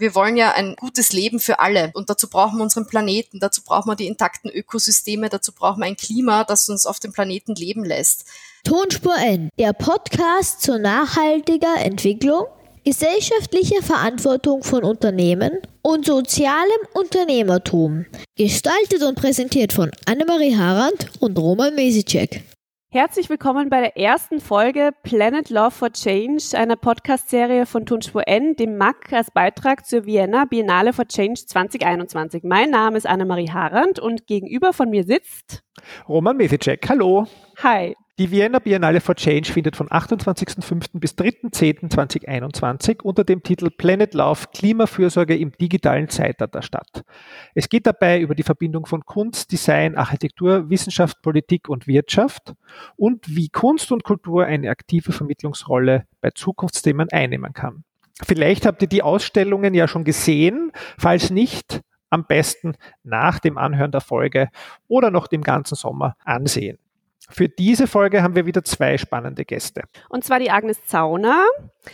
Wir 0.00 0.14
wollen 0.14 0.36
ja 0.36 0.52
ein 0.52 0.76
gutes 0.76 1.12
Leben 1.12 1.40
für 1.40 1.58
alle 1.58 1.90
und 1.92 2.08
dazu 2.08 2.30
brauchen 2.30 2.58
wir 2.58 2.62
unseren 2.62 2.86
Planeten, 2.86 3.40
dazu 3.40 3.62
brauchen 3.64 3.90
wir 3.90 3.96
die 3.96 4.06
intakten 4.06 4.48
Ökosysteme, 4.48 5.28
dazu 5.28 5.50
brauchen 5.52 5.80
wir 5.80 5.86
ein 5.86 5.96
Klima, 5.96 6.44
das 6.44 6.68
uns 6.68 6.86
auf 6.86 7.00
dem 7.00 7.12
Planeten 7.12 7.56
leben 7.56 7.84
lässt. 7.84 8.24
Tonspur 8.62 9.16
N, 9.16 9.48
der 9.58 9.72
Podcast 9.72 10.62
zur 10.62 10.78
nachhaltiger 10.78 11.78
Entwicklung, 11.78 12.44
gesellschaftlicher 12.84 13.82
Verantwortung 13.82 14.62
von 14.62 14.84
Unternehmen 14.84 15.50
und 15.82 16.06
sozialem 16.06 16.80
Unternehmertum. 16.94 18.06
Gestaltet 18.36 19.02
und 19.02 19.16
präsentiert 19.16 19.72
von 19.72 19.90
Annemarie 20.06 20.56
Harand 20.56 21.10
und 21.18 21.36
Roman 21.36 21.74
Mesicek. 21.74 22.44
Herzlich 22.90 23.28
willkommen 23.28 23.68
bei 23.68 23.82
der 23.82 23.98
ersten 23.98 24.40
Folge 24.40 24.92
Planet 25.02 25.50
Love 25.50 25.72
for 25.72 25.92
Change, 25.92 26.42
einer 26.54 26.76
Podcast-Serie 26.76 27.66
von 27.66 27.84
Tonspur 27.84 28.26
N, 28.26 28.56
dem 28.56 28.78
MAC 28.78 29.12
als 29.12 29.30
Beitrag 29.30 29.84
zur 29.84 30.06
Vienna 30.06 30.46
Biennale 30.46 30.94
for 30.94 31.06
Change 31.06 31.34
2021. 31.34 32.44
Mein 32.44 32.70
Name 32.70 32.96
ist 32.96 33.06
Annemarie 33.06 33.50
Harand 33.50 33.98
und 33.98 34.26
gegenüber 34.26 34.72
von 34.72 34.88
mir 34.88 35.04
sitzt 35.04 35.62
Roman 36.08 36.38
Mesicek. 36.38 36.88
Hallo. 36.88 37.26
Hi. 37.62 37.94
Die 38.18 38.32
Vienna 38.32 38.58
Biennale 38.58 39.00
for 39.00 39.14
Change 39.14 39.52
findet 39.52 39.76
von 39.76 39.86
28.05. 39.90 40.98
bis 40.98 41.12
3.10.2021 41.12 43.00
unter 43.02 43.22
dem 43.22 43.44
Titel 43.44 43.70
Planet 43.70 44.12
Love 44.12 44.46
Klimafürsorge 44.52 45.36
im 45.36 45.52
digitalen 45.52 46.08
Zeitalter 46.08 46.62
statt. 46.62 47.04
Es 47.54 47.68
geht 47.68 47.86
dabei 47.86 48.20
über 48.20 48.34
die 48.34 48.42
Verbindung 48.42 48.86
von 48.86 49.04
Kunst, 49.04 49.52
Design, 49.52 49.94
Architektur, 49.96 50.68
Wissenschaft, 50.68 51.22
Politik 51.22 51.68
und 51.68 51.86
Wirtschaft 51.86 52.54
und 52.96 53.28
wie 53.28 53.50
Kunst 53.50 53.92
und 53.92 54.02
Kultur 54.02 54.46
eine 54.46 54.68
aktive 54.68 55.12
Vermittlungsrolle 55.12 56.08
bei 56.20 56.30
Zukunftsthemen 56.30 57.10
einnehmen 57.12 57.52
kann. 57.52 57.84
Vielleicht 58.20 58.66
habt 58.66 58.82
ihr 58.82 58.88
die 58.88 59.04
Ausstellungen 59.04 59.74
ja 59.74 59.86
schon 59.86 60.02
gesehen. 60.02 60.72
Falls 60.98 61.30
nicht, 61.30 61.82
am 62.10 62.26
besten 62.26 62.74
nach 63.04 63.38
dem 63.38 63.58
Anhören 63.58 63.92
der 63.92 64.00
Folge 64.00 64.48
oder 64.88 65.12
noch 65.12 65.28
dem 65.28 65.42
ganzen 65.42 65.76
Sommer 65.76 66.16
ansehen. 66.24 66.78
Für 67.30 67.48
diese 67.48 67.86
Folge 67.86 68.22
haben 68.22 68.34
wir 68.34 68.46
wieder 68.46 68.64
zwei 68.64 68.96
spannende 68.96 69.44
Gäste. 69.44 69.82
Und 70.08 70.24
zwar 70.24 70.38
die 70.38 70.50
Agnes 70.50 70.82
Zauner 70.86 71.44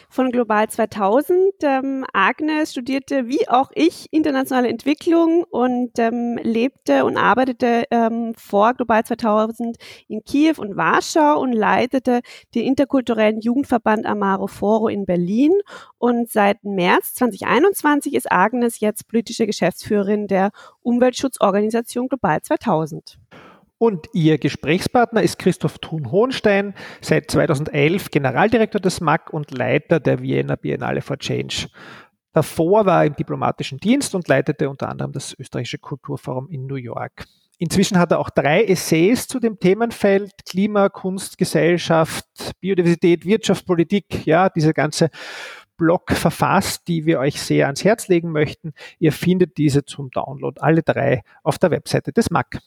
von 0.08 0.30
Global 0.30 0.68
2000. 0.68 1.36
Ähm, 1.62 2.04
Agnes 2.12 2.70
studierte 2.70 3.26
wie 3.26 3.48
auch 3.48 3.70
ich 3.74 4.06
internationale 4.12 4.68
Entwicklung 4.68 5.44
und 5.44 5.98
ähm, 5.98 6.38
lebte 6.42 7.04
und 7.04 7.16
arbeitete 7.16 7.84
ähm, 7.90 8.34
vor 8.36 8.74
Global 8.74 9.04
2000 9.04 9.76
in 10.08 10.22
Kiew 10.24 10.54
und 10.58 10.76
Warschau 10.76 11.40
und 11.40 11.52
leitete 11.52 12.20
den 12.54 12.64
interkulturellen 12.64 13.40
Jugendverband 13.40 14.06
Amaro 14.06 14.46
Foro 14.46 14.88
in 14.88 15.04
Berlin. 15.04 15.52
Und 15.98 16.30
seit 16.30 16.62
März 16.62 17.14
2021 17.14 18.14
ist 18.14 18.30
Agnes 18.30 18.80
jetzt 18.80 19.08
politische 19.08 19.46
Geschäftsführerin 19.46 20.28
der 20.28 20.50
Umweltschutzorganisation 20.82 22.08
Global 22.08 22.40
2000. 22.40 23.18
Und 23.78 24.06
Ihr 24.12 24.38
Gesprächspartner 24.38 25.22
ist 25.22 25.38
Christoph 25.38 25.78
Thun-Hohenstein, 25.78 26.74
seit 27.00 27.30
2011 27.30 28.10
Generaldirektor 28.10 28.80
des 28.80 29.00
MAC 29.00 29.32
und 29.32 29.50
Leiter 29.50 30.00
der 30.00 30.22
Vienna 30.22 30.56
Biennale 30.56 31.02
for 31.02 31.18
Change. 31.18 31.68
Davor 32.32 32.86
war 32.86 33.02
er 33.02 33.06
im 33.06 33.16
diplomatischen 33.16 33.78
Dienst 33.78 34.14
und 34.14 34.26
leitete 34.28 34.68
unter 34.68 34.88
anderem 34.88 35.12
das 35.12 35.38
österreichische 35.38 35.78
Kulturforum 35.78 36.48
in 36.48 36.66
New 36.66 36.74
York. 36.76 37.26
Inzwischen 37.58 37.98
hat 37.98 38.10
er 38.10 38.18
auch 38.18 38.30
drei 38.30 38.64
Essays 38.64 39.28
zu 39.28 39.38
dem 39.38 39.58
Themenfeld 39.60 40.32
Klima, 40.44 40.88
Kunst, 40.88 41.38
Gesellschaft, 41.38 42.26
Biodiversität, 42.60 43.24
Wirtschaft, 43.24 43.64
Politik, 43.64 44.26
ja, 44.26 44.48
diese 44.48 44.74
ganze 44.74 45.10
Blog 45.76 46.10
verfasst, 46.12 46.88
die 46.88 47.06
wir 47.06 47.20
euch 47.20 47.40
sehr 47.40 47.66
ans 47.66 47.84
Herz 47.84 48.08
legen 48.08 48.32
möchten. 48.32 48.72
Ihr 48.98 49.12
findet 49.12 49.56
diese 49.56 49.84
zum 49.84 50.10
Download 50.10 50.60
alle 50.60 50.82
drei 50.82 51.22
auf 51.42 51.58
der 51.58 51.70
Webseite 51.70 52.12
des 52.12 52.30
MAC. 52.30 52.60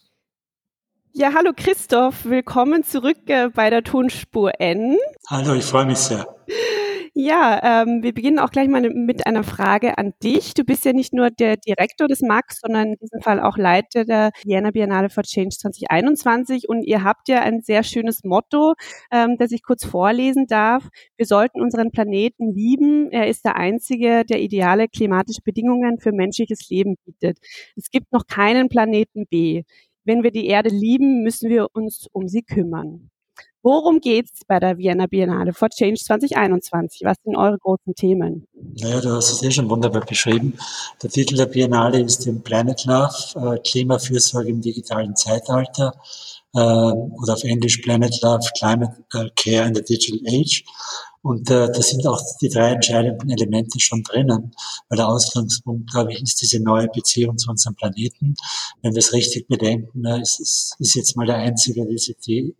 Ja, 1.19 1.33
hallo 1.33 1.49
Christoph, 1.55 2.25
willkommen 2.25 2.83
zurück 2.83 3.17
äh, 3.25 3.49
bei 3.49 3.71
der 3.71 3.81
Tonspur 3.81 4.51
N. 4.61 4.97
Hallo, 5.27 5.55
ich 5.55 5.65
freue 5.65 5.87
mich 5.87 5.97
sehr. 5.97 6.27
Ja, 7.15 7.81
ähm, 7.81 8.03
wir 8.03 8.13
beginnen 8.13 8.37
auch 8.37 8.51
gleich 8.51 8.67
mal 8.67 8.87
mit 8.91 9.25
einer 9.25 9.43
Frage 9.43 9.97
an 9.97 10.13
dich. 10.21 10.53
Du 10.53 10.63
bist 10.63 10.85
ja 10.85 10.93
nicht 10.93 11.13
nur 11.15 11.31
der 11.31 11.57
Direktor 11.57 12.07
des 12.07 12.21
MAX, 12.21 12.59
sondern 12.61 12.89
in 12.89 12.95
diesem 13.01 13.21
Fall 13.21 13.39
auch 13.39 13.57
Leiter 13.57 14.05
der 14.05 14.29
Vienna 14.43 14.69
Biennale 14.69 15.09
for 15.09 15.23
Change 15.23 15.57
2021 15.57 16.69
und 16.69 16.83
ihr 16.83 17.03
habt 17.03 17.27
ja 17.29 17.41
ein 17.41 17.61
sehr 17.63 17.81
schönes 17.81 18.23
Motto, 18.23 18.75
ähm, 19.09 19.37
das 19.39 19.51
ich 19.51 19.63
kurz 19.63 19.83
vorlesen 19.85 20.45
darf. 20.45 20.87
Wir 21.15 21.25
sollten 21.25 21.59
unseren 21.59 21.89
Planeten 21.89 22.53
lieben. 22.53 23.09
Er 23.09 23.27
ist 23.27 23.43
der 23.43 23.55
einzige, 23.55 24.23
der 24.23 24.39
ideale 24.39 24.87
klimatische 24.87 25.41
Bedingungen 25.43 25.97
für 25.97 26.11
menschliches 26.11 26.69
Leben 26.69 26.97
bietet. 27.03 27.39
Es 27.75 27.89
gibt 27.89 28.11
noch 28.11 28.27
keinen 28.27 28.69
Planeten 28.69 29.25
B 29.25 29.63
wenn 30.07 30.23
wir 30.23 30.31
die 30.31 30.47
Erde 30.47 30.69
lieben, 30.69 31.21
müssen 31.21 31.49
wir 31.49 31.67
uns 31.73 32.07
um 32.13 32.27
sie 32.27 32.41
kümmern. 32.41 33.09
Worum 33.61 33.99
geht's 33.99 34.45
bei 34.47 34.61
der 34.61 34.77
Vienna 34.77 35.07
Biennale 35.07 35.51
for 35.51 35.67
Change 35.69 35.99
2021? 36.01 37.01
Was 37.03 37.17
sind 37.25 37.35
eure 37.35 37.57
großen 37.57 37.93
Themen? 37.95 38.47
Naja, 38.53 39.01
du 39.01 39.09
hast 39.09 39.29
es 39.29 39.43
eh 39.43 39.51
schon 39.51 39.69
wunderbar 39.69 40.05
beschrieben. 40.05 40.57
Der 41.03 41.09
Titel 41.09 41.35
der 41.35 41.47
Biennale 41.47 41.99
ist 41.99 42.25
den 42.25 42.41
Planet 42.41 42.85
Love, 42.85 43.55
äh, 43.55 43.59
Klimafürsorge 43.59 44.49
im 44.49 44.61
digitalen 44.61 45.17
Zeitalter 45.17 45.93
oder 46.53 47.33
auf 47.33 47.43
Englisch 47.43 47.77
Planet 47.77 48.21
Love, 48.21 48.47
Climate 48.57 49.03
äh, 49.13 49.29
Care 49.35 49.67
in 49.67 49.75
the 49.75 49.83
Digital 49.83 50.19
Age. 50.27 50.63
Und 51.21 51.49
äh, 51.51 51.67
da 51.67 51.81
sind 51.81 52.07
auch 52.07 52.21
die 52.41 52.47
drei 52.47 52.71
entscheidenden 52.71 53.29
Elemente 53.29 53.79
schon 53.79 54.01
drinnen, 54.03 54.53
weil 54.87 54.97
der 54.97 55.09
Ausgangspunkt, 55.09 55.91
glaube 55.91 56.13
ich, 56.13 56.21
ist 56.21 56.41
diese 56.41 56.63
neue 56.63 56.87
Beziehung 56.87 57.37
zu 57.37 57.49
unserem 57.49 57.75
Planeten. 57.75 58.35
Wenn 58.81 58.93
wir 58.93 58.99
es 58.99 59.11
richtig 59.11 59.47
bedenken, 59.47 60.05
äh, 60.05 60.21
ist, 60.21 60.39
ist, 60.39 60.75
ist 60.79 60.95
jetzt 60.95 61.17
mal 61.17 61.25
der 61.25 61.35
einzige, 61.35 61.85
der 61.85 61.97
sich 61.97 62.17
die 62.25 62.55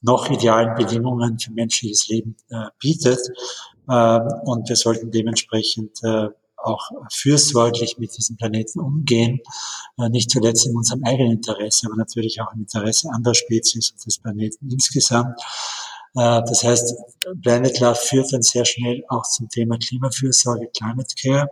noch 0.00 0.30
idealen 0.30 0.74
Bedingungen 0.76 1.38
für 1.38 1.52
menschliches 1.52 2.08
Leben 2.08 2.36
äh, 2.48 2.66
bietet. 2.78 3.20
Äh, 3.88 4.20
und 4.44 4.68
wir 4.68 4.76
sollten 4.76 5.10
dementsprechend 5.10 6.02
äh, 6.02 6.28
auch 6.66 6.90
fürsorglich 7.12 7.98
mit 7.98 8.16
diesem 8.16 8.36
Planeten 8.36 8.80
umgehen, 8.80 9.40
äh, 9.98 10.08
nicht 10.08 10.30
zuletzt 10.30 10.66
in 10.66 10.76
unserem 10.76 11.04
eigenen 11.04 11.32
Interesse, 11.32 11.86
aber 11.86 11.96
natürlich 11.96 12.40
auch 12.40 12.52
im 12.52 12.60
Interesse 12.60 13.08
anderer 13.10 13.34
Spezies 13.34 13.92
und 13.92 14.04
des 14.04 14.18
Planeten 14.18 14.70
insgesamt. 14.70 15.38
Äh, 16.14 16.42
das 16.46 16.64
heißt, 16.64 16.94
Planet 17.42 17.80
Love 17.80 17.94
führt 17.94 18.32
dann 18.32 18.42
sehr 18.42 18.64
schnell 18.64 19.04
auch 19.08 19.24
zum 19.24 19.48
Thema 19.48 19.78
Klimafürsorge, 19.78 20.68
Climate 20.76 21.14
Care. 21.20 21.48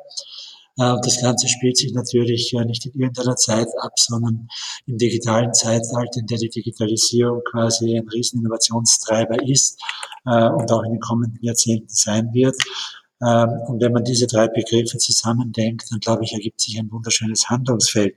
Äh, 0.79 0.97
das 1.03 1.21
Ganze 1.21 1.49
spielt 1.49 1.77
sich 1.77 1.93
natürlich 1.93 2.53
nicht 2.67 2.87
in 2.87 3.01
irgendeiner 3.01 3.37
Zeit 3.37 3.69
ab, 3.81 3.93
sondern 3.97 4.49
im 4.87 4.99
digitalen 4.99 5.55
Zeitalter, 5.55 6.21
in 6.21 6.27
der 6.27 6.39
die 6.39 6.51
Digitalisierung 6.51 7.43
quasi 7.51 7.97
ein 7.97 8.09
riesen 8.09 8.41
Innovationstreiber 8.41 9.43
ist 9.49 9.81
und 10.27 10.73
auch 10.73 10.83
in 10.85 10.93
den 10.93 11.01
kommenden 11.01 11.39
Jahrzehnten 11.43 11.91
sein 11.91 12.33
wird. 12.33 12.57
Ähm, 13.25 13.51
und 13.67 13.81
wenn 13.81 13.93
man 13.93 14.05
diese 14.05 14.27
drei 14.27 14.49
Begriffe 14.49 14.99
zusammendenkt, 14.99 15.91
dann 15.91 16.01
glaube 16.01 16.25
ich, 16.25 16.33
ergibt 16.33 16.61
sich 16.61 16.79
ein 16.79 16.91
wunderschönes 16.91 17.49
Handlungsfeld. 17.49 18.17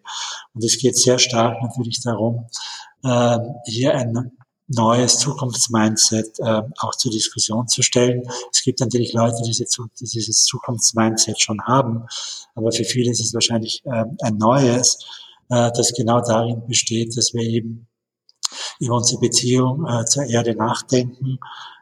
Und 0.54 0.64
es 0.64 0.78
geht 0.78 0.98
sehr 0.98 1.20
stark 1.20 1.62
natürlich 1.62 2.02
darum, 2.02 2.48
hier 3.66 3.94
ein 3.94 4.32
neues 4.68 5.20
Zukunftsmindset 5.20 6.40
äh, 6.40 6.62
auch 6.80 6.96
zur 6.96 7.12
Diskussion 7.12 7.68
zu 7.68 7.84
stellen. 7.84 8.24
Es 8.52 8.64
gibt 8.64 8.82
natürlich 8.82 9.14
Leute, 9.14 9.38
die, 9.46 9.52
dieses 9.52 10.44
Zukunftsmindset 10.44 11.40
schon 11.40 11.62
haben, 11.62 12.06
aber 12.56 12.72
für 12.72 12.84
viele 12.84 13.12
ist 13.12 13.22
es 13.22 13.34
wahrscheinlich 13.34 13.84
ein 13.86 14.38
neues, 14.38 14.98
äh, 15.50 15.72
das 15.76 15.94
genau 15.94 16.22
darin 16.22 16.66
besteht, 16.68 17.18
dass 17.18 17.34
wir 17.34 17.44
eben 17.44 17.88
über 18.80 18.96
unsere 18.96 19.20
Beziehung 19.20 19.86
äh, 19.88 20.06
zur 20.06 20.24
Erde 20.26 20.56
nachdenken, 20.56 21.40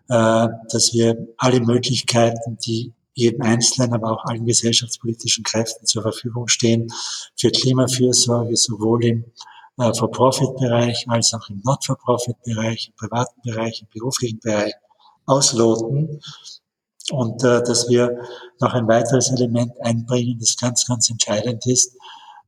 äh, 0.10 0.48
dass 0.70 0.94
wir 0.94 1.28
alle 1.38 1.60
Möglichkeiten, 1.60 2.58
die 2.66 2.94
jedem 3.16 3.42
Einzelnen, 3.42 3.94
aber 3.94 4.12
auch 4.12 4.26
allen 4.26 4.46
gesellschaftspolitischen 4.46 5.44
Kräften 5.44 5.86
zur 5.86 6.04
Verfügung 6.04 6.48
stehen, 6.48 6.92
für 7.36 7.50
Klimafürsorge 7.50 8.56
sowohl 8.56 9.06
im 9.06 9.26
äh, 9.80 9.94
For-Profit-Bereich 9.94 11.06
als 11.10 11.34
auch 11.34 11.50
im 11.50 11.62
Not-For-Profit-Bereich, 11.64 12.90
im 12.90 12.96
privaten 12.96 13.42
Bereich, 13.42 13.82
im 13.82 13.88
beruflichen 13.94 14.40
Bereich 14.40 14.74
ausloten. 15.26 16.22
Und 17.12 17.44
äh, 17.44 17.64
dass 17.64 17.88
wir 17.90 18.20
noch 18.60 18.74
ein 18.74 18.88
weiteres 18.88 19.32
Element 19.32 19.72
einbringen, 19.82 20.38
das 20.40 20.58
ganz, 20.58 20.86
ganz 20.86 21.10
entscheidend 21.10 21.66
ist, 21.68 21.96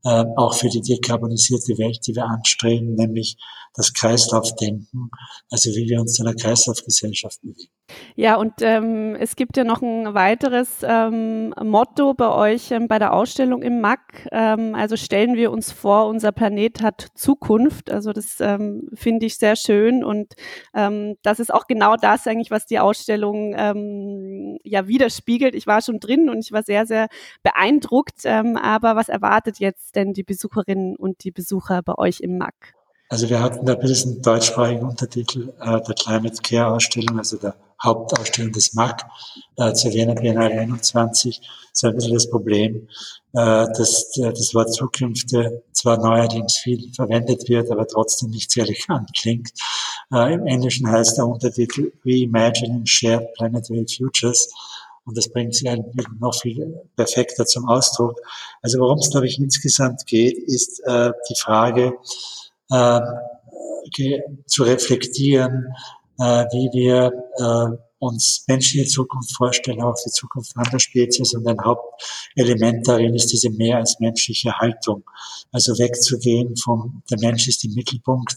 äh, 0.04 0.26
auch 0.36 0.54
für 0.54 0.70
die 0.70 0.82
dekarbonisierte 0.82 1.78
Welt, 1.78 2.00
die 2.08 2.16
wir 2.16 2.26
anstreben, 2.26 2.96
nämlich 2.96 3.38
das 3.74 3.94
Kreislaufdenken, 3.94 5.12
also 5.52 5.70
wie 5.72 5.88
wir 5.88 6.00
uns 6.02 6.14
zu 6.14 6.24
einer 6.24 6.36
Kreislaufgesellschaft 6.36 7.42
bewegen. 7.42 7.72
Ja, 8.16 8.36
und 8.36 8.54
ähm, 8.62 9.16
es 9.16 9.38
gibt 9.38 9.56
ja 9.56 9.64
noch 9.64 9.82
ein 9.82 10.14
weiteres 10.14 10.80
ähm, 10.84 11.54
Motto 11.64 12.14
bei 12.14 12.30
euch 12.30 12.72
ähm, 12.72 12.90
bei 12.90 13.00
der 13.00 13.14
Ausstellung 13.14 13.62
im 13.62 13.80
MAC. 13.80 14.28
Ähm, 14.32 14.76
also 14.76 14.98
stellen 14.98 15.36
wir 15.36 15.52
uns 15.52 15.72
vor, 15.72 16.08
unser 16.08 16.34
Planet 16.34 16.82
hat 16.82 17.08
Zukunft. 17.16 17.90
Also 17.90 18.12
das 18.12 18.42
ähm, 18.42 18.90
finde 18.94 19.28
ich 19.28 19.38
sehr 19.38 19.56
schön 19.56 20.04
und 20.04 20.34
ähm, 20.74 21.16
das 21.22 21.40
ist 21.40 21.54
auch 21.54 21.68
genau 21.68 21.96
das 21.96 22.28
eigentlich, 22.28 22.52
was 22.52 22.66
die 22.66 22.80
Ausstellung 22.80 23.38
ja 24.64 24.88
widerspiegelt. 24.88 25.56
Ich 25.56 25.68
war 25.68 25.82
schon 25.82 26.00
drin 26.00 26.30
und 26.30 26.40
ich 26.40 26.52
war 26.52 26.64
sehr, 26.64 26.86
sehr 26.86 27.08
beeindruckt. 27.44 28.26
Aber 28.26 28.96
was 28.96 29.10
erwartet 29.10 29.60
jetzt 29.60 29.87
denn 29.92 30.14
die 30.14 30.24
Besucherinnen 30.24 30.96
und 30.96 31.24
die 31.24 31.32
Besucher 31.32 31.82
bei 31.82 31.98
euch 31.98 32.20
im 32.20 32.38
MAC? 32.38 32.76
Also 33.10 33.30
wir 33.30 33.42
hatten 33.42 33.66
da 33.66 33.74
ein 33.74 33.80
bisschen 33.80 34.22
deutschsprachigen 34.22 34.84
Untertitel 34.84 35.54
äh, 35.62 35.82
der 35.82 35.96
Climate 35.96 36.42
Care 36.42 36.74
Ausstellung, 36.74 37.18
also 37.18 37.38
der 37.38 37.56
Hauptausstellung 37.82 38.52
des 38.52 38.74
MAC 38.74 39.06
äh, 39.56 39.72
zur 39.74 39.94
Wiener 39.94 40.16
Biennale 40.16 40.60
21. 40.60 41.42
So 41.72 41.88
ein 41.88 41.96
bisschen 41.96 42.16
das 42.16 42.30
Problem, 42.30 42.88
äh, 43.34 43.66
dass 43.78 44.18
äh, 44.18 44.30
das 44.30 44.54
Wort 44.54 44.74
Zukünfte 44.74 45.64
zwar 45.72 45.98
neuerdings 45.98 46.58
viel 46.58 46.92
verwendet 46.94 47.48
wird, 47.48 47.72
aber 47.72 47.88
trotzdem 47.88 48.32
nicht 48.32 48.52
sehr 48.52 48.66
elegant 48.66 49.10
klingt. 49.16 49.52
Äh, 50.12 50.34
Im 50.34 50.46
Englischen 50.46 50.90
heißt 50.90 51.18
der 51.18 51.28
Untertitel 51.28 51.94
Reimagining 52.04 52.86
Shared 52.86 53.34
Planetary 53.36 53.86
Futures. 53.88 54.50
Und 55.08 55.18
das 55.18 55.30
bringt 55.30 55.56
sich 55.56 55.70
eigentlich 55.70 56.06
noch 56.20 56.36
viel 56.36 56.82
perfekter 56.96 57.46
zum 57.46 57.68
Ausdruck. 57.68 58.20
Also 58.62 58.80
worum 58.80 59.00
es, 59.00 59.10
glaube 59.10 59.26
ich, 59.26 59.40
insgesamt 59.40 60.06
geht, 60.06 60.38
ist 60.38 60.82
äh, 60.86 61.12
die 61.30 61.36
Frage, 61.40 61.94
äh, 62.70 63.00
zu 64.46 64.64
reflektieren, 64.64 65.74
äh, 66.20 66.44
wie 66.52 66.70
wir 66.74 67.14
äh, 67.38 67.78
uns 68.00 68.44
menschliche 68.48 68.86
Zukunft 68.86 69.34
vorstellen, 69.36 69.82
auch 69.82 69.96
die 70.06 70.12
Zukunft 70.12 70.56
anderer 70.58 70.80
Spezies. 70.80 71.34
Und 71.34 71.48
ein 71.48 71.64
Hauptelement 71.64 72.86
darin 72.86 73.16
ist 73.16 73.32
diese 73.32 73.50
mehr 73.50 73.78
als 73.78 74.00
menschliche 74.02 74.58
Haltung. 74.60 75.04
Also 75.54 75.80
wegzugehen 75.80 76.56
vom, 76.58 77.02
der 77.10 77.20
Mensch 77.20 77.48
ist 77.48 77.64
im 77.64 77.74
Mittelpunkt, 77.74 78.36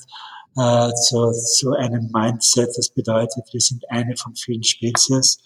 äh, 0.56 0.92
zu, 0.94 1.32
zu 1.32 1.72
einem 1.72 2.10
Mindset, 2.12 2.70
das 2.76 2.88
bedeutet, 2.90 3.44
wir 3.52 3.60
sind 3.60 3.88
eine 3.90 4.16
von 4.16 4.34
vielen 4.34 4.64
Spezies, 4.64 5.38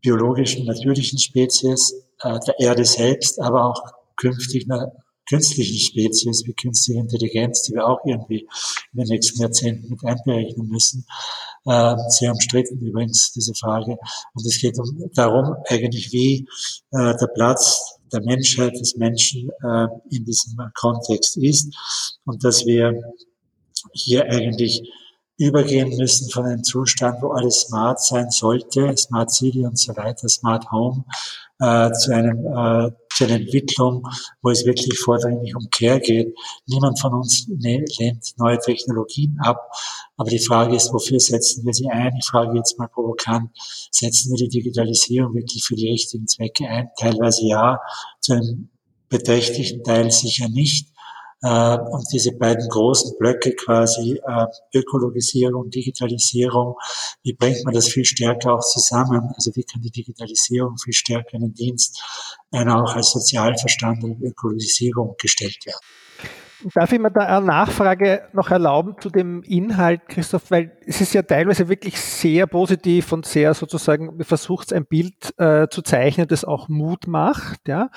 biologischen, 0.00 0.66
natürlichen 0.66 1.18
Spezies, 1.18 1.92
äh, 2.22 2.38
der 2.46 2.58
Erde 2.60 2.84
selbst, 2.84 3.40
aber 3.40 3.64
auch 3.64 3.82
künftig 4.16 4.66
künstlichen 5.28 5.78
Spezies 5.78 6.44
wie 6.46 6.54
künstliche 6.54 7.00
Intelligenz, 7.00 7.62
die 7.62 7.74
wir 7.74 7.86
auch 7.86 8.00
irgendwie 8.04 8.48
in 8.92 8.98
den 8.98 9.08
nächsten 9.08 9.40
Jahrzehnten 9.40 9.90
mit 9.90 10.04
einberechnen 10.04 10.68
müssen. 10.68 11.04
Äh, 11.66 11.96
sehr 12.08 12.32
umstritten 12.32 12.78
übrigens, 12.78 13.32
diese 13.32 13.54
Frage. 13.54 13.98
Und 14.34 14.46
es 14.46 14.58
geht 14.60 14.78
um, 14.78 15.10
darum, 15.14 15.54
eigentlich 15.68 16.12
wie 16.12 16.46
äh, 16.92 17.14
der 17.16 17.28
Platz 17.34 17.98
der 18.12 18.22
Menschheit, 18.22 18.72
des 18.72 18.96
Menschen 18.96 19.50
äh, 19.62 19.86
in 20.10 20.24
diesem 20.24 20.56
Kontext 20.74 21.36
ist 21.36 21.74
und 22.24 22.42
dass 22.42 22.64
wir 22.64 23.02
hier 23.92 24.24
eigentlich 24.24 24.82
übergehen 25.38 25.96
müssen 25.96 26.28
von 26.30 26.44
einem 26.44 26.64
Zustand, 26.64 27.22
wo 27.22 27.30
alles 27.30 27.60
smart 27.60 28.02
sein 28.02 28.30
sollte, 28.30 28.96
Smart 28.96 29.30
City 29.30 29.64
und 29.64 29.78
so 29.78 29.96
weiter, 29.96 30.28
Smart 30.28 30.70
Home, 30.70 31.04
äh, 31.60 31.90
zu 31.92 32.12
einem 32.12 32.44
äh, 32.46 32.90
zu 33.18 33.24
einer 33.24 33.36
Entwicklung, 33.36 34.06
wo 34.42 34.50
es 34.50 34.64
wirklich 34.64 34.96
vordringlich 35.00 35.54
um 35.56 35.68
Care 35.70 35.98
geht. 35.98 36.34
Niemand 36.66 37.00
von 37.00 37.14
uns 37.14 37.48
ne, 37.48 37.84
lehnt 37.98 38.32
neue 38.36 38.58
Technologien 38.58 39.36
ab. 39.42 39.70
Aber 40.16 40.30
die 40.30 40.38
Frage 40.38 40.76
ist, 40.76 40.92
wofür 40.92 41.18
setzen 41.18 41.66
wir 41.66 41.74
sie 41.74 41.88
ein? 41.88 42.14
Ich 42.16 42.26
frage 42.26 42.56
jetzt 42.56 42.78
mal 42.78 42.86
provokant, 42.86 43.50
setzen 43.90 44.30
wir 44.30 44.36
die 44.36 44.48
Digitalisierung 44.48 45.34
wirklich 45.34 45.64
für 45.64 45.74
die 45.74 45.90
richtigen 45.90 46.28
Zwecke 46.28 46.68
ein? 46.68 46.90
Teilweise 46.96 47.44
ja, 47.44 47.80
zu 48.20 48.34
einem 48.34 48.68
beträchtlichen 49.08 49.82
Teil 49.82 50.12
sicher 50.12 50.48
nicht. 50.48 50.88
Äh, 51.42 51.78
und 51.78 52.04
diese 52.12 52.32
beiden 52.32 52.68
großen 52.68 53.16
Blöcke 53.18 53.54
quasi 53.54 54.20
äh, 54.26 54.46
Ökologisierung, 54.74 55.70
Digitalisierung, 55.70 56.76
wie 57.22 57.32
bringt 57.32 57.64
man 57.64 57.74
das 57.74 57.88
viel 57.88 58.04
stärker 58.04 58.54
auch 58.54 58.64
zusammen? 58.64 59.30
Also 59.34 59.54
wie 59.54 59.62
kann 59.62 59.80
die 59.80 59.90
Digitalisierung 59.90 60.76
viel 60.78 60.94
stärker 60.94 61.34
in 61.34 61.42
den 61.42 61.54
Dienst 61.54 62.02
einer 62.50 62.82
auch 62.82 62.94
als 62.94 63.10
sozial 63.10 63.56
verstandenen 63.56 64.22
Ökologisierung 64.22 65.14
gestellt 65.18 65.58
werden? 65.64 65.78
Darf 66.74 66.92
ich 66.92 66.98
mir 66.98 67.12
da 67.12 67.20
eine 67.20 67.46
Nachfrage 67.46 68.28
noch 68.32 68.50
erlauben 68.50 68.96
zu 69.00 69.10
dem 69.10 69.44
Inhalt, 69.44 70.08
Christoph, 70.08 70.50
weil 70.50 70.76
es 70.84 71.00
ist 71.00 71.14
ja 71.14 71.22
teilweise 71.22 71.68
wirklich 71.68 72.00
sehr 72.00 72.48
positiv 72.48 73.12
und 73.12 73.26
sehr 73.26 73.54
sozusagen, 73.54 74.24
versucht 74.24 74.72
ein 74.72 74.84
Bild 74.84 75.38
äh, 75.38 75.68
zu 75.68 75.82
zeichnen, 75.82 76.26
das 76.26 76.44
auch 76.44 76.68
Mut 76.68 77.06
macht, 77.06 77.68
ja. 77.68 77.90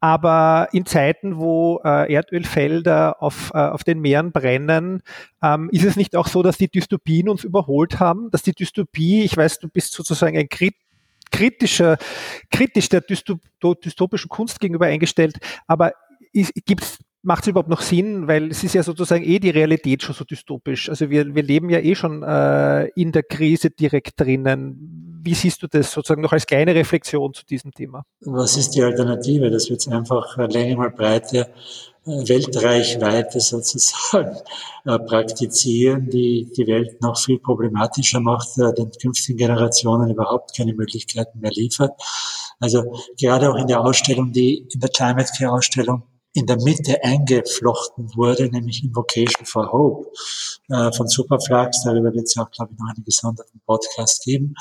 Aber 0.00 0.68
in 0.72 0.84
Zeiten, 0.84 1.38
wo 1.38 1.80
äh, 1.84 2.12
Erdölfelder 2.12 3.22
auf, 3.22 3.50
äh, 3.54 3.58
auf 3.58 3.82
den 3.82 4.00
Meeren 4.00 4.30
brennen, 4.30 5.02
ähm, 5.42 5.70
ist 5.72 5.84
es 5.84 5.96
nicht 5.96 6.14
auch 6.14 6.26
so, 6.26 6.42
dass 6.42 6.58
die 6.58 6.68
Dystopien 6.68 7.30
uns 7.30 7.44
überholt 7.44 7.98
haben, 7.98 8.30
dass 8.30 8.42
die 8.42 8.52
Dystopie, 8.52 9.22
ich 9.22 9.36
weiß, 9.36 9.58
du 9.58 9.68
bist 9.68 9.94
sozusagen 9.94 10.36
ein 10.36 10.48
Krit 10.50 10.74
kritischer, 11.30 11.96
kritisch 12.50 12.90
der 12.90 13.00
dystopischen 13.00 14.28
Kunst 14.28 14.60
gegenüber 14.60 14.84
eingestellt, 14.84 15.38
aber 15.66 15.92
gibt 16.66 16.82
es 16.82 16.98
macht 17.22 17.44
es 17.44 17.48
überhaupt 17.48 17.68
noch 17.68 17.80
Sinn, 17.80 18.26
weil 18.26 18.50
es 18.50 18.64
ist 18.64 18.74
ja 18.74 18.82
sozusagen 18.82 19.24
eh 19.24 19.38
die 19.38 19.50
Realität 19.50 20.02
schon 20.02 20.14
so 20.14 20.24
dystopisch. 20.24 20.88
Also 20.88 21.08
wir, 21.08 21.34
wir 21.34 21.42
leben 21.42 21.70
ja 21.70 21.78
eh 21.78 21.94
schon 21.94 22.22
äh, 22.22 22.86
in 22.88 23.12
der 23.12 23.22
Krise 23.22 23.70
direkt 23.70 24.20
drinnen. 24.20 25.20
Wie 25.24 25.34
siehst 25.34 25.62
du 25.62 25.68
das 25.68 25.92
sozusagen 25.92 26.20
noch 26.20 26.32
als 26.32 26.46
kleine 26.46 26.74
Reflexion 26.74 27.32
zu 27.32 27.44
diesem 27.46 27.70
Thema? 27.70 28.04
Was 28.22 28.56
ist 28.56 28.70
die 28.70 28.82
Alternative? 28.82 29.50
Das 29.50 29.70
wird 29.70 29.86
einfach 29.86 30.36
Länge 30.48 30.76
mal 30.76 30.90
Breite, 30.90 31.52
äh, 32.04 32.28
Weltreichweite 32.28 33.38
sozusagen 33.38 34.36
äh, 34.84 34.98
praktizieren, 34.98 36.10
die 36.10 36.50
die 36.56 36.66
Welt 36.66 37.00
noch 37.00 37.16
viel 37.16 37.38
problematischer 37.38 38.18
macht, 38.18 38.58
äh, 38.58 38.74
den 38.74 38.90
künftigen 38.90 39.38
Generationen 39.38 40.10
überhaupt 40.10 40.56
keine 40.56 40.74
Möglichkeiten 40.74 41.38
mehr 41.38 41.52
liefert. 41.52 41.92
Also 42.58 42.92
gerade 43.16 43.48
auch 43.48 43.56
in 43.56 43.68
der 43.68 43.80
Ausstellung, 43.80 44.32
die 44.32 44.66
in 44.72 44.80
der 44.80 44.90
Climate 44.90 45.30
Care 45.38 45.52
Ausstellung 45.52 46.02
in 46.34 46.46
der 46.46 46.56
Mitte 46.62 47.02
eingeflochten 47.02 48.10
wurde, 48.14 48.48
nämlich 48.48 48.82
Invocation 48.82 49.44
for 49.44 49.70
Hope 49.70 50.10
äh, 50.70 50.92
von 50.92 51.08
Superflux. 51.08 51.82
Darüber 51.84 52.12
wird 52.12 52.24
es 52.24 52.34
ja 52.34 52.44
auch, 52.44 52.50
glaube 52.50 52.72
ich, 52.72 52.78
noch 52.78 52.88
einen 52.94 53.04
gesonderten 53.04 53.60
Podcast 53.66 54.24
geben. 54.24 54.54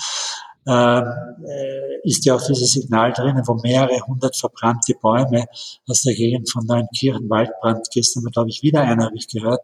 Ähm, 0.68 1.06
äh, 1.48 2.08
ist 2.08 2.24
ja 2.26 2.36
auch 2.36 2.46
dieses 2.46 2.74
Signal 2.74 3.14
drinnen, 3.14 3.42
wo 3.48 3.56
mehrere 3.56 4.00
hundert 4.06 4.36
verbrannte 4.36 4.94
Bäume 4.94 5.46
aus 5.88 6.02
der 6.04 6.14
Gegend 6.14 6.52
von 6.52 6.66
Neunkirchen, 6.68 7.28
Waldbrand, 7.30 7.88
gestern 7.92 8.26
glaube 8.26 8.50
ich 8.50 8.62
wieder 8.62 8.82
einer, 8.82 9.06
habe 9.06 9.18
ich 9.18 9.28
gehört, 9.28 9.62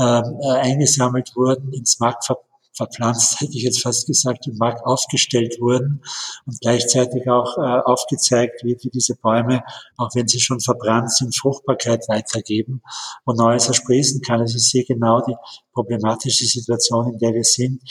ähm, 0.00 0.38
äh, 0.40 0.52
eingesammelt 0.58 1.32
wurden, 1.36 1.72
ins 1.74 2.00
Markt 2.00 2.24
ver 2.24 2.38
verpflanzt, 2.72 3.36
hätte 3.40 3.56
ich 3.56 3.62
jetzt 3.62 3.82
fast 3.82 4.06
gesagt, 4.06 4.46
im 4.46 4.56
Markt 4.56 4.84
aufgestellt 4.84 5.60
wurden 5.60 6.02
und 6.46 6.60
gleichzeitig 6.60 7.28
auch 7.28 7.58
äh, 7.58 7.80
aufgezeigt 7.84 8.64
wird, 8.64 8.84
wie 8.84 8.90
diese 8.90 9.14
Bäume, 9.16 9.62
auch 9.96 10.10
wenn 10.14 10.28
sie 10.28 10.40
schon 10.40 10.60
verbrannt 10.60 11.12
sind, 11.12 11.36
Fruchtbarkeit 11.36 12.08
weitergeben 12.08 12.82
und 13.24 13.38
Neues 13.38 13.68
ersprießen 13.68 14.22
kann. 14.22 14.40
Also 14.40 14.56
ich 14.56 14.68
sehe 14.68 14.84
genau 14.84 15.20
die 15.20 15.36
problematische 15.72 16.44
Situation, 16.44 17.12
in 17.12 17.18
der 17.18 17.34
wir 17.34 17.44
sind, 17.44 17.82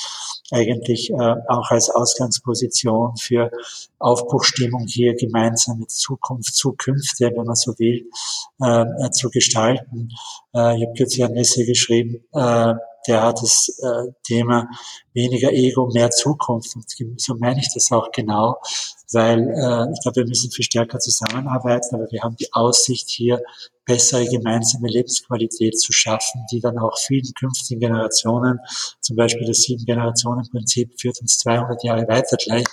eigentlich 0.51 1.09
äh, 1.11 1.35
auch 1.47 1.69
als 1.69 1.89
Ausgangsposition 1.89 3.15
für 3.17 3.51
Aufbruchstimmung 3.99 4.85
hier 4.87 5.15
gemeinsam 5.15 5.79
mit 5.79 5.91
Zukunft, 5.91 6.53
Zukünfte, 6.55 7.31
wenn 7.35 7.45
man 7.45 7.55
so 7.55 7.73
will, 7.77 8.09
äh, 8.59 9.09
zu 9.11 9.29
gestalten. 9.29 10.09
Äh, 10.53 10.77
ich 10.77 10.85
habe 10.85 10.93
kürzlich 10.97 11.23
ein 11.23 11.35
Essay 11.35 11.65
geschrieben, 11.65 12.23
äh, 12.33 12.73
der 13.07 13.21
hat 13.21 13.41
das 13.41 13.79
äh, 13.81 14.11
Thema 14.23 14.67
weniger 15.13 15.51
Ego, 15.51 15.89
mehr 15.93 16.11
Zukunft. 16.11 16.75
Und 16.75 17.19
so 17.19 17.35
meine 17.35 17.59
ich 17.59 17.73
das 17.73 17.91
auch 17.91 18.11
genau, 18.11 18.57
weil 19.11 19.39
äh, 19.39 19.91
ich 19.91 20.01
glaube, 20.01 20.17
wir 20.17 20.27
müssen 20.27 20.51
viel 20.51 20.65
stärker 20.65 20.99
zusammenarbeiten, 20.99 21.95
aber 21.95 22.09
wir 22.11 22.21
haben 22.21 22.35
die 22.35 22.51
Aussicht 22.53 23.09
hier 23.09 23.41
bessere 23.85 24.25
gemeinsame 24.25 24.87
Lebensqualität 24.87 25.79
zu 25.79 25.91
schaffen, 25.91 26.45
die 26.51 26.61
dann 26.61 26.77
auch 26.77 26.97
vielen 26.97 27.33
künftigen 27.33 27.79
Generationen, 27.79 28.59
zum 29.01 29.15
Beispiel 29.15 29.47
das 29.47 29.63
Sieben-Generationen-Prinzip 29.63 30.99
führt 30.99 31.19
uns 31.21 31.39
200 31.39 31.83
Jahre 31.83 32.07
weiter 32.07 32.37
gleich, 32.37 32.65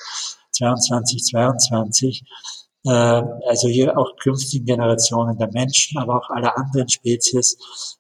22, 0.53 1.25
22, 1.25 2.23
äh, 2.23 2.68
also 2.91 3.69
hier 3.69 3.97
auch 3.99 4.17
künftigen 4.17 4.65
Generationen 4.65 5.37
der 5.39 5.51
Menschen, 5.53 5.99
aber 5.99 6.17
auch 6.17 6.31
aller 6.31 6.57
anderen 6.57 6.89
Spezies 6.89 7.57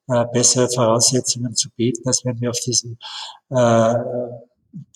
äh, 0.09 0.25
bessere 0.33 0.69
Voraussetzungen 0.69 1.55
zu 1.55 1.69
bieten, 1.71 2.07
als 2.07 2.25
wenn 2.25 2.41
wir 2.41 2.51
auf 2.51 2.61
diesem 2.61 2.99
äh, 3.51 3.95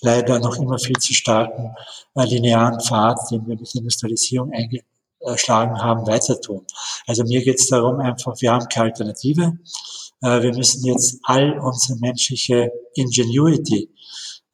leider 0.01 0.39
noch 0.39 0.57
immer 0.57 0.77
viel 0.77 0.97
zu 0.97 1.13
starken 1.13 1.75
äh, 2.15 2.25
linearen 2.25 2.79
Pfad, 2.79 3.19
den 3.31 3.45
wir 3.47 3.55
mit 3.55 3.73
der 3.73 3.81
Industrialisierung 3.81 4.51
einge 4.51 4.81
eingeschlagen 5.25 5.81
haben, 5.81 6.05
weiter 6.05 6.39
tun. 6.39 6.65
Also 7.07 7.23
mir 7.23 7.43
geht 7.43 7.59
es 7.59 7.67
darum 7.67 7.99
einfach, 7.99 8.35
wir 8.41 8.51
haben 8.51 8.67
keine 8.67 8.87
Alternative. 8.87 9.57
Äh, 10.21 10.41
wir 10.41 10.53
müssen 10.53 10.85
jetzt 10.85 11.19
all 11.23 11.59
unsere 11.59 11.99
menschliche 11.99 12.71
Ingenuity 12.95 13.89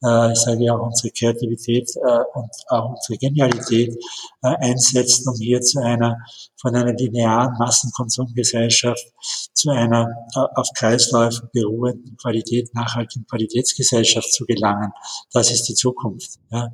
äh, 0.02 0.32
ich 0.32 0.38
sage 0.38 0.64
ja 0.64 0.74
auch 0.74 0.86
unsere 0.86 1.10
Kreativität 1.10 1.90
äh, 1.96 2.20
und 2.34 2.50
auch 2.68 2.90
unsere 2.90 3.18
Genialität 3.18 3.94
äh, 4.42 4.48
einsetzen, 4.56 5.28
um 5.28 5.36
hier 5.36 5.60
zu 5.60 5.80
einer 5.80 6.18
von 6.56 6.74
einer 6.74 6.92
linearen 6.92 7.54
Massenkonsumgesellschaft 7.58 9.04
zu 9.52 9.70
einer 9.70 10.08
äh, 10.34 10.40
auf 10.54 10.68
Kreisläufen 10.74 11.48
beruhenden 11.52 12.16
Qualität, 12.16 12.74
nachhaltigen 12.74 13.26
Qualitätsgesellschaft 13.26 14.32
zu 14.32 14.44
gelangen. 14.46 14.92
Das 15.32 15.50
ist 15.50 15.64
die 15.64 15.74
Zukunft. 15.74 16.38
Ja? 16.50 16.68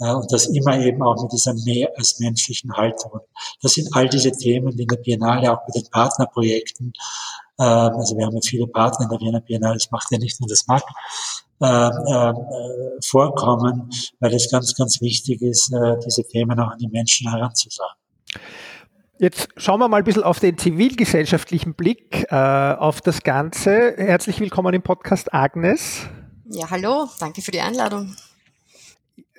Äh, 0.00 0.14
und 0.14 0.32
das 0.32 0.46
immer 0.46 0.78
eben 0.78 1.02
auch 1.02 1.22
mit 1.22 1.32
dieser 1.32 1.54
mehr 1.64 1.90
als 1.96 2.18
menschlichen 2.20 2.72
Haltung. 2.72 3.20
Das 3.60 3.72
sind 3.72 3.88
all 3.92 4.08
diese 4.08 4.32
Themen, 4.32 4.74
die 4.76 4.82
in 4.82 4.88
der 4.88 4.96
Biennale 4.96 5.52
auch 5.52 5.66
mit 5.66 5.76
den 5.76 5.90
Partnerprojekten 5.90 6.92
ähm, 7.58 7.92
also 7.94 8.16
wir 8.16 8.26
haben 8.26 8.34
ja 8.34 8.40
viele 8.42 8.66
Partner 8.66 9.04
in 9.04 9.10
der 9.10 9.20
Wiener 9.20 9.40
Biennale, 9.40 9.74
das 9.74 9.90
macht 9.90 10.10
ja 10.10 10.18
nicht 10.18 10.40
nur 10.40 10.48
das 10.48 10.66
MAG, 10.66 10.82
äh, 10.82 10.84
äh, 10.84 11.51
vorkommen, 13.04 13.90
weil 14.20 14.34
es 14.34 14.50
ganz, 14.50 14.74
ganz 14.74 15.00
wichtig 15.00 15.42
ist, 15.42 15.72
äh, 15.72 15.96
diese 16.04 16.24
Themen 16.24 16.58
auch 16.58 16.72
an 16.72 16.78
die 16.78 16.88
Menschen 16.88 17.30
heranzutragen. 17.30 17.96
Jetzt 19.18 19.48
schauen 19.56 19.78
wir 19.78 19.88
mal 19.88 19.98
ein 19.98 20.04
bisschen 20.04 20.24
auf 20.24 20.40
den 20.40 20.58
zivilgesellschaftlichen 20.58 21.74
Blick 21.74 22.26
äh, 22.30 22.34
auf 22.34 23.00
das 23.00 23.22
Ganze. 23.22 23.94
Herzlich 23.96 24.40
willkommen 24.40 24.74
im 24.74 24.82
Podcast 24.82 25.32
Agnes. 25.32 26.08
Ja, 26.46 26.68
hallo, 26.70 27.08
danke 27.20 27.40
für 27.40 27.52
die 27.52 27.60
Einladung. 27.60 28.16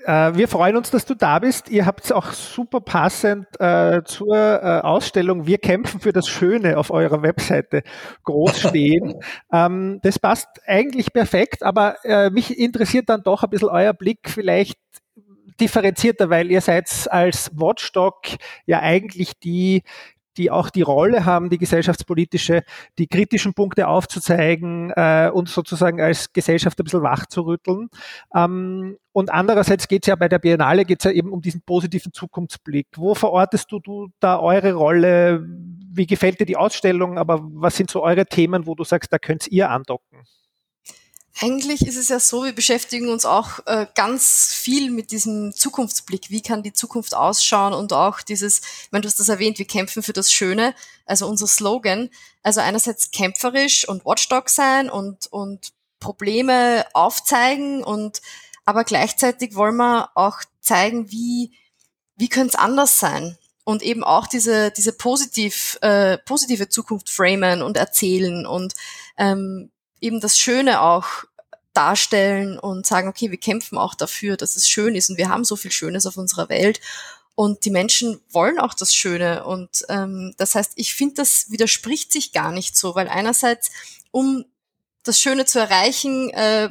Äh, 0.06 0.36
wir 0.36 0.48
freuen 0.48 0.76
uns, 0.76 0.92
dass 0.92 1.06
du 1.06 1.16
da 1.16 1.40
bist. 1.40 1.70
Ihr 1.70 1.86
habt 1.86 2.04
es 2.04 2.12
auch 2.12 2.32
super 2.32 2.82
passend 2.82 3.48
äh, 3.60 4.04
zur 4.04 4.36
äh, 4.36 4.82
Ausstellung 4.82 5.48
Wir 5.48 5.58
kämpfen 5.58 6.00
für 6.00 6.12
das 6.12 6.28
Schöne 6.28 6.78
auf 6.78 6.92
eurer 6.92 7.22
Webseite 7.22 7.84
groß 8.24 8.60
stehen. 8.70 9.16
ähm, 9.52 10.00
das 10.04 10.20
passt 10.20 10.48
eigentlich 10.68 11.14
perfekt, 11.14 11.64
aber 11.64 12.04
äh, 12.04 12.30
mich 12.30 12.58
interessiert 12.58 13.10
dann 13.10 13.24
doch 13.24 13.44
ein 13.44 13.50
bisschen 13.50 13.70
euer 13.70 13.94
Blick 13.94 14.30
vielleicht 14.30 14.78
differenzierter, 15.60 16.30
weil 16.30 16.52
ihr 16.52 16.62
seid 16.62 16.84
als 17.10 17.52
Watchdog 17.54 18.22
ja 18.66 18.80
eigentlich 18.80 19.40
die, 19.40 19.84
die 20.38 20.52
auch 20.52 20.70
die 20.70 20.82
Rolle 20.82 21.26
haben, 21.26 21.50
die 21.50 21.58
gesellschaftspolitische, 21.58 22.64
die 22.98 23.08
kritischen 23.08 23.54
Punkte 23.54 23.88
aufzuzeigen 23.88 24.92
äh, 24.96 25.30
und 25.34 25.50
sozusagen 25.50 26.02
als 26.02 26.34
Gesellschaft 26.34 26.80
ein 26.80 26.84
bisschen 26.84 27.04
wach 27.04 27.26
zu 27.26 27.42
rütteln. 27.42 27.90
Ähm, 28.36 28.98
und 29.12 29.32
andererseits 29.32 29.88
geht 29.88 30.04
es 30.04 30.08
ja 30.08 30.16
bei 30.16 30.28
der 30.28 30.40
Biennale 30.40 30.86
geht's 30.86 31.04
ja 31.04 31.12
eben 31.12 31.32
um 31.32 31.42
diesen 31.42 31.62
positiven 31.62 32.14
Zukunftsblick. 32.14 32.88
Wo 32.96 33.14
verortest 33.14 33.72
du, 33.72 33.80
du 33.80 34.08
da 34.20 34.40
eure 34.40 34.74
Rolle? 34.74 35.46
Wie 35.92 36.08
gefällt 36.08 36.40
dir 36.40 36.46
die 36.46 36.58
Ausstellung? 36.58 37.20
Aber 37.20 37.42
was 37.44 37.78
sind 37.78 37.92
so 37.92 38.02
eure 38.02 38.26
Themen, 38.26 38.66
wo 38.66 38.74
du 38.74 38.84
sagst, 38.84 39.14
da 39.14 39.20
könnt 39.20 39.48
ihr 39.48 39.70
andocken? 39.70 40.24
Eigentlich 41.44 41.86
ist 41.86 41.98
es 41.98 42.08
ja 42.08 42.22
so, 42.22 42.46
wir 42.46 42.56
beschäftigen 42.56 43.10
uns 43.10 43.26
auch 43.26 43.60
äh, 43.66 43.86
ganz 43.96 44.54
viel 44.54 44.92
mit 44.92 45.12
diesem 45.12 45.54
Zukunftsblick. 45.54 46.30
Wie 46.30 46.42
kann 46.42 46.64
die 46.64 46.72
Zukunft 46.72 47.14
ausschauen 47.14 47.74
und 47.74 47.92
auch 47.92 48.22
dieses, 48.22 48.60
ich 48.60 48.92
meine, 48.92 49.02
du 49.02 49.10
hast 49.10 49.20
das 49.20 49.28
erwähnt, 49.28 49.60
wir 49.60 49.68
kämpfen 49.68 50.04
für 50.04 50.14
das 50.14 50.32
Schöne, 50.32 50.74
also 51.06 51.28
unser 51.28 51.48
Slogan. 51.48 52.10
Also 52.44 52.62
einerseits 52.62 53.12
kämpferisch 53.12 53.86
und 53.86 54.06
Watchdog 54.06 54.48
sein 54.48 54.90
und, 54.90 55.28
und 55.34 55.74
Probleme 56.00 56.86
aufzeigen 56.94 57.84
und 57.84 58.22
aber 58.64 58.86
gleichzeitig 58.86 59.54
wollen 59.56 59.76
wir 59.76 60.12
auch 60.16 60.38
zeigen, 60.62 61.12
wie, 61.12 61.52
wie 62.16 62.30
könnte 62.30 62.54
es 62.54 62.56
anders 62.56 63.00
sein? 63.00 63.38
Und 63.66 63.84
eben 63.84 64.06
auch 64.06 64.28
diese, 64.28 64.72
diese 64.72 64.94
positiv, 64.94 65.78
äh, 65.82 66.18
positive 66.20 66.70
Zukunft 66.70 67.10
framen 67.10 67.62
und 67.62 67.76
erzählen 67.76 68.46
und 68.46 68.76
ähm, 69.18 69.72
eben 70.00 70.22
das 70.22 70.40
Schöne 70.40 70.82
auch 70.82 71.26
darstellen 71.74 72.60
und 72.60 72.86
sagen, 72.86 73.08
okay, 73.08 73.32
wir 73.32 73.40
kämpfen 73.40 73.78
auch 73.78 73.96
dafür, 73.96 74.38
dass 74.38 74.56
es 74.56 74.70
schön 74.70 74.96
ist 74.96 75.10
und 75.10 75.18
wir 75.18 75.30
haben 75.30 75.44
so 75.44 75.56
viel 75.56 75.72
Schönes 75.72 76.06
auf 76.06 76.18
unserer 76.18 76.50
Welt 76.50 76.80
und 77.36 77.66
die 77.66 77.72
Menschen 77.72 78.22
wollen 78.30 78.60
auch 78.60 78.74
das 78.74 78.94
Schöne 78.94 79.44
und 79.46 79.84
ähm, 79.90 80.34
das 80.38 80.56
heißt, 80.56 80.74
ich 80.76 80.94
finde, 80.94 81.16
das 81.16 81.50
widerspricht 81.50 82.12
sich 82.12 82.32
gar 82.32 82.52
nicht 82.52 82.78
so, 82.78 82.96
weil 82.96 83.08
einerseits, 83.08 83.72
um 84.12 84.46
das 85.04 85.20
Schöne 85.20 85.46
zu 85.46 85.60
erreichen, 85.60 86.30
äh, 86.30 86.70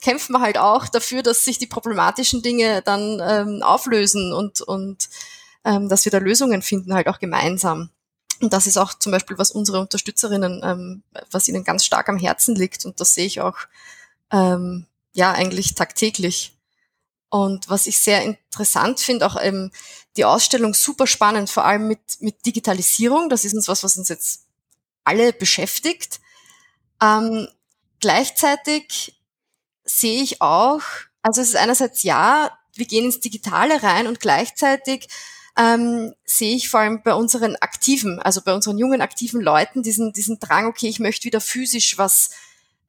kämpfen 0.00 0.32
wir 0.32 0.40
halt 0.40 0.58
auch 0.58 0.88
dafür, 0.88 1.22
dass 1.22 1.44
sich 1.44 1.58
die 1.58 1.66
problematischen 1.66 2.42
Dinge 2.42 2.82
dann 2.82 3.20
ähm, 3.22 3.62
auflösen 3.62 4.32
und, 4.32 4.60
und 4.60 5.08
ähm, 5.64 5.88
dass 5.88 6.04
wir 6.04 6.12
da 6.12 6.18
Lösungen 6.18 6.62
finden, 6.62 6.94
halt 6.94 7.08
auch 7.08 7.18
gemeinsam. 7.18 7.90
Und 8.40 8.52
das 8.52 8.66
ist 8.66 8.76
auch 8.76 8.92
zum 8.94 9.12
Beispiel, 9.12 9.38
was 9.38 9.50
unsere 9.50 9.80
Unterstützerinnen, 9.80 10.60
ähm, 10.62 11.02
was 11.30 11.48
ihnen 11.48 11.64
ganz 11.64 11.84
stark 11.84 12.08
am 12.08 12.18
Herzen 12.18 12.54
liegt. 12.54 12.84
Und 12.84 13.00
das 13.00 13.14
sehe 13.14 13.24
ich 13.26 13.40
auch, 13.40 13.56
ähm, 14.32 14.86
ja, 15.12 15.32
eigentlich 15.32 15.74
tagtäglich. 15.74 16.56
Und 17.30 17.68
was 17.68 17.86
ich 17.86 17.98
sehr 17.98 18.22
interessant 18.22 19.00
finde, 19.00 19.26
auch 19.26 19.36
ähm, 19.40 19.70
die 20.16 20.24
Ausstellung 20.24 20.74
super 20.74 21.06
spannend, 21.06 21.50
vor 21.50 21.64
allem 21.64 21.88
mit, 21.88 22.00
mit 22.20 22.46
Digitalisierung. 22.46 23.28
Das 23.28 23.44
ist 23.44 23.54
uns 23.54 23.68
was, 23.68 23.82
was 23.82 23.96
uns 23.96 24.08
jetzt 24.08 24.46
alle 25.02 25.32
beschäftigt. 25.32 26.20
Ähm, 27.02 27.48
gleichzeitig 28.00 29.20
sehe 29.84 30.22
ich 30.22 30.40
auch, 30.40 30.80
also 31.22 31.40
es 31.40 31.48
ist 31.48 31.56
einerseits 31.56 32.02
ja, 32.02 32.56
wir 32.74 32.86
gehen 32.86 33.04
ins 33.04 33.20
Digitale 33.20 33.82
rein 33.82 34.06
und 34.06 34.20
gleichzeitig 34.20 35.08
ähm, 35.56 36.14
sehe 36.24 36.56
ich 36.56 36.68
vor 36.68 36.80
allem 36.80 37.02
bei 37.02 37.14
unseren 37.14 37.56
aktiven, 37.56 38.18
also 38.18 38.40
bei 38.42 38.54
unseren 38.54 38.78
jungen 38.78 39.00
aktiven 39.00 39.40
Leuten 39.40 39.82
diesen, 39.82 40.12
diesen 40.12 40.40
Drang, 40.40 40.66
okay, 40.66 40.88
ich 40.88 40.98
möchte 40.98 41.24
wieder 41.24 41.40
physisch 41.40 41.96
was, 41.98 42.30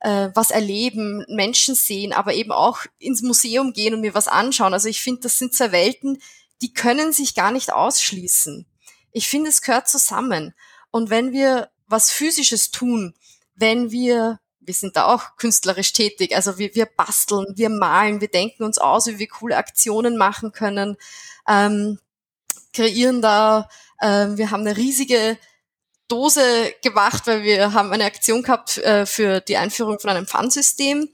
äh, 0.05 0.29
was 0.35 0.51
erleben, 0.51 1.25
Menschen 1.27 1.73
sehen, 1.73 2.13
aber 2.13 2.35
eben 2.35 2.51
auch 2.51 2.81
ins 2.99 3.23
Museum 3.23 3.73
gehen 3.73 3.95
und 3.95 4.01
mir 4.01 4.13
was 4.13 4.27
anschauen. 4.27 4.71
Also 4.71 4.87
ich 4.87 5.01
finde, 5.01 5.21
das 5.21 5.39
sind 5.39 5.55
zwei 5.55 5.71
Welten, 5.71 6.21
die 6.61 6.73
können 6.73 7.11
sich 7.11 7.33
gar 7.33 7.51
nicht 7.51 7.73
ausschließen. 7.73 8.67
Ich 9.11 9.27
finde, 9.27 9.49
es 9.49 9.63
gehört 9.63 9.89
zusammen. 9.89 10.53
Und 10.91 11.09
wenn 11.09 11.31
wir 11.31 11.69
was 11.87 12.11
Physisches 12.11 12.69
tun, 12.69 13.15
wenn 13.55 13.89
wir 13.89 14.39
wir 14.59 14.73
sind 14.73 14.95
da 14.95 15.05
auch 15.05 15.37
künstlerisch 15.37 15.93
tätig. 15.93 16.35
Also 16.35 16.57
wir, 16.57 16.73
wir 16.73 16.87
basteln, 16.87 17.45
wir 17.55 17.69
malen, 17.69 18.19
wir 18.19 18.29
denken 18.29 18.63
uns 18.63 18.79
aus, 18.79 19.05
wie 19.05 19.19
wir 19.19 19.27
coole 19.27 19.57
Aktionen 19.57 20.17
machen 20.17 20.53
können. 20.53 20.97
Ähm, 21.47 21.99
kreieren 22.73 23.21
da. 23.21 23.69
Ähm, 24.01 24.39
wir 24.39 24.49
haben 24.49 24.61
eine 24.61 24.75
riesige 24.75 25.37
Dose 26.07 26.73
gemacht, 26.83 27.25
weil 27.25 27.43
wir 27.43 27.73
haben 27.73 27.91
eine 27.91 28.05
Aktion 28.05 28.43
gehabt 28.43 28.77
äh, 28.77 29.05
für 29.05 29.41
die 29.41 29.57
Einführung 29.57 29.99
von 29.99 30.09
einem 30.11 30.27
Pfandsystem 30.27 31.09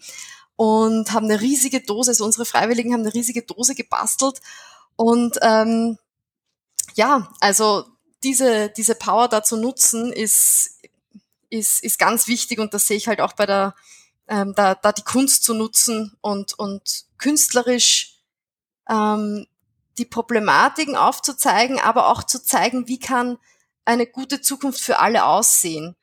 und 0.55 1.11
haben 1.13 1.25
eine 1.25 1.41
riesige 1.41 1.81
Dose, 1.81 2.11
also 2.11 2.25
unsere 2.25 2.45
Freiwilligen 2.45 2.93
haben 2.93 3.01
eine 3.01 3.13
riesige 3.13 3.43
Dose 3.43 3.73
gebastelt 3.73 4.41
und 4.95 5.37
ähm, 5.41 5.97
ja, 6.95 7.31
also 7.39 7.85
diese, 8.23 8.69
diese 8.69 8.95
Power 8.95 9.27
da 9.27 9.43
zu 9.43 9.57
nutzen 9.57 10.11
ist, 10.13 10.79
ist, 11.49 11.83
ist 11.83 11.99
ganz 11.99 12.27
wichtig 12.27 12.59
und 12.59 12.73
das 12.73 12.87
sehe 12.87 12.97
ich 12.97 13.07
halt 13.07 13.21
auch 13.21 13.33
bei 13.33 13.45
der, 13.45 13.75
ähm, 14.27 14.53
da, 14.55 14.75
da 14.75 14.91
die 14.91 15.03
Kunst 15.03 15.43
zu 15.43 15.53
nutzen 15.53 16.17
und, 16.21 16.57
und 16.57 17.05
künstlerisch 17.17 18.19
ähm, 18.89 19.47
die 19.97 20.05
Problematiken 20.05 20.95
aufzuzeigen, 20.95 21.79
aber 21.79 22.07
auch 22.07 22.23
zu 22.23 22.43
zeigen, 22.43 22.87
wie 22.87 22.99
kann 22.99 23.37
eine 23.85 24.07
gute 24.07 24.41
Zukunft 24.41 24.81
für 24.81 24.99
alle 24.99 25.25
aussehen. 25.25 25.95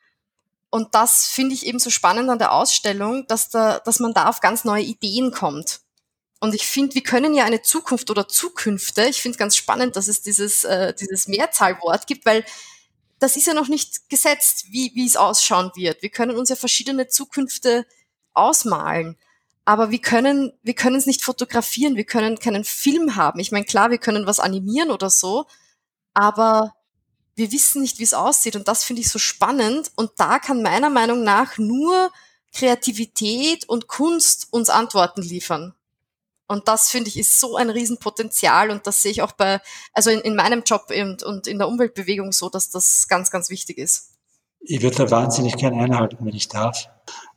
Und 0.69 0.93
das 0.93 1.27
finde 1.27 1.55
ich 1.55 1.65
eben 1.65 1.79
so 1.79 1.89
spannend 1.89 2.29
an 2.29 2.39
der 2.39 2.51
Ausstellung, 2.51 3.25
dass, 3.27 3.49
da, 3.49 3.79
dass 3.79 3.99
man 3.99 4.13
da 4.13 4.29
auf 4.29 4.39
ganz 4.39 4.65
neue 4.65 4.83
Ideen 4.83 5.31
kommt. 5.31 5.81
Und 6.39 6.53
ich 6.53 6.67
finde, 6.67 6.95
wir 6.95 7.03
können 7.03 7.33
ja 7.33 7.45
eine 7.45 7.61
Zukunft 7.61 8.09
oder 8.11 8.27
Zukünfte, 8.27 9.05
ich 9.05 9.21
finde 9.21 9.37
ganz 9.37 9.55
spannend, 9.55 9.95
dass 9.95 10.07
es 10.07 10.21
dieses, 10.21 10.63
äh, 10.63 10.93
dieses 10.93 11.27
Mehrzahlwort 11.27 12.07
gibt, 12.07 12.25
weil 12.25 12.45
das 13.17 13.35
ist 13.35 13.47
ja 13.47 13.53
noch 13.53 13.67
nicht 13.67 14.09
gesetzt, 14.09 14.67
wie, 14.69 14.91
wie 14.93 15.05
es 15.05 15.17
ausschauen 15.17 15.71
wird. 15.75 16.01
Wir 16.01 16.09
können 16.09 16.37
uns 16.37 16.49
ja 16.49 16.55
verschiedene 16.55 17.07
Zukünfte 17.07 17.85
ausmalen 18.33 19.17
aber 19.69 19.91
wir 19.91 19.99
können, 19.99 20.51
wir 20.63 20.73
können 20.73 20.95
es 20.95 21.05
nicht 21.05 21.23
fotografieren, 21.23 21.95
wir 21.95 22.03
können 22.03 22.39
keinen 22.39 22.63
Film 22.63 23.15
haben. 23.15 23.39
Ich 23.39 23.51
meine, 23.51 23.65
klar, 23.65 23.91
wir 23.91 23.99
können 23.99 24.25
was 24.25 24.39
animieren 24.39 24.89
oder 24.89 25.11
so, 25.11 25.45
aber 26.15 26.73
wir 27.39 27.51
wissen 27.53 27.81
nicht, 27.81 27.99
wie 27.99 28.03
es 28.03 28.13
aussieht 28.13 28.55
und 28.55 28.67
das 28.67 28.83
finde 28.83 29.01
ich 29.01 29.09
so 29.09 29.17
spannend 29.17 29.91
und 29.95 30.11
da 30.17 30.39
kann 30.39 30.61
meiner 30.61 30.89
Meinung 30.89 31.23
nach 31.23 31.57
nur 31.57 32.11
Kreativität 32.53 33.67
und 33.67 33.87
Kunst 33.87 34.47
uns 34.51 34.69
Antworten 34.69 35.21
liefern. 35.21 35.73
Und 36.47 36.67
das 36.67 36.89
finde 36.89 37.09
ich 37.09 37.17
ist 37.17 37.39
so 37.39 37.55
ein 37.55 37.69
Riesenpotenzial 37.69 38.71
und 38.71 38.85
das 38.87 39.01
sehe 39.01 39.11
ich 39.11 39.21
auch 39.21 39.31
bei, 39.31 39.61
also 39.93 40.09
in, 40.09 40.19
in 40.19 40.35
meinem 40.35 40.63
Job 40.63 40.91
und, 41.23 41.47
in 41.47 41.59
der 41.59 41.67
Umweltbewegung 41.67 42.31
so, 42.31 42.49
dass 42.49 42.71
das 42.71 43.07
ganz, 43.07 43.31
ganz 43.31 43.49
wichtig 43.49 43.77
ist. 43.77 44.15
Ich 44.59 44.81
würde 44.81 44.97
da 44.97 45.11
wahnsinnig 45.11 45.55
gern 45.55 45.79
einhalten, 45.79 46.17
wenn 46.25 46.35
ich 46.35 46.49
darf, 46.49 46.89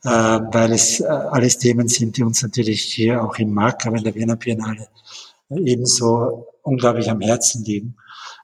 äh, 0.03 0.09
weil 0.09 0.73
es 0.73 0.99
äh, 0.99 1.05
alles 1.05 1.59
Themen 1.59 1.87
sind, 1.87 2.17
die 2.17 2.25
uns 2.25 2.43
natürlich 2.43 2.83
hier 2.83 3.23
auch 3.23 3.37
im 3.37 3.53
Markt, 3.53 3.87
aber 3.87 3.99
in 3.99 4.05
der 4.05 4.15
Wiener 4.17 4.37
Biennale 4.37 4.89
ebenso 5.51 6.49
unglaublich 6.63 7.09
am 7.09 7.21
Herzen 7.21 7.65
liegen. 7.65 7.97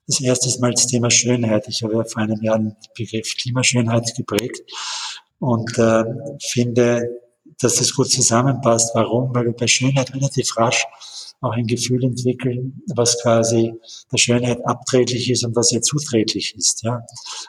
Das 0.09 0.21
erste 0.21 0.49
ist 0.49 0.61
mal 0.61 0.73
das 0.73 0.87
Thema 0.87 1.11
Schönheit. 1.11 1.69
Ich 1.69 1.83
habe 1.83 1.95
ja 1.95 2.05
vor 2.05 2.23
einem 2.23 2.43
Jahr 2.43 2.59
den 2.59 2.75
Begriff 2.97 3.37
Klimaschönheit 3.37 4.15
geprägt 4.17 4.63
und 5.39 5.79
äh, 5.79 6.05
finde, 6.51 7.21
dass 7.61 7.77
das 7.77 7.95
gut 7.95 8.11
zusammenpasst. 8.11 8.95
Warum? 8.95 9.35
Weil 9.35 9.45
wir 9.45 9.53
bei 9.53 9.67
Schönheit 9.67 10.15
relativ 10.15 10.57
rasch 10.57 10.85
auch 11.41 11.53
ein 11.53 11.67
Gefühl 11.67 12.03
entwickeln, 12.05 12.83
was 12.95 13.21
quasi 13.23 13.75
der 14.11 14.17
Schönheit 14.17 14.65
abträglich 14.67 15.31
ist 15.31 15.45
und 15.45 15.55
was 15.55 15.71
ihr 15.73 15.83
zuträglich 15.83 16.55
ist. 16.57 16.83
Ja? 16.83 17.03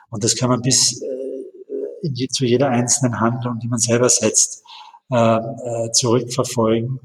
Und 0.10 0.24
das 0.24 0.36
kann 0.36 0.50
man 0.50 0.62
bis 0.62 1.02
äh, 1.02 2.06
in, 2.08 2.30
zu 2.30 2.46
jeder 2.46 2.70
einzelnen 2.70 3.20
Handlung, 3.20 3.58
die 3.60 3.68
man 3.68 3.80
selber 3.80 4.10
setzt, 4.10 4.64
äh, 5.12 5.16
äh, 5.16 5.92
zurückverfolgen. 5.92 7.00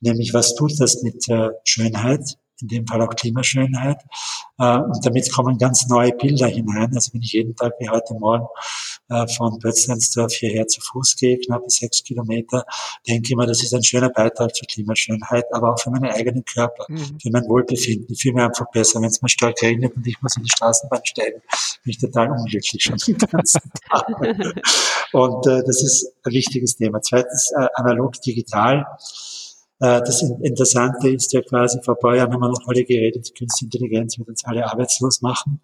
Nämlich, 0.00 0.32
was 0.32 0.54
tut 0.54 0.78
das 0.78 1.02
mit 1.02 1.28
äh, 1.28 1.50
Schönheit? 1.64 2.38
In 2.62 2.68
dem 2.68 2.86
Fall 2.86 3.02
auch 3.02 3.10
Klimaschönheit. 3.10 3.98
Äh, 4.58 4.78
und 4.78 5.04
damit 5.04 5.32
kommen 5.32 5.58
ganz 5.58 5.86
neue 5.88 6.12
Bilder 6.12 6.46
hinein. 6.46 6.90
Also 6.94 7.12
wenn 7.12 7.22
ich 7.22 7.32
jeden 7.32 7.54
Tag 7.56 7.72
wie 7.78 7.88
heute 7.88 8.14
Morgen 8.14 8.46
äh, 9.08 9.26
von 9.28 9.58
Bötzleinsdorf 9.58 10.32
hierher 10.32 10.66
zu 10.66 10.80
Fuß 10.80 11.16
gehe, 11.16 11.38
knappe 11.38 11.68
sechs 11.68 12.02
Kilometer, 12.02 12.64
denke 13.08 13.28
ich 13.30 13.36
mir, 13.36 13.46
das 13.46 13.62
ist 13.62 13.74
ein 13.74 13.82
schöner 13.82 14.10
Beitrag 14.10 14.54
zur 14.54 14.66
Klimaschönheit, 14.66 15.44
aber 15.52 15.72
auch 15.72 15.80
für 15.80 15.90
meinen 15.90 16.10
eigenen 16.10 16.44
Körper, 16.44 16.84
mhm. 16.88 17.18
für 17.20 17.30
mein 17.30 17.46
Wohlbefinden. 17.48 18.06
Ich 18.10 18.22
fühle 18.22 18.34
mich 18.34 18.44
einfach 18.44 18.70
besser. 18.70 19.00
Wenn 19.00 19.08
es 19.08 19.22
mal 19.22 19.28
stark 19.28 19.60
regnet 19.62 19.96
und 19.96 20.06
ich 20.06 20.20
muss 20.22 20.36
in 20.36 20.42
die 20.42 20.50
Straßenbahn 20.50 21.00
steigen, 21.04 21.40
bin 21.82 21.90
ich 21.90 21.98
total 21.98 22.30
unglücklich 22.30 22.82
schon 22.82 22.96
den 22.96 23.18
ganzen 23.18 23.60
Tag. 23.90 24.06
und 25.12 25.46
äh, 25.46 25.62
das 25.66 25.82
ist 25.82 26.12
ein 26.24 26.32
wichtiges 26.32 26.76
Thema. 26.76 27.00
Zweitens, 27.00 27.52
äh, 27.56 27.66
analog 27.74 28.20
digital. 28.22 28.86
Äh, 29.80 30.00
das 30.00 30.22
Interessante 30.22 31.10
ist 31.10 31.32
ja 31.32 31.40
quasi, 31.42 31.80
vor 31.82 31.94
ein 31.96 32.00
paar 32.00 32.16
Jahren 32.16 32.32
haben 32.32 32.40
wir 32.40 32.48
noch 32.48 32.68
alle 32.68 32.84
geredet, 32.84 33.28
die 33.28 33.32
Künstliche 33.32 33.66
Intelligenz 33.66 34.18
wird 34.18 34.28
uns 34.28 34.44
alle 34.44 34.70
arbeitslos 34.70 35.22
machen. 35.22 35.60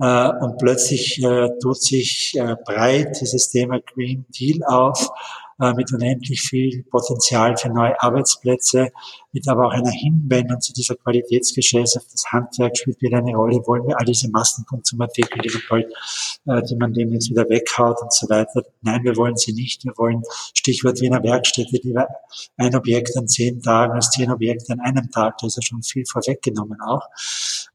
Äh, 0.00 0.30
und 0.40 0.58
plötzlich 0.58 1.22
äh, 1.22 1.48
tut 1.62 1.80
sich 1.80 2.36
breit 2.64 3.20
dieses 3.20 3.50
Thema 3.50 3.80
Green 3.80 4.26
Deal 4.28 4.62
auf 4.66 5.10
mit 5.58 5.92
unendlich 5.92 6.40
viel 6.42 6.82
Potenzial 6.84 7.56
für 7.56 7.68
neue 7.68 8.00
Arbeitsplätze, 8.00 8.90
mit 9.32 9.48
aber 9.48 9.66
auch 9.66 9.72
einer 9.72 9.90
Hinwendung 9.90 10.60
zu 10.60 10.72
dieser 10.72 10.94
Qualitätsgesellschaft. 10.96 12.06
Das 12.12 12.24
Handwerk 12.30 12.76
spielt 12.76 13.00
wieder 13.02 13.18
eine 13.18 13.34
Rolle. 13.34 13.60
Wollen 13.66 13.86
wir 13.86 13.98
all 13.98 14.04
diese 14.04 14.30
Massenkonsumartikel, 14.30 15.42
die 15.42 15.50
bald, 15.68 15.92
äh, 16.46 16.62
die 16.62 16.76
man 16.76 16.92
dem 16.92 17.12
jetzt 17.12 17.30
wieder 17.30 17.48
weghaut 17.48 18.00
und 18.00 18.12
so 18.12 18.28
weiter? 18.28 18.62
Nein, 18.82 19.02
wir 19.04 19.16
wollen 19.16 19.36
sie 19.36 19.52
nicht. 19.52 19.84
Wir 19.84 19.92
wollen, 19.96 20.22
Stichwort 20.54 21.00
Wiener 21.00 21.22
Werkstätte, 21.22 21.76
lieber 21.82 22.06
ein 22.56 22.74
Objekt 22.74 23.16
an 23.16 23.28
zehn 23.28 23.60
Tagen 23.60 23.92
als 23.92 24.10
zehn 24.10 24.30
Objekte 24.30 24.72
an 24.72 24.80
einem 24.80 25.10
Tag. 25.10 25.38
Da 25.38 25.46
ist 25.46 25.56
ja 25.56 25.62
schon 25.62 25.82
viel 25.82 26.04
vorweggenommen 26.06 26.80
auch. 26.80 27.06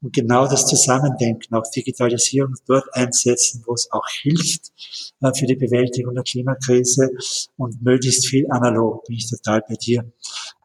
Und 0.02 0.14
genau 0.14 0.46
das 0.46 0.66
Zusammendenken, 0.66 1.54
auch 1.54 1.70
Digitalisierung 1.70 2.54
dort 2.66 2.86
einsetzen, 2.94 3.62
wo 3.66 3.74
es 3.74 3.90
auch 3.92 4.06
hilft 4.08 4.72
äh, 5.20 5.32
für 5.34 5.46
die 5.46 5.56
Bewältigung 5.56 6.14
der 6.14 6.24
Klimakrise 6.24 7.10
und 7.56 7.69
möglichst 7.80 8.26
viel 8.26 8.46
analog, 8.50 9.04
bin 9.04 9.16
ich 9.16 9.28
total 9.28 9.62
bei 9.68 9.74
dir, 9.74 10.04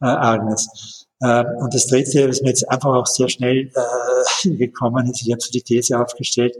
äh, 0.02 0.06
Agnes. 0.06 1.06
Ähm, 1.24 1.46
und 1.60 1.74
das 1.74 1.88
Dritte, 1.88 2.28
was 2.28 2.42
mir 2.42 2.50
jetzt 2.50 2.70
einfach 2.70 2.94
auch 2.94 3.08
sehr 3.08 3.30
schnell 3.30 3.72
äh, 3.74 4.50
gekommen 4.58 5.10
ist, 5.10 5.22
ich 5.26 5.32
habe 5.32 5.42
so 5.42 5.52
die 5.52 5.62
These 5.62 6.00
aufgestellt, 6.00 6.56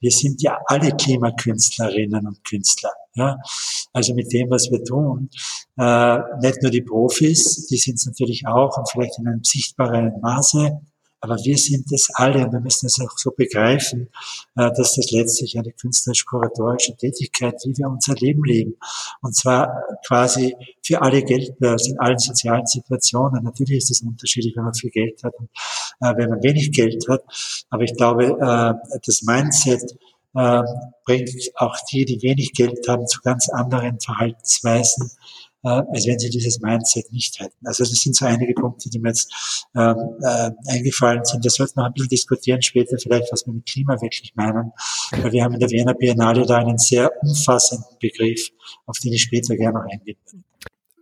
wir 0.00 0.10
sind 0.10 0.42
ja 0.42 0.58
alle 0.66 0.92
Klimakünstlerinnen 0.92 2.26
und 2.26 2.44
Künstler. 2.44 2.92
Ja? 3.14 3.36
Also 3.92 4.14
mit 4.14 4.32
dem, 4.32 4.50
was 4.50 4.70
wir 4.70 4.84
tun, 4.84 5.30
äh, 5.78 6.18
nicht 6.40 6.62
nur 6.62 6.70
die 6.70 6.82
Profis, 6.82 7.66
die 7.66 7.78
sind 7.78 7.96
es 7.96 8.06
natürlich 8.06 8.46
auch 8.46 8.78
und 8.78 8.88
vielleicht 8.90 9.18
in 9.18 9.26
einem 9.26 9.44
sichtbaren 9.44 10.12
Maße, 10.20 10.80
aber 11.26 11.36
wir 11.44 11.58
sind 11.58 11.90
es 11.92 12.08
alle 12.14 12.46
und 12.46 12.52
wir 12.52 12.60
müssen 12.60 12.86
es 12.86 13.00
auch 13.00 13.18
so 13.18 13.32
begreifen, 13.32 14.08
äh, 14.56 14.70
dass 14.76 14.94
das 14.94 15.10
letztlich 15.10 15.58
eine 15.58 15.72
künstlerisch-kuratorische 15.72 16.96
Tätigkeit, 16.96 17.54
wie 17.64 17.76
wir 17.76 17.88
unser 17.88 18.14
Leben 18.14 18.44
leben. 18.44 18.76
Und 19.22 19.34
zwar 19.34 19.82
quasi 20.06 20.54
für 20.84 21.02
alle 21.02 21.22
Geldbörsen, 21.22 21.94
in 21.94 21.98
allen 21.98 22.18
sozialen 22.18 22.66
Situationen. 22.66 23.42
Natürlich 23.42 23.78
ist 23.78 23.90
es 23.90 24.02
unterschiedlich, 24.02 24.54
wenn 24.56 24.64
man 24.64 24.74
viel 24.74 24.90
Geld 24.90 25.22
hat 25.24 25.34
und 25.38 25.48
äh, 26.00 26.16
wenn 26.16 26.30
man 26.30 26.42
wenig 26.44 26.70
Geld 26.70 27.08
hat. 27.08 27.24
Aber 27.70 27.82
ich 27.82 27.94
glaube, 27.94 28.24
äh, 28.24 28.98
das 29.04 29.22
Mindset, 29.22 29.82
bringt 31.06 31.30
auch 31.54 31.74
die, 31.90 32.04
die 32.04 32.20
wenig 32.20 32.52
Geld 32.52 32.86
haben, 32.88 33.06
zu 33.06 33.22
ganz 33.22 33.48
anderen 33.48 33.98
Verhaltensweisen, 34.00 35.10
als 35.62 36.06
wenn 36.06 36.18
sie 36.18 36.30
dieses 36.30 36.60
Mindset 36.60 37.12
nicht 37.12 37.40
hätten. 37.40 37.66
Also 37.66 37.84
das 37.84 37.92
sind 37.92 38.14
so 38.14 38.24
einige 38.24 38.54
Punkte, 38.54 38.88
die 38.90 38.98
mir 38.98 39.08
jetzt 39.08 39.32
ähm, 39.74 39.96
äh, 40.22 40.50
eingefallen 40.68 41.24
sind. 41.24 41.42
Wir 41.42 41.50
sollten 41.50 41.80
noch 41.80 41.86
ein 41.86 41.92
bisschen 41.92 42.08
diskutieren 42.08 42.62
später 42.62 42.96
vielleicht, 42.98 43.32
was 43.32 43.46
wir 43.46 43.54
mit 43.54 43.66
Klima 43.66 44.00
wirklich 44.00 44.32
meinen. 44.36 44.72
Weil 45.10 45.32
wir 45.32 45.44
haben 45.44 45.54
in 45.54 45.60
der 45.60 45.70
Wiener 45.70 45.94
Biennale 45.94 46.46
da 46.46 46.58
einen 46.58 46.78
sehr 46.78 47.10
umfassenden 47.22 47.98
Begriff, 48.00 48.50
auf 48.86 48.98
den 48.98 49.12
ich 49.12 49.22
später 49.22 49.56
gerne 49.56 49.78
noch 49.78 49.90
eingehen 49.90 50.18
will 50.30 50.42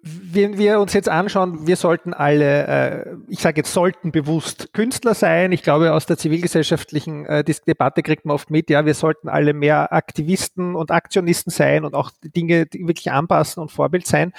wenn 0.06 0.58
wir 0.58 0.80
uns 0.80 0.92
jetzt 0.92 1.08
anschauen, 1.08 1.66
wir 1.66 1.76
sollten 1.76 2.12
alle, 2.12 2.66
äh, 2.66 3.16
ich 3.28 3.40
sage 3.40 3.60
jetzt, 3.60 3.72
sollten 3.72 4.12
bewusst 4.12 4.74
Künstler 4.74 5.14
sein. 5.14 5.50
Ich 5.50 5.62
glaube, 5.62 5.94
aus 5.94 6.04
der 6.04 6.18
zivilgesellschaftlichen 6.18 7.24
äh, 7.24 7.42
Debatte 7.66 8.02
kriegt 8.02 8.26
man 8.26 8.34
oft 8.34 8.50
mit, 8.50 8.68
ja, 8.68 8.84
wir 8.84 8.92
sollten 8.92 9.30
alle 9.30 9.54
mehr 9.54 9.94
Aktivisten 9.94 10.76
und 10.76 10.90
Aktionisten 10.90 11.50
sein 11.50 11.86
und 11.86 11.94
auch 11.94 12.10
Dinge 12.22 12.66
wirklich 12.70 13.12
anpassen 13.12 13.62
und 13.62 13.72
Vorbild 13.72 14.06
sein. 14.06 14.34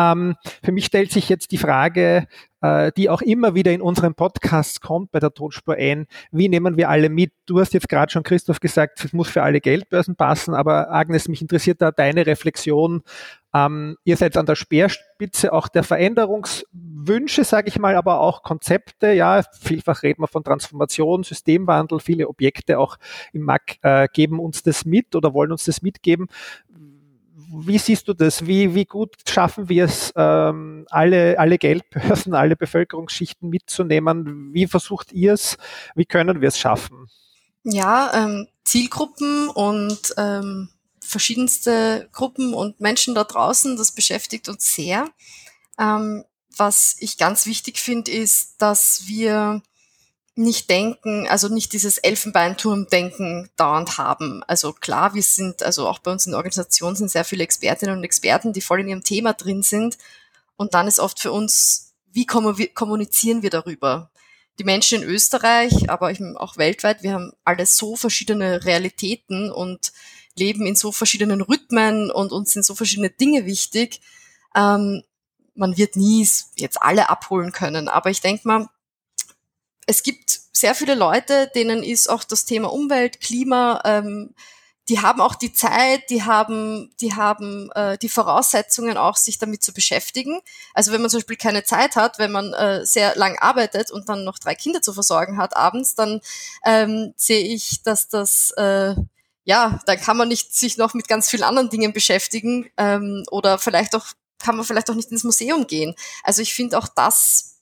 Ähm, 0.00 0.36
für 0.62 0.72
mich 0.72 0.86
stellt 0.86 1.12
sich 1.12 1.28
jetzt 1.28 1.52
die 1.52 1.58
Frage, 1.58 2.26
äh, 2.62 2.90
die 2.96 3.10
auch 3.10 3.20
immer 3.20 3.54
wieder 3.54 3.72
in 3.72 3.82
unseren 3.82 4.14
Podcasts 4.14 4.80
kommt 4.80 5.12
bei 5.12 5.20
der 5.20 5.32
Tonspur 5.32 5.74
ein. 5.74 6.06
Wie 6.30 6.48
nehmen 6.48 6.76
wir 6.78 6.88
alle 6.88 7.10
mit? 7.10 7.32
Du 7.44 7.60
hast 7.60 7.74
jetzt 7.74 7.88
gerade 7.88 8.10
schon, 8.10 8.22
Christoph, 8.22 8.60
gesagt, 8.60 9.04
es 9.04 9.12
muss 9.12 9.28
für 9.28 9.42
alle 9.42 9.60
Geldbörsen 9.60 10.16
passen, 10.16 10.54
aber 10.54 10.90
Agnes, 10.90 11.28
mich 11.28 11.42
interessiert 11.42 11.82
da 11.82 11.90
deine 11.90 12.26
Reflexion. 12.26 13.02
Ähm, 13.52 13.96
ihr 14.04 14.16
seid 14.16 14.36
an 14.36 14.46
der 14.46 14.54
Speerspitze 14.54 15.52
auch 15.52 15.68
der 15.68 15.82
Veränderungswünsche, 15.82 17.44
sage 17.44 17.68
ich 17.68 17.78
mal, 17.78 17.96
aber 17.96 18.20
auch 18.20 18.42
Konzepte. 18.42 19.12
Ja, 19.12 19.42
vielfach 19.60 20.02
reden 20.02 20.22
wir 20.22 20.28
von 20.28 20.44
Transformation, 20.44 21.24
Systemwandel. 21.24 22.00
Viele 22.00 22.28
Objekte 22.28 22.78
auch 22.78 22.96
im 23.32 23.42
MAC 23.42 23.78
äh, 23.82 24.08
geben 24.12 24.38
uns 24.38 24.62
das 24.62 24.84
mit 24.84 25.14
oder 25.14 25.34
wollen 25.34 25.52
uns 25.52 25.64
das 25.64 25.82
mitgeben 25.82 26.28
wie 27.52 27.78
siehst 27.78 28.06
du 28.08 28.14
das? 28.14 28.46
Wie, 28.46 28.74
wie 28.74 28.84
gut 28.84 29.14
schaffen 29.28 29.68
wir 29.68 29.84
es, 29.86 30.12
ähm, 30.16 30.86
alle, 30.90 31.38
alle 31.38 31.58
Geldbörsen, 31.58 32.34
alle 32.34 32.56
Bevölkerungsschichten 32.56 33.48
mitzunehmen? 33.48 34.52
Wie 34.52 34.66
versucht 34.66 35.12
ihr 35.12 35.34
es? 35.34 35.56
Wie 35.94 36.04
können 36.04 36.40
wir 36.40 36.48
es 36.48 36.58
schaffen? 36.58 37.08
Ja, 37.62 38.12
ähm, 38.14 38.48
Zielgruppen 38.64 39.48
und 39.48 40.14
ähm, 40.16 40.68
verschiedenste 41.00 42.08
Gruppen 42.12 42.54
und 42.54 42.80
Menschen 42.80 43.14
da 43.14 43.24
draußen, 43.24 43.76
das 43.76 43.92
beschäftigt 43.92 44.48
uns 44.48 44.74
sehr. 44.74 45.08
Ähm, 45.78 46.24
was 46.56 46.96
ich 46.98 47.18
ganz 47.18 47.46
wichtig 47.46 47.78
finde, 47.78 48.10
ist, 48.10 48.60
dass 48.62 49.02
wir 49.06 49.62
nicht 50.36 50.70
denken, 50.70 51.26
also 51.28 51.48
nicht 51.48 51.72
dieses 51.72 51.98
Elfenbeinturm-Denken 51.98 53.50
dauernd 53.56 53.98
haben. 53.98 54.42
Also 54.46 54.72
klar, 54.72 55.14
wir 55.14 55.22
sind, 55.22 55.62
also 55.62 55.88
auch 55.88 55.98
bei 55.98 56.12
uns 56.12 56.26
in 56.26 56.32
der 56.32 56.38
Organisation 56.38 56.96
sind 56.96 57.10
sehr 57.10 57.24
viele 57.24 57.44
Expertinnen 57.44 57.98
und 57.98 58.04
Experten, 58.04 58.52
die 58.52 58.60
voll 58.60 58.80
in 58.80 58.88
ihrem 58.88 59.04
Thema 59.04 59.32
drin 59.34 59.62
sind. 59.62 59.98
Und 60.56 60.74
dann 60.74 60.86
ist 60.86 61.00
oft 61.00 61.20
für 61.20 61.32
uns, 61.32 61.94
wie 62.12 62.26
kommunizieren 62.26 63.42
wir 63.42 63.50
darüber? 63.50 64.10
Die 64.58 64.64
Menschen 64.64 65.02
in 65.02 65.08
Österreich, 65.08 65.90
aber 65.90 66.12
auch 66.36 66.56
weltweit, 66.56 67.02
wir 67.02 67.12
haben 67.12 67.32
alle 67.44 67.66
so 67.66 67.96
verschiedene 67.96 68.64
Realitäten 68.64 69.50
und 69.50 69.92
leben 70.36 70.66
in 70.66 70.76
so 70.76 70.92
verschiedenen 70.92 71.40
Rhythmen 71.40 72.10
und 72.10 72.32
uns 72.32 72.52
sind 72.52 72.64
so 72.64 72.74
verschiedene 72.74 73.10
Dinge 73.10 73.46
wichtig. 73.46 74.00
Ähm, 74.54 75.02
man 75.54 75.76
wird 75.76 75.96
nie 75.96 76.26
jetzt 76.56 76.80
alle 76.80 77.10
abholen 77.10 77.52
können. 77.52 77.88
Aber 77.88 78.10
ich 78.10 78.20
denke 78.20 78.46
mal, 78.46 78.68
es 79.90 80.04
gibt 80.04 80.40
sehr 80.52 80.76
viele 80.76 80.94
Leute, 80.94 81.50
denen 81.52 81.82
ist 81.82 82.08
auch 82.08 82.22
das 82.22 82.44
Thema 82.44 82.72
Umwelt, 82.72 83.20
Klima, 83.20 83.82
ähm, 83.84 84.34
die 84.88 85.00
haben 85.00 85.20
auch 85.20 85.34
die 85.34 85.52
Zeit, 85.52 86.10
die 86.10 86.22
haben, 86.22 86.92
die 87.00 87.14
haben 87.14 87.70
äh, 87.72 87.98
die 87.98 88.08
Voraussetzungen 88.08 88.96
auch, 88.96 89.16
sich 89.16 89.38
damit 89.38 89.64
zu 89.64 89.72
beschäftigen. 89.72 90.40
Also 90.74 90.92
wenn 90.92 91.00
man 91.00 91.10
zum 91.10 91.18
Beispiel 91.18 91.36
keine 91.36 91.64
Zeit 91.64 91.96
hat, 91.96 92.20
wenn 92.20 92.30
man 92.30 92.52
äh, 92.52 92.86
sehr 92.86 93.16
lang 93.16 93.36
arbeitet 93.38 93.90
und 93.90 94.08
dann 94.08 94.24
noch 94.24 94.38
drei 94.38 94.54
Kinder 94.54 94.80
zu 94.80 94.92
versorgen 94.92 95.38
hat 95.38 95.56
abends, 95.56 95.96
dann 95.96 96.20
ähm, 96.64 97.12
sehe 97.16 97.42
ich, 97.42 97.82
dass 97.82 98.08
das 98.08 98.52
äh, 98.52 98.94
ja, 99.44 99.80
dann 99.86 100.00
kann 100.00 100.16
man 100.16 100.28
nicht 100.28 100.54
sich 100.54 100.76
noch 100.76 100.94
mit 100.94 101.08
ganz 101.08 101.28
vielen 101.28 101.42
anderen 101.42 101.70
Dingen 101.70 101.92
beschäftigen 101.92 102.70
ähm, 102.76 103.24
oder 103.32 103.58
vielleicht 103.58 103.96
auch 103.96 104.06
kann 104.38 104.54
man 104.56 104.64
vielleicht 104.64 104.88
auch 104.88 104.94
nicht 104.94 105.10
ins 105.10 105.24
Museum 105.24 105.66
gehen. 105.66 105.96
Also 106.22 106.42
ich 106.42 106.54
finde 106.54 106.78
auch 106.78 106.88
das 106.88 107.58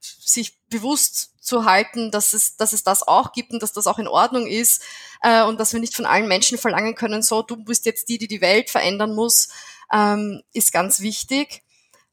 sich 0.00 0.58
bewusst 0.68 1.29
zu 1.50 1.64
halten, 1.64 2.10
dass 2.10 2.32
es, 2.32 2.56
dass 2.56 2.72
es 2.72 2.84
das 2.84 3.06
auch 3.06 3.32
gibt 3.32 3.52
und 3.52 3.62
dass 3.62 3.72
das 3.72 3.86
auch 3.86 3.98
in 3.98 4.08
Ordnung 4.08 4.46
ist 4.46 4.82
äh, 5.20 5.42
und 5.42 5.58
dass 5.58 5.72
wir 5.72 5.80
nicht 5.80 5.96
von 5.96 6.06
allen 6.06 6.28
Menschen 6.28 6.56
verlangen 6.56 6.94
können, 6.94 7.22
so, 7.22 7.42
du 7.42 7.56
bist 7.56 7.84
jetzt 7.86 8.08
die, 8.08 8.18
die 8.18 8.28
die 8.28 8.40
Welt 8.40 8.70
verändern 8.70 9.14
muss, 9.14 9.48
ähm, 9.92 10.42
ist 10.52 10.72
ganz 10.72 11.00
wichtig. 11.00 11.62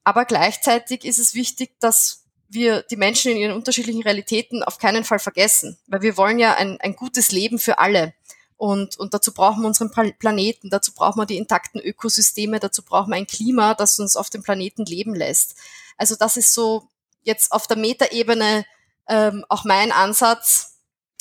Aber 0.03 0.25
gleichzeitig 0.25 1.05
ist 1.05 1.19
es 1.19 1.35
wichtig, 1.35 1.79
dass 1.79 2.23
wir 2.49 2.81
die 2.81 2.95
Menschen 2.95 3.31
in 3.31 3.37
ihren 3.37 3.55
unterschiedlichen 3.55 4.01
Realitäten 4.01 4.63
auf 4.63 4.79
keinen 4.79 5.03
Fall 5.03 5.19
vergessen, 5.19 5.77
weil 5.85 6.01
wir 6.01 6.17
wollen 6.17 6.39
ja 6.39 6.55
ein, 6.55 6.79
ein 6.81 6.95
gutes 6.95 7.31
Leben 7.31 7.59
für 7.59 7.77
alle. 7.77 8.13
Und, 8.55 8.97
und 8.97 9.13
dazu 9.13 9.33
brauchen 9.33 9.61
wir 9.61 9.67
unseren 9.67 9.91
Planeten, 9.91 10.71
dazu 10.71 10.91
brauchen 10.93 11.19
wir 11.19 11.27
die 11.27 11.37
intakten 11.37 11.79
Ökosysteme, 11.79 12.59
dazu 12.59 12.81
brauchen 12.83 13.11
wir 13.11 13.17
ein 13.17 13.27
Klima, 13.27 13.75
das 13.75 13.99
uns 13.99 14.15
auf 14.15 14.31
dem 14.31 14.41
Planeten 14.41 14.83
leben 14.85 15.13
lässt. 15.13 15.55
Also 15.95 16.15
das 16.15 16.37
ist 16.37 16.53
so 16.53 16.87
jetzt 17.21 17.51
auf 17.51 17.67
der 17.67 17.77
Metaebene 17.77 18.65
ähm, 19.07 19.45
auch 19.49 19.63
mein 19.63 19.91
Ansatz, 19.91 20.79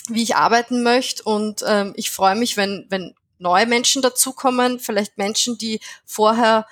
wie 0.09 0.23
ich 0.23 0.37
arbeiten 0.37 0.83
möchte. 0.83 1.23
Und 1.25 1.65
ähm, 1.67 1.93
ich 1.97 2.11
freue 2.11 2.37
mich, 2.37 2.57
wenn, 2.57 2.87
wenn 2.89 3.15
neue 3.39 3.67
Menschen 3.67 4.03
dazukommen, 4.03 4.79
vielleicht 4.81 5.19
Menschen, 5.19 5.59
die 5.59 5.81
vorher 6.05 6.67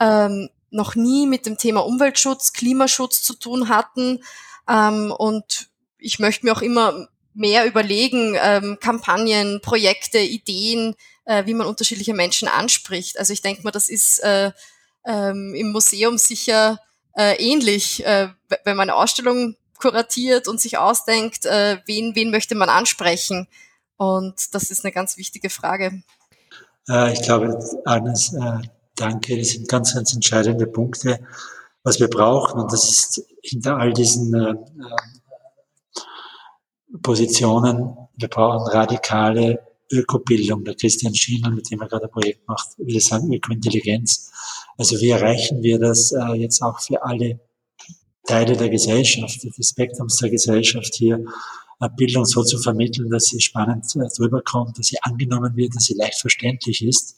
ähm, 0.00 0.50
noch 0.70 0.94
nie 0.94 1.26
mit 1.26 1.46
dem 1.46 1.56
Thema 1.56 1.80
Umweltschutz, 1.80 2.52
Klimaschutz 2.52 3.22
zu 3.22 3.34
tun 3.34 3.68
hatten. 3.68 4.22
Ähm, 4.68 5.12
und 5.16 5.68
ich 5.98 6.18
möchte 6.18 6.46
mir 6.46 6.52
auch 6.52 6.62
immer 6.62 7.08
mehr 7.34 7.66
überlegen, 7.66 8.36
ähm, 8.40 8.78
Kampagnen, 8.80 9.60
Projekte, 9.60 10.18
Ideen, 10.18 10.94
äh, 11.24 11.46
wie 11.46 11.54
man 11.54 11.66
unterschiedliche 11.66 12.14
Menschen 12.14 12.48
anspricht. 12.48 13.18
Also 13.18 13.32
ich 13.32 13.42
denke 13.42 13.62
mal, 13.62 13.70
das 13.70 13.88
ist 13.88 14.18
äh, 14.20 14.52
ähm, 15.06 15.54
im 15.54 15.70
Museum 15.72 16.18
sicher 16.18 16.80
äh, 17.16 17.34
ähnlich, 17.36 18.04
äh, 18.04 18.28
wenn 18.64 18.76
man 18.76 18.90
eine 18.90 18.96
Ausstellung 18.96 19.56
kuratiert 19.80 20.48
und 20.48 20.60
sich 20.60 20.78
ausdenkt, 20.78 21.46
äh, 21.46 21.78
wen, 21.86 22.14
wen 22.14 22.30
möchte 22.30 22.54
man 22.54 22.68
ansprechen. 22.68 23.48
Und 23.96 24.54
das 24.54 24.70
ist 24.70 24.84
eine 24.84 24.92
ganz 24.92 25.16
wichtige 25.16 25.50
Frage. 25.50 26.02
Äh, 26.88 27.12
ich 27.12 27.22
glaube, 27.22 27.58
Agnes, 27.84 28.32
äh, 28.34 28.58
danke, 28.96 29.36
das 29.38 29.48
sind 29.50 29.68
ganz, 29.68 29.94
ganz 29.94 30.14
entscheidende 30.14 30.66
Punkte, 30.66 31.20
was 31.82 32.00
wir 32.00 32.08
brauchen. 32.08 32.60
Und 32.60 32.72
das 32.72 32.88
ist 32.88 33.26
hinter 33.42 33.76
all 33.76 33.92
diesen 33.92 34.34
äh, 34.34 34.54
Positionen, 37.02 37.96
wir 38.16 38.28
brauchen 38.28 38.70
radikale 38.70 39.60
Ökobildung. 39.90 40.64
Der 40.64 40.74
Christian 40.74 41.14
Schiener, 41.14 41.50
mit 41.50 41.70
dem 41.70 41.80
er 41.80 41.88
gerade 41.88 42.04
ein 42.04 42.10
Projekt 42.10 42.46
macht, 42.46 42.78
würde 42.78 43.00
sagen 43.00 43.32
Ökointelligenz. 43.32 44.30
Also 44.76 45.00
wie 45.00 45.10
erreichen 45.10 45.62
wir 45.62 45.78
das 45.78 46.12
äh, 46.12 46.32
jetzt 46.34 46.62
auch 46.62 46.80
für 46.80 47.02
alle 47.02 47.40
Teile 48.30 48.56
der 48.56 48.68
Gesellschaft, 48.68 49.42
des 49.42 49.68
Spektrums 49.68 50.16
der 50.18 50.30
Gesellschaft 50.30 50.94
hier, 50.94 51.24
äh, 51.80 51.88
Bildung 51.96 52.24
so 52.24 52.44
zu 52.44 52.58
vermitteln, 52.58 53.10
dass 53.10 53.26
sie 53.26 53.40
spannend 53.40 53.84
äh, 53.96 54.08
drüber 54.16 54.40
kommt, 54.42 54.78
dass 54.78 54.86
sie 54.86 54.98
angenommen 55.02 55.56
wird, 55.56 55.74
dass 55.74 55.84
sie 55.84 55.94
leicht 55.94 56.20
verständlich 56.20 56.84
ist. 56.84 57.16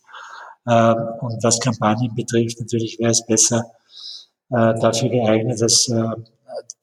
Ähm, 0.66 0.96
und 1.20 1.42
was 1.42 1.60
Kampagnen 1.60 2.14
betrifft, 2.14 2.60
natürlich 2.60 2.98
wäre 2.98 3.10
es 3.10 3.26
besser 3.26 3.64
äh, 4.50 4.74
dafür 4.80 5.10
geeignet, 5.10 5.60
dass 5.60 5.90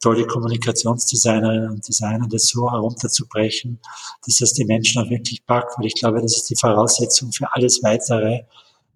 tolle 0.02 0.26
Kommunikationsdesignerinnen 0.26 1.72
und 1.72 1.88
Designer 1.88 2.28
das 2.30 2.48
so 2.48 2.72
herunterzubrechen, 2.72 3.80
dass 4.26 4.38
das 4.38 4.54
die 4.54 4.65
Menschen 4.65 5.04
auch 5.04 5.10
wirklich 5.10 5.46
packt. 5.46 5.78
Weil 5.78 5.88
ich 5.88 5.96
glaube, 5.96 6.22
das 6.22 6.38
ist 6.38 6.50
die 6.50 6.56
Voraussetzung 6.56 7.32
für 7.32 7.48
alles 7.54 7.84
Weitere, 7.84 8.44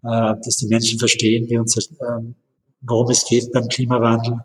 dass 0.02 0.58
die 0.58 0.68
Menschen 0.68 0.98
verstehen, 1.00 1.48
wie 1.50 1.58
unser 1.58 1.82
ähm, 2.08 2.36
worum 2.84 3.10
es 3.10 3.26
geht 3.26 3.52
beim 3.52 3.68
Klimawandel, 3.68 4.40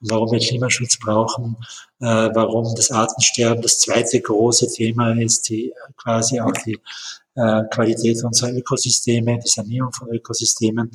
warum 0.00 0.30
wir 0.30 0.38
Klimaschutz 0.38 0.98
brauchen, 0.98 1.56
äh, 2.00 2.04
warum 2.06 2.74
das 2.74 2.90
Artensterben 2.90 3.62
das 3.62 3.80
zweite 3.80 4.20
große 4.20 4.68
Thema 4.72 5.12
ist, 5.20 5.48
die 5.48 5.72
quasi 5.96 6.40
auch 6.40 6.52
die 6.64 6.78
äh, 7.38 7.62
Qualität 7.70 8.22
unserer 8.24 8.52
Ökosysteme, 8.52 9.38
die 9.38 9.48
Sanierung 9.48 9.92
von 9.92 10.08
Ökosystemen 10.08 10.90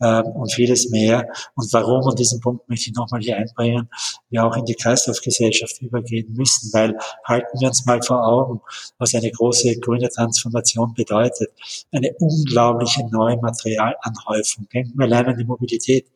äh, 0.00 0.22
und 0.22 0.50
vieles 0.50 0.88
mehr. 0.88 1.28
Und 1.54 1.70
warum, 1.72 2.04
und 2.04 2.18
diesen 2.18 2.40
Punkt 2.40 2.66
möchte 2.68 2.90
ich 2.90 2.96
nochmal 2.96 3.20
hier 3.20 3.36
einbringen, 3.36 3.90
wir 4.30 4.44
auch 4.44 4.56
in 4.56 4.64
die 4.64 4.74
Kreislaufgesellschaft 4.74 5.82
übergehen 5.82 6.32
müssen, 6.32 6.72
weil 6.72 6.96
halten 7.26 7.60
wir 7.60 7.68
uns 7.68 7.84
mal 7.84 8.00
vor 8.02 8.26
Augen, 8.26 8.62
was 8.98 9.14
eine 9.14 9.30
große 9.30 9.80
grüne 9.80 10.08
Transformation 10.08 10.94
bedeutet. 10.94 11.50
Eine 11.90 12.14
unglaubliche 12.18 13.06
neue 13.08 13.36
Materialanhäufung. 13.36 14.68
Denken 14.72 14.98
wir 14.98 15.04
allein 15.04 15.26
an 15.26 15.36
die 15.36 15.44
Mobilität. 15.44 16.06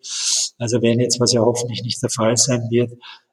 Also 0.58 0.80
wenn 0.82 1.00
jetzt, 1.00 1.20
was 1.20 1.32
ja 1.32 1.40
hoffentlich 1.40 1.82
nicht 1.82 2.02
der 2.02 2.10
Fall 2.10 2.36
sein 2.36 2.68
wird, 2.70 2.92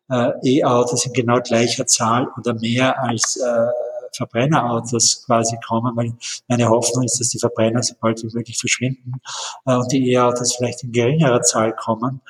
äh, 0.09 0.31
E-Autos 0.43 1.05
in 1.05 1.13
genau 1.13 1.39
gleicher 1.39 1.85
Zahl 1.87 2.27
oder 2.37 2.53
mehr 2.55 3.01
als 3.01 3.37
äh, 3.37 3.67
Verbrennerautos 4.15 5.23
quasi 5.25 5.57
kommen, 5.65 5.95
weil 5.95 6.13
meine 6.47 6.69
Hoffnung 6.69 7.03
ist, 7.03 7.19
dass 7.19 7.29
die 7.29 7.39
Verbrenner 7.39 7.81
so 7.81 7.95
bald 7.99 8.21
wie 8.23 8.35
möglich 8.35 8.59
verschwinden 8.59 9.13
äh, 9.65 9.75
und 9.75 9.91
die 9.91 10.11
E-Autos 10.11 10.55
vielleicht 10.55 10.83
in 10.83 10.91
geringerer 10.91 11.41
Zahl 11.41 11.75
kommen. 11.75 12.21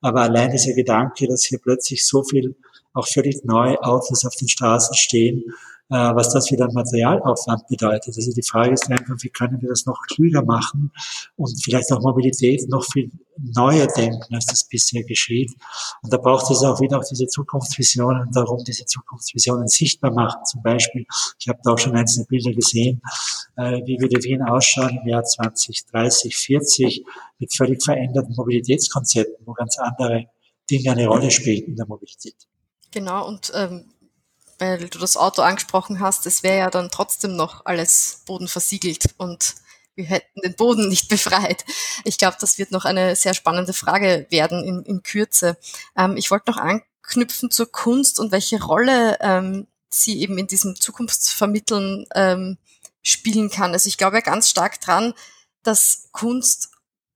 Aber 0.00 0.22
allein 0.22 0.50
dieser 0.50 0.74
Gedanke, 0.74 1.26
dass 1.26 1.44
hier 1.44 1.58
plötzlich 1.58 2.06
so 2.06 2.22
viel 2.22 2.54
auch 2.94 3.06
völlig 3.06 3.44
neue 3.44 3.82
Autos 3.82 4.24
auf 4.24 4.34
den 4.36 4.48
Straßen 4.48 4.94
stehen, 4.94 5.44
was 5.96 6.32
das 6.32 6.50
wieder 6.50 6.64
an 6.66 6.74
Materialaufwand 6.74 7.66
bedeutet. 7.68 8.16
Also 8.16 8.32
die 8.32 8.42
Frage 8.42 8.72
ist 8.72 8.90
einfach, 8.90 9.14
wie 9.20 9.28
können 9.28 9.60
wir 9.60 9.68
das 9.68 9.86
noch 9.86 10.00
klüger 10.08 10.42
machen 10.42 10.90
und 11.36 11.62
vielleicht 11.62 11.92
auch 11.92 12.00
Mobilität 12.00 12.68
noch 12.68 12.84
viel 12.84 13.10
neuer 13.38 13.86
denken, 13.86 14.34
als 14.34 14.46
das 14.46 14.66
bisher 14.68 15.02
geschieht. 15.04 15.50
Und 16.02 16.12
da 16.12 16.16
braucht 16.16 16.50
es 16.50 16.62
auch 16.62 16.80
wieder 16.80 16.98
auch 16.98 17.04
diese 17.04 17.26
Zukunftsvisionen 17.26 18.30
darum 18.32 18.62
diese 18.64 18.84
Zukunftsvisionen 18.84 19.68
sichtbar 19.68 20.12
machen. 20.12 20.40
Zum 20.44 20.62
Beispiel, 20.62 21.06
ich 21.38 21.48
habe 21.48 21.58
da 21.62 21.72
auch 21.72 21.78
schon 21.78 21.94
einzelne 21.96 22.26
Bilder 22.26 22.52
gesehen, 22.52 23.00
äh, 23.56 23.80
wie 23.84 23.98
würde 24.00 24.22
Wien 24.22 24.42
ausschauen 24.42 24.98
im 25.02 25.08
Jahr 25.08 25.24
2030, 25.24 26.36
40 26.36 27.04
mit 27.38 27.54
völlig 27.54 27.82
veränderten 27.82 28.34
Mobilitätskonzepten, 28.34 29.46
wo 29.46 29.52
ganz 29.52 29.78
andere 29.78 30.26
Dinge 30.70 30.92
eine 30.92 31.06
Rolle 31.06 31.30
spielen 31.30 31.64
in 31.66 31.76
der 31.76 31.86
Mobilität. 31.86 32.36
Genau, 32.90 33.26
und 33.26 33.52
ähm, 33.54 33.92
weil 34.62 34.88
du 34.88 34.98
das 34.98 35.16
Auto 35.16 35.42
angesprochen 35.42 35.98
hast, 35.98 36.24
es 36.26 36.44
wäre 36.44 36.58
ja 36.58 36.70
dann 36.70 36.88
trotzdem 36.90 37.34
noch 37.34 37.66
alles 37.66 38.22
bodenversiegelt 38.26 39.14
und 39.18 39.56
wir 39.96 40.04
hätten 40.04 40.40
den 40.40 40.54
Boden 40.54 40.88
nicht 40.88 41.08
befreit. 41.10 41.64
Ich 42.04 42.16
glaube, 42.16 42.36
das 42.40 42.58
wird 42.58 42.70
noch 42.70 42.84
eine 42.84 43.16
sehr 43.16 43.34
spannende 43.34 43.72
Frage 43.72 44.26
werden 44.30 44.62
in, 44.64 44.82
in 44.84 45.02
Kürze. 45.02 45.58
Ähm, 45.96 46.16
ich 46.16 46.30
wollte 46.30 46.50
noch 46.50 46.58
anknüpfen 46.58 47.50
zur 47.50 47.70
Kunst 47.70 48.20
und 48.20 48.30
welche 48.30 48.62
Rolle 48.62 49.18
ähm, 49.20 49.66
sie 49.88 50.20
eben 50.20 50.38
in 50.38 50.46
diesem 50.46 50.76
Zukunftsvermitteln 50.76 52.06
ähm, 52.14 52.56
spielen 53.02 53.50
kann. 53.50 53.72
Also 53.72 53.88
ich 53.88 53.98
glaube 53.98 54.16
ja 54.16 54.22
ganz 54.22 54.48
stark 54.48 54.80
dran, 54.80 55.12
dass 55.64 56.08
Kunst 56.12 56.70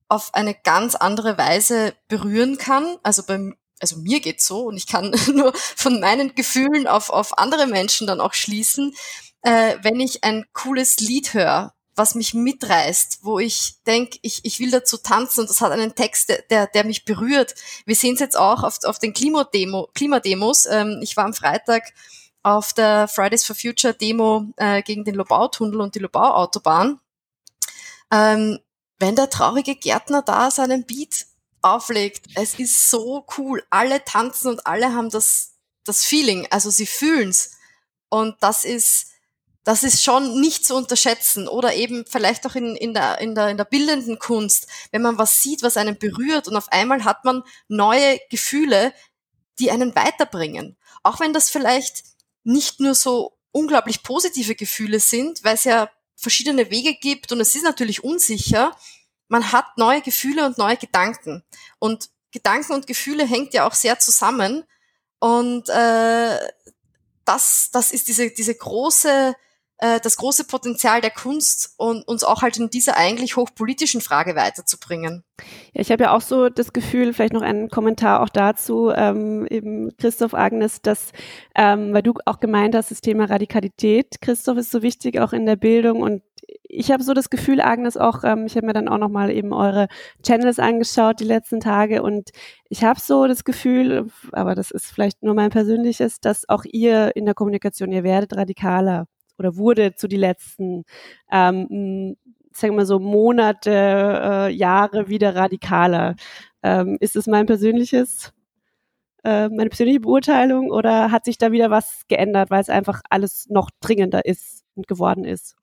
auf 0.09 0.35
eine 0.35 0.55
ganz 0.55 0.97
andere 0.97 1.39
Weise 1.39 1.95
berühren 2.09 2.59
kann. 2.59 2.99
Also 3.05 3.23
beim 3.23 3.57
also 3.81 3.97
mir 3.97 4.21
geht's 4.21 4.47
so 4.47 4.65
und 4.65 4.77
ich 4.77 4.87
kann 4.87 5.15
nur 5.35 5.53
von 5.55 6.01
meinen 6.01 6.35
Gefühlen 6.35 6.87
auf, 6.87 7.11
auf 7.11 7.39
andere 7.39 7.67
Menschen 7.67 8.07
dann 8.07 8.21
auch 8.21 8.35
schließen, 8.35 8.95
äh, 9.43 9.77
wenn 9.83 10.01
ich 10.01 10.25
ein 10.25 10.47
cooles 10.53 10.99
Lied 10.99 11.35
höre, 11.35 11.75
was 11.95 12.15
mich 12.15 12.35
mitreißt, 12.35 13.21
wo 13.23 13.39
ich 13.39 13.83
denke, 13.87 14.19
ich, 14.21 14.41
ich 14.45 14.61
will 14.61 14.71
dazu 14.71 14.99
tanzen 14.99 15.41
und 15.41 15.51
das 15.51 15.63
hat 15.63 15.73
einen 15.73 15.95
Text, 15.95 16.31
der, 16.51 16.67
der 16.67 16.85
mich 16.85 17.07
berührt. 17.07 17.55
Wir 17.87 17.97
sehen 17.97 18.15
es 18.15 18.21
jetzt 18.21 18.37
auch 18.37 18.63
auf, 18.63 18.85
auf 18.85 18.99
den 18.99 19.15
Klimademo, 19.15 19.89
Klimademos. 19.95 20.67
Ähm, 20.67 21.01
ich 21.03 21.17
war 21.17 21.25
am 21.25 21.33
Freitag 21.33 21.95
auf 22.43 22.75
der 22.75 23.09
Fridays 23.09 23.45
for 23.45 23.57
Future 23.57 23.95
Demo 23.95 24.47
äh, 24.57 24.83
gegen 24.83 25.05
den 25.05 25.15
Lobau-Tunnel 25.15 25.81
und 25.81 25.95
die 25.95 26.01
Lobau-Autobahn. 26.01 27.01
Ähm, 28.13 28.59
wenn 28.99 29.17
der 29.17 29.31
traurige 29.31 29.75
Gärtner 29.75 30.23
da 30.23 30.51
seinen 30.51 30.85
Beat 30.87 31.27
auflegt. 31.75 32.27
Es 32.35 32.59
ist 32.59 32.91
so 32.91 33.27
cool. 33.37 33.63
Alle 33.71 34.05
tanzen 34.05 34.49
und 34.49 34.67
alle 34.67 34.93
haben 34.93 35.11
das, 35.11 35.55
das 35.85 36.05
Feeling. 36.05 36.47
Also 36.51 36.71
sie 36.71 36.87
fühlen's. 36.87 37.53
Und 38.09 38.37
das 38.41 38.65
ist, 38.65 39.09
das 39.65 39.83
ist 39.83 40.03
schon 40.03 40.41
nicht 40.41 40.65
zu 40.65 40.77
unterschätzen. 40.77 41.49
Oder 41.49 41.75
eben 41.75 42.05
vielleicht 42.07 42.47
auch 42.47 42.55
in, 42.55 42.77
in, 42.77 42.95
der, 42.95 43.21
in, 43.21 43.35
der, 43.35 43.49
in 43.49 43.57
der 43.57 43.65
bildenden 43.65 44.19
Kunst, 44.19 44.69
wenn 44.93 45.03
man 45.03 45.19
was 45.19 45.43
sieht, 45.43 45.63
was 45.63 45.77
einen 45.77 45.99
berührt 45.99 46.49
und 46.49 46.57
auf 46.57 46.71
einmal 46.71 47.05
hat 47.05 47.25
man 47.25 47.43
neue 47.69 48.19
Gefühle, 48.31 48.93
die 49.59 49.71
einen 49.71 49.95
weiterbringen. 49.95 50.77
Auch 51.03 51.21
wenn 51.21 51.33
das 51.33 51.51
vielleicht 51.51 52.05
nicht 52.45 52.81
nur 52.81 52.95
so 52.95 53.37
unglaublich 53.51 54.03
positive 54.03 54.55
Gefühle 54.55 55.01
sind, 55.01 55.43
weil 55.43 55.55
es 55.55 55.65
ja 55.65 55.91
verschiedene 56.15 56.71
Wege 56.71 56.95
gibt 56.95 57.33
und 57.33 57.41
es 57.41 57.55
ist 57.55 57.65
natürlich 57.65 58.05
unsicher, 58.05 58.77
man 59.29 59.53
hat 59.53 59.77
neue 59.77 60.03
Gefühle 60.03 60.47
und 60.47 60.59
neue 60.59 60.77
Gedanken. 60.77 61.43
Und 61.79 62.11
Gedanken 62.33 62.73
und 62.73 62.87
Gefühle 62.87 63.25
hängt 63.27 63.55
ja 63.55 63.67
auch 63.67 63.75
sehr 63.75 63.99
zusammen. 63.99 64.65
Und 65.19 65.69
äh, 65.69 66.39
das, 67.25 67.71
das 67.73 67.91
ist 67.91 68.09
diese, 68.09 68.31
diese 68.31 68.55
große, 68.55 69.35
äh, 69.79 70.01
das 70.01 70.17
große 70.17 70.45
Potenzial 70.45 71.01
der 71.01 71.11
Kunst 71.11 71.75
und 71.77 72.07
uns 72.07 72.25
auch 72.25 72.43
halt 72.43 72.59
in 72.59 72.71
dieser 72.71 72.97
eigentlich 72.97 73.37
hochpolitischen 73.37 74.01
Frage 74.01 74.37
weiterzubringen. 74.37 75.25
Ja, 75.73 75.81
ich 75.81 75.91
habe 75.91 76.05
ja 76.05 76.13
auch 76.13 76.21
so 76.21 76.49
das 76.49 76.73
Gefühl, 76.73 77.13
vielleicht 77.13 77.33
noch 77.33 77.43
einen 77.43 77.69
Kommentar 77.69 78.21
auch 78.21 78.29
dazu, 78.29 78.91
ähm, 78.95 79.47
eben 79.47 79.97
Christoph 79.97 80.35
Agnes, 80.35 80.83
dass, 80.83 81.13
ähm, 81.55 81.93
weil 81.93 82.03
du 82.03 82.15
auch 82.27 82.41
gemeint 82.41 82.75
hast, 82.75 82.91
das 82.91 83.01
Thema 83.01 83.25
Radikalität, 83.25 84.21
Christoph, 84.21 84.59
ist 84.59 84.71
so 84.71 84.83
wichtig 84.83 85.21
auch 85.21 85.33
in 85.33 85.47
der 85.47 85.57
Bildung 85.57 86.03
und 86.03 86.23
ich 86.63 86.91
habe 86.91 87.03
so 87.03 87.15
das 87.15 87.31
Gefühl, 87.31 87.61
Agnes, 87.61 87.97
auch, 87.97 88.25
ähm, 88.25 88.47
ich 88.47 88.57
habe 88.57 88.67
mir 88.67 88.73
dann 88.73 88.89
auch 88.89 88.99
nochmal 88.99 89.31
eben 89.31 89.53
eure 89.53 89.89
Channels 90.23 90.59
angeschaut 90.59 91.21
die 91.21 91.25
letzten 91.25 91.61
Tage 91.61 92.03
und 92.03 92.31
ich 92.69 92.85
habe 92.85 93.01
so 93.01 93.27
das 93.27 93.45
Gefühl, 93.45 94.09
aber 94.33 94.55
das 94.55 94.71
ist 94.71 94.87
vielleicht 94.87 95.23
nur 95.23 95.35
mein 95.35 95.51
persönliches, 95.51 96.21
dass 96.21 96.49
auch 96.49 96.65
ihr 96.65 97.15
in 97.17 97.25
der 97.25 97.35
Kommunikation, 97.35 97.93
ihr 97.93 98.05
werdet 98.05 98.37
radikaler 98.37 99.07
oder 99.39 99.57
wurde 99.57 99.95
zu 99.95 100.09
die 100.09 100.17
letzten, 100.17 100.85
ähm, 101.31 102.17
sagen 102.53 102.75
wir 102.75 102.79
mal 102.79 102.87
so, 102.87 102.99
Monate, 102.99 103.71
äh, 103.71 104.53
Jahre 104.53 105.09
wieder 105.09 105.35
radikaler. 105.37 106.17
Ähm, 106.63 106.97
ist 107.01 107.17
es 107.17 107.27
mein 107.27 107.47
persönliches 107.47 108.33
äh, 109.25 109.49
meine 109.49 109.71
persönliche 109.71 110.01
Beurteilung 110.01 110.71
oder 110.71 111.11
hat 111.11 111.25
sich 111.25 111.37
da 111.39 111.53
wieder 111.53 111.71
was 111.71 112.03
geändert, 112.09 112.51
weil 112.51 112.61
es 112.61 112.69
einfach 112.71 113.03
alles 113.11 113.47
noch 113.49 113.71
dringender 113.81 114.25
ist 114.25 114.65
und 114.77 114.87
geworden 114.87 115.25
ist? 115.25 115.56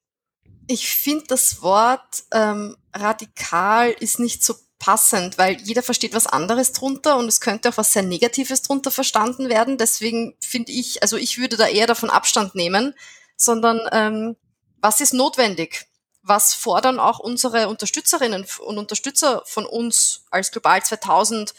Ich 0.67 0.89
finde 0.89 1.25
das 1.27 1.61
Wort 1.61 2.23
ähm, 2.31 2.77
radikal 2.93 3.91
ist 3.91 4.19
nicht 4.19 4.43
so 4.43 4.55
passend, 4.79 5.37
weil 5.37 5.61
jeder 5.61 5.81
versteht 5.81 6.13
was 6.13 6.27
anderes 6.27 6.73
drunter 6.73 7.17
und 7.17 7.27
es 7.27 7.39
könnte 7.39 7.69
auch 7.69 7.77
was 7.77 7.93
sehr 7.93 8.03
Negatives 8.03 8.61
drunter 8.61 8.91
verstanden 8.91 9.49
werden. 9.49 9.77
Deswegen 9.77 10.35
finde 10.41 10.71
ich, 10.71 11.01
also 11.01 11.17
ich 11.17 11.37
würde 11.37 11.57
da 11.57 11.67
eher 11.67 11.87
davon 11.87 12.09
Abstand 12.09 12.55
nehmen, 12.55 12.93
sondern 13.37 13.79
ähm, 13.91 14.35
was 14.81 14.99
ist 14.99 15.13
notwendig? 15.13 15.87
Was 16.21 16.53
fordern 16.53 16.99
auch 16.99 17.19
unsere 17.19 17.69
Unterstützerinnen 17.69 18.45
und 18.59 18.77
Unterstützer 18.77 19.43
von 19.45 19.65
uns 19.65 20.25
als 20.31 20.51
Global 20.51 20.83
2000 20.83 21.53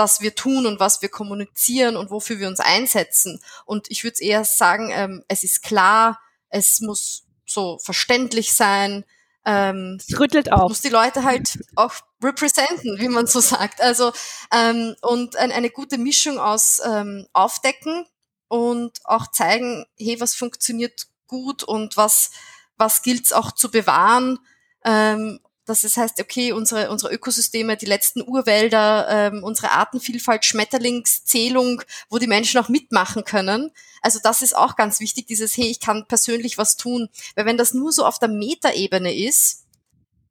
was 0.00 0.22
wir 0.22 0.34
tun 0.34 0.64
und 0.64 0.80
was 0.80 1.02
wir 1.02 1.10
kommunizieren 1.10 1.96
und 1.96 2.10
wofür 2.10 2.38
wir 2.38 2.48
uns 2.48 2.58
einsetzen. 2.58 3.38
Und 3.66 3.90
ich 3.90 4.02
würde 4.02 4.24
eher 4.24 4.46
sagen, 4.46 4.90
ähm, 4.90 5.22
es 5.28 5.44
ist 5.44 5.62
klar, 5.62 6.18
es 6.48 6.80
muss 6.80 7.24
so 7.50 7.78
verständlich 7.78 8.52
sein. 8.52 9.04
Ähm, 9.44 9.98
es 9.98 10.18
rüttelt 10.18 10.52
auch. 10.52 10.68
Muss 10.68 10.82
die 10.82 10.88
Leute 10.88 11.24
halt 11.24 11.58
auch 11.76 11.94
representen, 12.22 12.98
wie 12.98 13.08
man 13.08 13.26
so 13.26 13.40
sagt. 13.40 13.80
Also 13.80 14.12
ähm, 14.52 14.94
und 15.02 15.36
ein, 15.36 15.52
eine 15.52 15.70
gute 15.70 15.98
Mischung 15.98 16.38
aus 16.38 16.80
ähm, 16.84 17.26
Aufdecken 17.32 18.06
und 18.48 19.00
auch 19.04 19.30
zeigen, 19.30 19.86
hey, 19.98 20.20
was 20.20 20.34
funktioniert 20.34 21.06
gut 21.26 21.62
und 21.62 21.96
was 21.96 22.30
was 22.76 23.02
gilt's 23.02 23.32
auch 23.32 23.52
zu 23.52 23.70
bewahren 23.70 24.38
ähm, 24.84 25.40
dass 25.70 25.84
es 25.84 25.96
heißt, 25.96 26.20
okay, 26.20 26.52
unsere, 26.52 26.90
unsere 26.90 27.12
Ökosysteme, 27.14 27.76
die 27.76 27.86
letzten 27.86 28.22
Urwälder, 28.22 29.06
ähm, 29.08 29.44
unsere 29.44 29.70
Artenvielfalt, 29.70 30.44
Schmetterlingszählung, 30.44 31.82
wo 32.08 32.18
die 32.18 32.26
Menschen 32.26 32.60
auch 32.60 32.68
mitmachen 32.68 33.24
können. 33.24 33.70
Also 34.02 34.18
das 34.22 34.42
ist 34.42 34.56
auch 34.56 34.76
ganz 34.76 35.00
wichtig, 35.00 35.26
dieses, 35.26 35.56
hey, 35.56 35.66
ich 35.66 35.80
kann 35.80 36.06
persönlich 36.06 36.58
was 36.58 36.76
tun. 36.76 37.08
Weil 37.34 37.46
wenn 37.46 37.56
das 37.56 37.72
nur 37.72 37.92
so 37.92 38.04
auf 38.04 38.18
der 38.18 38.28
Metaebene 38.28 39.14
ist, 39.14 39.64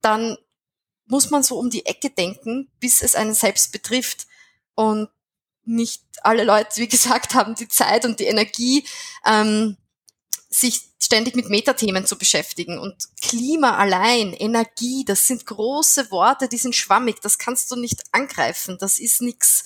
dann 0.01 0.37
muss 1.07 1.29
man 1.29 1.41
so 1.41 1.57
um 1.57 1.69
die 1.69 1.85
Ecke 1.85 2.09
denken, 2.09 2.69
bis 2.79 3.01
es 3.01 3.15
einen 3.15 3.33
selbst 3.33 3.71
betrifft. 3.71 4.27
Und 4.75 5.09
nicht 5.65 6.03
alle 6.21 6.43
Leute, 6.43 6.77
wie 6.77 6.87
gesagt, 6.89 7.33
haben 7.33 7.55
die 7.55 7.67
Zeit 7.67 8.05
und 8.05 8.19
die 8.19 8.25
Energie, 8.25 8.85
ähm, 9.25 9.77
sich 10.49 10.81
ständig 10.99 11.35
mit 11.35 11.49
Metathemen 11.49 12.05
zu 12.05 12.17
beschäftigen. 12.17 12.79
Und 12.79 12.95
Klima 13.21 13.77
allein, 13.77 14.33
Energie, 14.33 15.05
das 15.05 15.27
sind 15.27 15.45
große 15.45 16.11
Worte, 16.11 16.47
die 16.49 16.57
sind 16.57 16.75
schwammig, 16.75 17.21
das 17.21 17.37
kannst 17.37 17.71
du 17.71 17.75
nicht 17.75 18.01
angreifen, 18.11 18.77
das 18.79 18.99
ist 18.99 19.21
nichts 19.21 19.65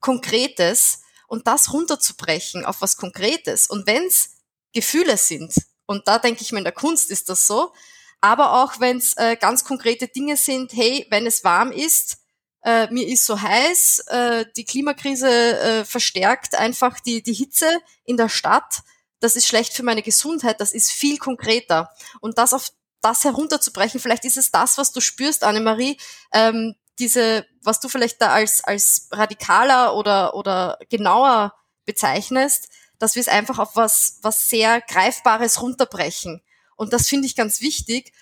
Konkretes. 0.00 1.02
Und 1.26 1.46
das 1.46 1.72
runterzubrechen 1.72 2.64
auf 2.64 2.80
was 2.80 2.96
Konkretes. 2.96 3.66
Und 3.66 3.86
wenn's 3.86 4.36
Gefühle 4.72 5.16
sind, 5.16 5.54
und 5.86 6.06
da 6.06 6.18
denke 6.18 6.42
ich 6.42 6.52
mir, 6.52 6.58
in 6.58 6.64
der 6.64 6.72
Kunst 6.72 7.10
ist 7.10 7.28
das 7.30 7.46
so, 7.46 7.72
aber 8.20 8.62
auch 8.62 8.78
wenn 8.80 8.98
es 8.98 9.16
äh, 9.16 9.36
ganz 9.36 9.64
konkrete 9.64 10.08
Dinge 10.08 10.36
sind, 10.36 10.72
hey, 10.74 11.06
wenn 11.10 11.26
es 11.26 11.44
warm 11.44 11.72
ist, 11.72 12.18
äh, 12.62 12.92
mir 12.92 13.06
ist 13.06 13.24
so 13.24 13.40
heiß, 13.40 14.00
äh, 14.08 14.44
die 14.56 14.64
Klimakrise 14.64 15.28
äh, 15.28 15.84
verstärkt 15.84 16.54
einfach 16.54 17.00
die, 17.00 17.22
die 17.22 17.32
Hitze 17.32 17.66
in 18.04 18.16
der 18.16 18.28
Stadt, 18.28 18.82
das 19.20 19.36
ist 19.36 19.46
schlecht 19.46 19.72
für 19.74 19.82
meine 19.82 20.02
Gesundheit, 20.02 20.60
das 20.60 20.72
ist 20.72 20.90
viel 20.90 21.18
konkreter. 21.18 21.90
Und 22.20 22.38
das 22.38 22.52
auf 22.52 22.70
das 23.00 23.24
herunterzubrechen, 23.24 24.00
vielleicht 24.00 24.24
ist 24.24 24.36
es 24.36 24.50
das, 24.50 24.78
was 24.78 24.92
du 24.92 25.00
spürst, 25.00 25.44
Annemarie, 25.44 25.98
ähm, 26.32 26.74
diese, 26.98 27.46
was 27.62 27.80
du 27.80 27.88
vielleicht 27.88 28.20
da 28.20 28.32
als, 28.32 28.62
als 28.64 29.08
radikaler 29.12 29.94
oder, 29.94 30.34
oder 30.34 30.78
genauer 30.88 31.54
bezeichnest, 31.84 32.68
dass 32.98 33.14
wir 33.14 33.20
es 33.20 33.28
einfach 33.28 33.58
auf 33.58 33.76
was, 33.76 34.18
was 34.22 34.48
sehr 34.48 34.80
Greifbares 34.80 35.62
runterbrechen. 35.62 36.42
Und 36.76 36.92
das 36.92 37.08
finde 37.08 37.26
ich 37.26 37.36
ganz 37.36 37.60
wichtig, 37.60 38.12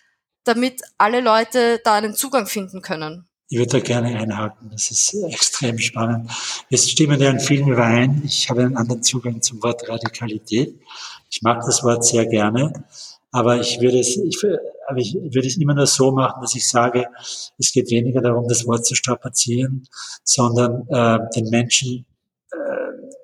damit 0.44 0.82
alle 0.98 1.20
Leute 1.20 1.80
da 1.84 1.94
einen 1.94 2.14
Zugang 2.14 2.46
finden 2.46 2.82
können. 2.82 3.25
Ich 3.48 3.58
würde 3.58 3.78
da 3.78 3.80
gerne 3.80 4.08
einhaken, 4.18 4.70
das 4.72 4.90
ist 4.90 5.14
extrem 5.30 5.78
spannend. 5.78 6.30
Wir 6.68 6.78
stimmen 6.78 7.20
ja 7.20 7.30
in 7.30 7.38
vielen 7.38 7.68
überein. 7.68 8.22
Ich 8.24 8.50
habe 8.50 8.62
einen 8.62 8.76
anderen 8.76 9.04
Zugang 9.04 9.40
zum 9.40 9.62
Wort 9.62 9.88
Radikalität. 9.88 10.74
Ich 11.30 11.42
mag 11.42 11.64
das 11.64 11.84
Wort 11.84 12.04
sehr 12.04 12.26
gerne, 12.26 12.72
aber 13.30 13.60
ich 13.60 13.80
würde 13.80 14.00
es, 14.00 14.16
ich, 14.16 14.36
aber 14.88 14.98
ich 14.98 15.14
würde 15.14 15.46
es 15.46 15.56
immer 15.58 15.74
nur 15.74 15.86
so 15.86 16.10
machen, 16.10 16.40
dass 16.42 16.56
ich 16.56 16.66
sage, 16.66 17.06
es 17.56 17.70
geht 17.72 17.88
weniger 17.90 18.20
darum, 18.20 18.48
das 18.48 18.66
Wort 18.66 18.84
zu 18.84 18.96
strapazieren, 18.96 19.86
sondern 20.24 20.88
äh, 20.88 21.18
den 21.36 21.48
Menschen 21.48 22.04
äh, 22.50 22.56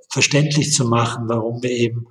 verständlich 0.09 0.73
zu 0.73 0.85
machen, 0.85 1.29
warum 1.29 1.61
wir 1.65 1.71
eben 1.71 2.07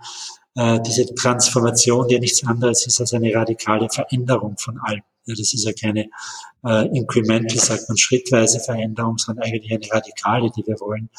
äh, 0.56 0.82
diese 0.82 1.14
Transformation, 1.16 2.10
die 2.10 2.16
ja 2.16 2.20
nichts 2.20 2.46
anderes 2.46 2.86
ist 2.86 3.00
als 3.00 3.14
eine 3.14 3.34
radikale 3.34 3.88
Veränderung 3.90 4.58
von 4.58 4.80
allem. 4.80 5.04
Ja, 5.26 5.36
das 5.38 5.54
ist 5.54 5.66
ja 5.66 5.72
keine 5.74 6.10
äh, 6.66 6.88
incremental, 6.98 7.58
sagt 7.58 7.88
man, 7.88 7.98
schrittweise 7.98 8.60
Veränderung, 8.60 9.18
sondern 9.18 9.46
eigentlich 9.46 9.72
eine 9.72 9.92
radikale, 9.92 10.50
die 10.50 10.66
wir 10.66 10.80
wollen, 10.80 11.10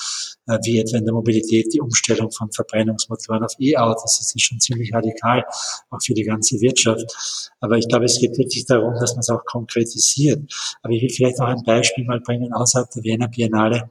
äh, 0.49 0.59
wie 0.65 0.79
etwa 0.79 0.99
in 0.99 1.05
der 1.05 1.15
Mobilität 1.15 1.73
die 1.73 1.81
Umstellung 1.81 2.31
von 2.33 2.51
Verbrennungsmotoren 2.51 3.45
auf 3.45 3.55
E-Autos. 3.61 4.19
Das 4.19 4.35
ist 4.35 4.43
schon 4.43 4.59
ziemlich 4.59 4.93
radikal, 4.93 5.45
auch 5.91 6.03
für 6.05 6.15
die 6.15 6.25
ganze 6.25 6.61
Wirtschaft. 6.61 7.51
Aber 7.61 7.79
ich 7.79 7.87
glaube, 7.89 8.07
es 8.07 8.19
geht 8.19 8.37
wirklich 8.39 8.67
darum, 8.67 8.95
dass 8.95 9.13
man 9.13 9.21
es 9.21 9.31
auch 9.31 9.45
konkretisiert. 9.45 10.53
Aber 10.83 10.93
ich 10.93 11.03
will 11.03 11.11
vielleicht 11.11 11.41
auch 11.41 11.47
ein 11.47 11.63
Beispiel 11.65 12.05
mal 12.05 12.21
bringen 12.21 12.53
außerhalb 12.53 12.91
der 12.91 13.05
Wiener 13.05 13.29
Biennale 13.29 13.91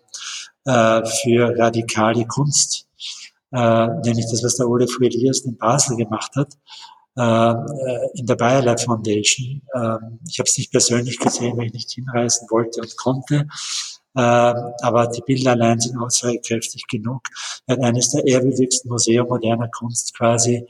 äh, 0.66 1.06
für 1.06 1.58
radikale 1.58 2.26
Kunst. 2.26 2.88
Äh, 3.54 3.88
nämlich 4.06 4.26
das, 4.30 4.44
was 4.44 4.56
der 4.56 4.68
Ole 4.68 4.88
Elias 5.02 5.42
in 5.42 5.58
Basel 5.58 5.98
gemacht 5.98 6.36
hat. 6.36 6.54
Äh, 7.18 7.54
in 8.14 8.26
der 8.26 8.36
Bayerlei 8.36 8.78
Foundation. 8.78 9.62
Ähm, 9.76 10.20
ich 10.28 10.40
habe 10.40 10.48
es 10.48 10.58
nicht 10.58 10.72
persönlich 10.72 11.20
gesehen, 11.20 11.58
weil 11.58 11.66
ich 11.68 11.74
nicht 11.74 11.92
hinreisen 11.92 12.48
wollte 12.50 12.80
und 12.82 12.96
konnte. 12.98 13.48
Ähm, 14.16 14.56
aber 14.82 15.08
die 15.08 15.22
Bilder 15.26 15.52
allein 15.52 15.80
sind 15.80 15.98
aussagekräftig 15.98 16.86
genug. 16.88 17.24
Er 17.68 17.76
hat 17.76 17.84
eines 17.84 18.12
der 18.12 18.26
ehrwürdigsten 18.26 18.90
Museen 18.90 19.26
moderner 19.28 19.70
Kunst 19.70 20.16
quasi 20.18 20.66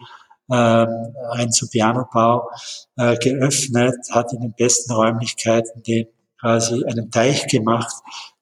ähm, 0.52 1.16
ein 1.32 1.52
zu 1.52 1.70
Pianobau 1.70 2.50
äh, 2.98 3.16
geöffnet, 3.18 3.98
hat 4.10 4.34
in 4.34 4.42
den 4.42 4.54
besten 4.54 4.94
Räumlichkeiten 4.94 5.84
den 5.84 6.08
quasi 6.40 6.84
einen 6.86 7.12
Teich 7.12 7.48
gemacht, 7.48 7.94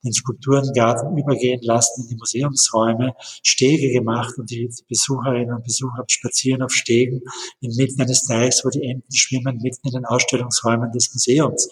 den 0.04 0.14
Skulpturengarten 0.14 1.18
übergehen 1.18 1.62
lassen 1.62 2.04
in 2.04 2.10
die 2.10 2.16
Museumsräume, 2.16 3.14
Stege 3.44 3.92
gemacht 3.92 4.38
und 4.38 4.50
die, 4.50 4.70
Besucherinnen 4.88 5.56
und 5.56 5.64
Besucher 5.64 6.04
spazieren 6.08 6.62
auf 6.62 6.72
Stegen 6.72 7.22
inmitten 7.62 8.02
eines 8.02 8.24
Teichs, 8.24 8.64
wo 8.64 8.70
die 8.70 8.84
Enten 8.84 9.14
schwimmen, 9.14 9.60
mitten 9.62 9.88
in 9.88 9.94
den 9.94 10.06
Ausstellungsräumen 10.06 10.92
des 10.92 11.14
Museums. 11.14 11.70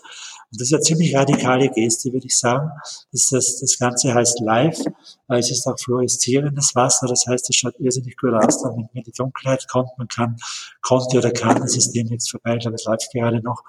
Und 0.52 0.62
das 0.62 0.68
ist 0.68 0.74
eine 0.74 0.82
ziemlich 0.82 1.16
radikale 1.16 1.70
Geste, 1.70 2.13
würde 2.13 2.26
ich 2.26 2.38
sagen. 2.38 2.70
Das, 3.12 3.28
das, 3.30 3.60
das 3.60 3.78
Ganze 3.78 4.13
heißt 4.13 4.40
live. 4.40 4.80
Es 5.28 5.52
ist 5.52 5.68
auch 5.68 5.78
fluoreszierendes 5.78 6.74
Wasser. 6.74 7.08
Das 7.08 7.26
heißt, 7.28 7.50
es 7.50 7.56
schaut 7.56 7.78
irrsinnig 7.80 8.16
gut 8.16 8.34
aus, 8.34 8.62
damit 8.62 8.78
man 8.78 8.90
in 8.94 9.04
die 9.04 9.12
Dunkelheit 9.12 9.68
kommt. 9.68 9.90
Man 9.98 10.08
kann, 10.08 10.38
konnte 10.82 11.18
oder 11.18 11.32
kann, 11.32 11.60
das 11.60 11.76
ist 11.76 11.92
dem 11.92 12.08
jetzt 12.08 12.32
vorbei, 12.32 12.56
ich 12.56 12.62
glaube, 12.62 12.76
es 12.76 12.86
läuft 12.86 13.12
gerade 13.12 13.42
noch, 13.42 13.63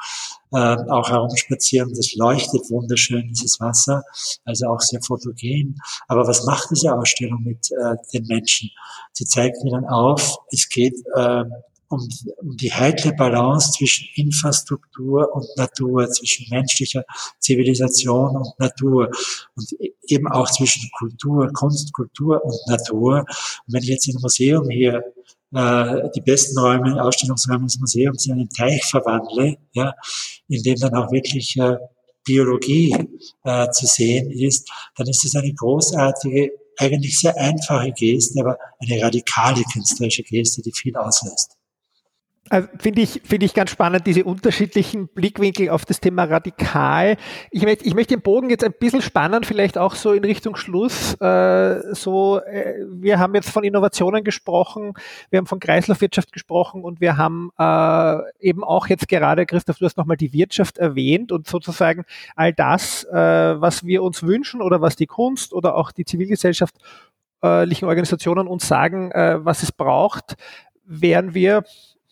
äh, 0.53 0.77
auch 0.91 1.11
herumspazieren. 1.11 1.93
Das 1.95 2.15
leuchtet 2.15 2.71
wunderschön, 2.71 3.29
dieses 3.29 3.61
Wasser. 3.61 4.03
Also 4.45 4.67
auch 4.69 4.81
sehr 4.81 5.01
fotogen. 5.03 5.77
Aber 6.07 6.27
was 6.27 6.45
macht 6.45 6.71
diese 6.71 6.95
Ausstellung 6.95 7.43
mit 7.43 7.71
äh, 7.73 7.97
den 8.13 8.27
Menschen? 8.27 8.71
Sie 9.13 9.25
zeigt 9.25 9.59
ihnen 9.65 9.85
auf, 9.87 10.37
es 10.51 10.69
geht 10.69 10.95
äh, 11.15 11.45
um, 11.89 12.07
um 12.37 12.57
die 12.57 12.73
heikle 12.73 13.15
Balance 13.15 13.73
zwischen 13.73 14.09
Infrastruktur 14.15 15.35
und 15.35 15.47
Natur, 15.57 16.09
zwischen 16.11 16.47
menschlicher 16.51 17.05
Zivilisation 17.39 18.37
und 18.37 18.59
Natur 18.59 19.11
und 19.57 19.73
e-, 19.81 19.95
eben 20.07 20.29
auch 20.29 20.51
zwischen 20.51 20.89
Kultur, 20.99 21.51
Kunst, 21.53 21.93
Kultur 21.93 22.45
und 22.45 22.57
Natur. 22.69 23.21
Und 23.67 23.75
wenn 23.75 23.83
ich 23.83 23.89
jetzt 23.89 24.09
in 24.09 24.17
ein 24.17 24.23
Museum 24.23 24.69
hier 24.69 25.03
äh, 25.55 26.11
die 26.15 26.21
besten 26.21 26.59
Räume, 26.59 27.03
Ausstellungsräume 27.03 27.65
des 27.65 27.79
Museums 27.79 28.27
in 28.27 28.33
einen 28.33 28.51
Teich 28.51 28.85
verwandle, 28.85 29.57
ja, 29.73 29.95
in 30.49 30.63
dem 30.63 30.77
dann 30.77 30.95
auch 30.95 31.11
wirklich 31.11 31.57
äh, 31.57 31.77
Biologie 32.25 32.95
äh, 33.45 33.71
zu 33.71 33.87
sehen 33.87 34.31
ist, 34.31 34.71
dann 34.97 35.07
ist 35.07 35.25
es 35.25 35.35
eine 35.35 35.53
großartige, 35.53 36.51
eigentlich 36.77 37.19
sehr 37.19 37.37
einfache 37.37 37.91
Geste, 37.93 38.41
aber 38.41 38.59
eine 38.79 39.03
radikale 39.03 39.63
künstlerische 39.73 40.23
Geste, 40.23 40.63
die 40.63 40.73
viel 40.73 40.95
auslöst. 40.95 41.58
Also 42.51 42.69
finde 42.79 43.03
ich, 43.03 43.23
finde 43.25 43.47
ich 43.47 43.55
ganz 43.55 43.71
spannend, 43.71 44.07
diese 44.07 44.25
unterschiedlichen 44.25 45.09
Blickwinkel 45.09 45.71
auf 45.71 45.85
das 45.85 46.01
Thema 46.01 46.25
radikal. 46.25 47.17
Ich 47.51 47.63
möchte, 47.63 47.85
ich 47.85 47.95
möchte 47.95 48.15
den 48.15 48.23
Bogen 48.23 48.51
jetzt 48.51 48.65
ein 48.65 48.73
bisschen 48.79 49.03
spannen, 49.03 49.45
vielleicht 49.45 49.77
auch 49.79 49.95
so 49.95 50.13
in 50.13 50.25
Richtung 50.25 50.57
Schluss. 50.57 51.15
Äh, 51.21 51.95
so, 51.95 52.41
äh, 52.41 52.85
wir 52.91 53.19
haben 53.19 53.35
jetzt 53.35 53.51
von 53.51 53.65
Innovationen 53.65 54.25
gesprochen, 54.25 54.95
wir 55.31 55.39
haben 55.39 55.47
von 55.47 55.61
Kreislaufwirtschaft 55.61 56.33
gesprochen 56.33 56.85
und 56.85 57.01
wir 57.01 57.17
haben 57.17 57.51
äh, 57.59 58.19
eben 58.41 58.65
auch 58.65 58.87
jetzt 58.87 59.09
gerade, 59.09 59.47
Christoph, 59.47 59.79
du 59.79 59.85
hast 59.85 59.97
nochmal 59.97 60.17
die 60.17 60.33
Wirtschaft 60.33 60.79
erwähnt 60.79 61.33
und 61.33 61.47
sozusagen 61.47 62.05
all 62.37 62.53
das, 62.53 63.05
äh, 63.05 63.15
was 63.15 63.85
wir 63.85 64.03
uns 64.03 64.23
wünschen 64.23 64.63
oder 64.63 64.81
was 64.81 64.97
die 64.97 65.07
Kunst 65.07 65.53
oder 65.53 65.75
auch 65.75 65.93
die 65.93 66.05
Zivilgesellschaft 66.05 66.75
Organisationen 67.41 68.49
uns 68.49 68.67
sagen, 68.67 69.13
äh, 69.13 69.45
was 69.45 69.63
es 69.63 69.71
braucht, 69.71 70.35
wären 70.85 71.35
wir 71.35 71.63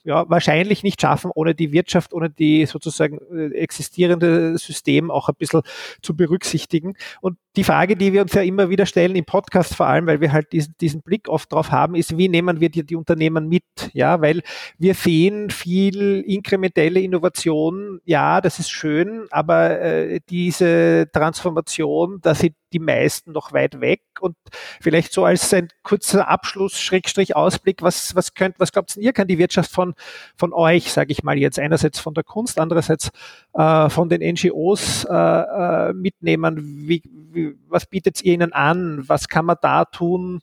ja, 0.07 0.25
wahrscheinlich 0.31 0.85
nicht 0.85 1.01
schaffen, 1.01 1.33
ohne 1.35 1.55
die 1.55 1.73
Wirtschaft, 1.73 2.14
ohne 2.14 2.31
die 2.31 2.64
sozusagen 2.66 3.19
äh, 3.33 3.55
existierende 3.57 4.57
System 4.57 5.11
auch 5.11 5.29
ein 5.29 5.35
bisschen 5.37 5.62
zu 6.01 6.16
berücksichtigen. 6.16 6.95
Und 7.21 7.38
die 7.57 7.64
Frage, 7.64 7.97
die 7.97 8.12
wir 8.12 8.23
uns 8.23 8.33
ja 8.33 8.42
immer 8.42 8.71
wieder 8.71 8.87
stellen, 8.87 9.16
im 9.16 9.25
Podcast 9.25 9.75
vor 9.75 9.87
allem, 9.87 10.07
weil 10.07 10.21
wir 10.21 10.31
halt 10.31 10.53
diesen, 10.53 10.75
diesen 10.81 11.03
Blick 11.03 11.29
oft 11.29 11.53
drauf 11.53 11.73
haben, 11.73 11.97
ist, 11.97 12.16
wie 12.16 12.29
nehmen 12.29 12.61
wir 12.61 12.69
die, 12.69 12.87
die 12.87 12.95
Unternehmen 12.95 13.49
mit? 13.49 13.64
Ja, 13.95 14.21
weil 14.21 14.42
wir 14.79 14.95
sehen 14.95 15.51
viel 15.51 16.23
inkrementelle 16.25 17.01
Innovation, 17.01 18.01
ja, 18.05 18.40
das 18.40 18.61
ist 18.61 18.71
schön, 18.71 19.27
aber 19.31 19.81
äh, 19.81 20.21
diese 20.31 21.09
Transformation, 21.12 22.19
da 22.23 22.35
sind 22.35 22.55
die 22.77 22.85
meisten 22.85 23.33
noch 23.33 23.53
weit 23.53 23.81
weg. 23.81 24.03
Und 24.21 24.37
vielleicht 24.81 25.12
so 25.12 25.25
als 25.25 25.53
ein 25.55 25.69
kurzer 25.83 26.29
Abschluss, 26.29 26.79
Schrägstrich 26.79 27.35
Ausblick, 27.35 27.83
was, 27.83 28.15
was 28.15 28.35
könnt, 28.35 28.61
was 28.61 28.73
glaubt 28.73 28.95
ihr, 28.97 29.12
kann 29.12 29.29
die 29.29 29.39
Wirtschaft 29.39 29.71
von, 29.71 29.95
von 30.37 30.53
euch, 30.53 30.93
sage 30.93 31.12
ich 31.12 31.23
mal 31.23 31.39
jetzt, 31.39 31.59
einerseits 31.59 31.99
von 31.99 32.12
der 32.12 32.25
Kunst, 32.25 32.59
andererseits 32.61 33.11
äh, 33.55 33.89
von 33.89 34.09
den 34.11 34.21
NGOs 34.21 35.05
äh, 35.05 35.15
äh, 35.15 35.93
mitnehmen? 35.95 36.87
Wie, 36.87 37.03
wie, 37.33 37.57
was 37.67 37.87
bietet 37.87 38.23
ihr 38.23 38.35
ihnen 38.35 38.53
an? 38.53 39.05
Was 39.09 39.29
kann 39.29 39.47
man 39.47 39.57
da 39.62 39.87
tun, 39.87 40.41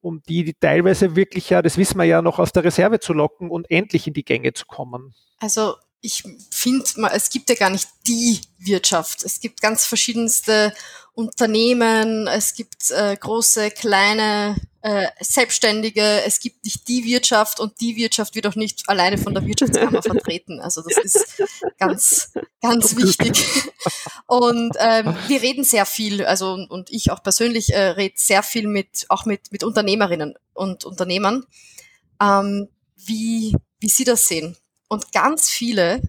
um 0.00 0.20
die, 0.28 0.42
die 0.44 0.54
teilweise 0.54 1.14
wirklich 1.14 1.50
ja, 1.50 1.62
das 1.62 1.78
wissen 1.78 1.98
wir 1.98 2.04
ja 2.04 2.22
noch 2.22 2.40
aus 2.40 2.52
der 2.52 2.64
Reserve 2.64 2.98
zu 2.98 3.12
locken 3.12 3.50
und 3.50 3.70
endlich 3.70 4.08
in 4.08 4.14
die 4.14 4.24
Gänge 4.24 4.52
zu 4.52 4.66
kommen? 4.66 5.14
Also 5.38 5.74
ich 6.00 6.22
finde, 6.50 6.84
es 7.12 7.30
gibt 7.30 7.48
ja 7.48 7.56
gar 7.56 7.70
nicht 7.70 7.88
die 8.06 8.40
Wirtschaft. 8.58 9.24
Es 9.24 9.40
gibt 9.40 9.60
ganz 9.60 9.84
verschiedenste 9.84 10.72
Unternehmen, 11.14 12.28
es 12.28 12.54
gibt 12.54 12.92
äh, 12.92 13.16
große, 13.16 13.72
kleine, 13.72 14.54
äh, 14.82 15.08
Selbstständige, 15.20 16.22
es 16.24 16.38
gibt 16.38 16.64
nicht 16.64 16.86
die 16.86 17.04
Wirtschaft 17.04 17.58
und 17.58 17.80
die 17.80 17.96
Wirtschaft 17.96 18.36
wird 18.36 18.46
auch 18.46 18.54
nicht 18.54 18.88
alleine 18.88 19.18
von 19.18 19.34
der 19.34 19.44
Wirtschaftskammer 19.44 20.00
vertreten. 20.04 20.60
Also 20.60 20.82
das 20.82 20.96
ist 21.04 21.42
ganz, 21.78 22.32
ganz 22.62 22.96
wichtig. 22.96 23.44
Und 24.28 24.76
ähm, 24.78 25.16
wir 25.26 25.42
reden 25.42 25.64
sehr 25.64 25.86
viel, 25.86 26.24
also 26.24 26.52
und 26.52 26.90
ich 26.90 27.10
auch 27.10 27.22
persönlich 27.24 27.72
äh, 27.74 27.88
rede 27.88 28.14
sehr 28.16 28.44
viel 28.44 28.68
mit, 28.68 29.06
auch 29.08 29.24
mit, 29.24 29.50
mit 29.50 29.64
Unternehmerinnen 29.64 30.34
und 30.54 30.84
Unternehmern, 30.84 31.44
ähm, 32.22 32.68
wie, 32.94 33.56
wie 33.80 33.88
sie 33.88 34.04
das 34.04 34.28
sehen. 34.28 34.56
Und 34.88 35.12
ganz 35.12 35.50
viele 35.50 36.02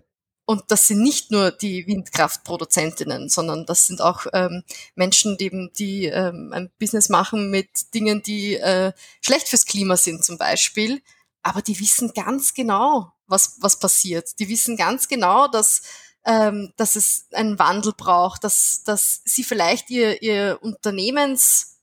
und 0.49 0.63
das 0.69 0.87
sind 0.87 1.03
nicht 1.03 1.29
nur 1.29 1.51
die 1.51 1.85
Windkraftproduzentinnen, 1.85 3.29
sondern 3.29 3.67
das 3.67 3.85
sind 3.85 4.01
auch 4.01 4.25
ähm, 4.33 4.63
Menschen, 4.95 5.37
die, 5.37 5.69
die 5.77 6.05
ähm, 6.05 6.51
ein 6.51 6.71
Business 6.79 7.07
machen 7.07 7.51
mit 7.51 7.93
Dingen, 7.93 8.23
die 8.23 8.55
äh, 8.55 8.91
schlecht 9.21 9.47
fürs 9.47 9.67
Klima 9.67 9.95
sind 9.95 10.25
zum 10.25 10.39
Beispiel. 10.39 11.03
Aber 11.43 11.61
die 11.61 11.79
wissen 11.79 12.13
ganz 12.15 12.55
genau, 12.55 13.11
was, 13.27 13.57
was 13.59 13.77
passiert. 13.77 14.39
Die 14.39 14.49
wissen 14.49 14.75
ganz 14.75 15.07
genau, 15.07 15.47
dass, 15.47 15.83
ähm, 16.25 16.73
dass 16.77 16.95
es 16.95 17.27
einen 17.31 17.59
Wandel 17.59 17.93
braucht, 17.95 18.43
dass, 18.43 18.81
dass 18.83 19.21
sie 19.25 19.43
vielleicht 19.43 19.91
ihr, 19.91 20.23
ihr 20.23 20.57
Unternehmens, 20.63 21.77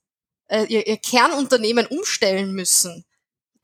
äh, 0.48 0.64
ihr, 0.64 0.88
ihr 0.88 0.96
Kernunternehmen 0.96 1.86
umstellen 1.86 2.52
müssen. 2.52 3.04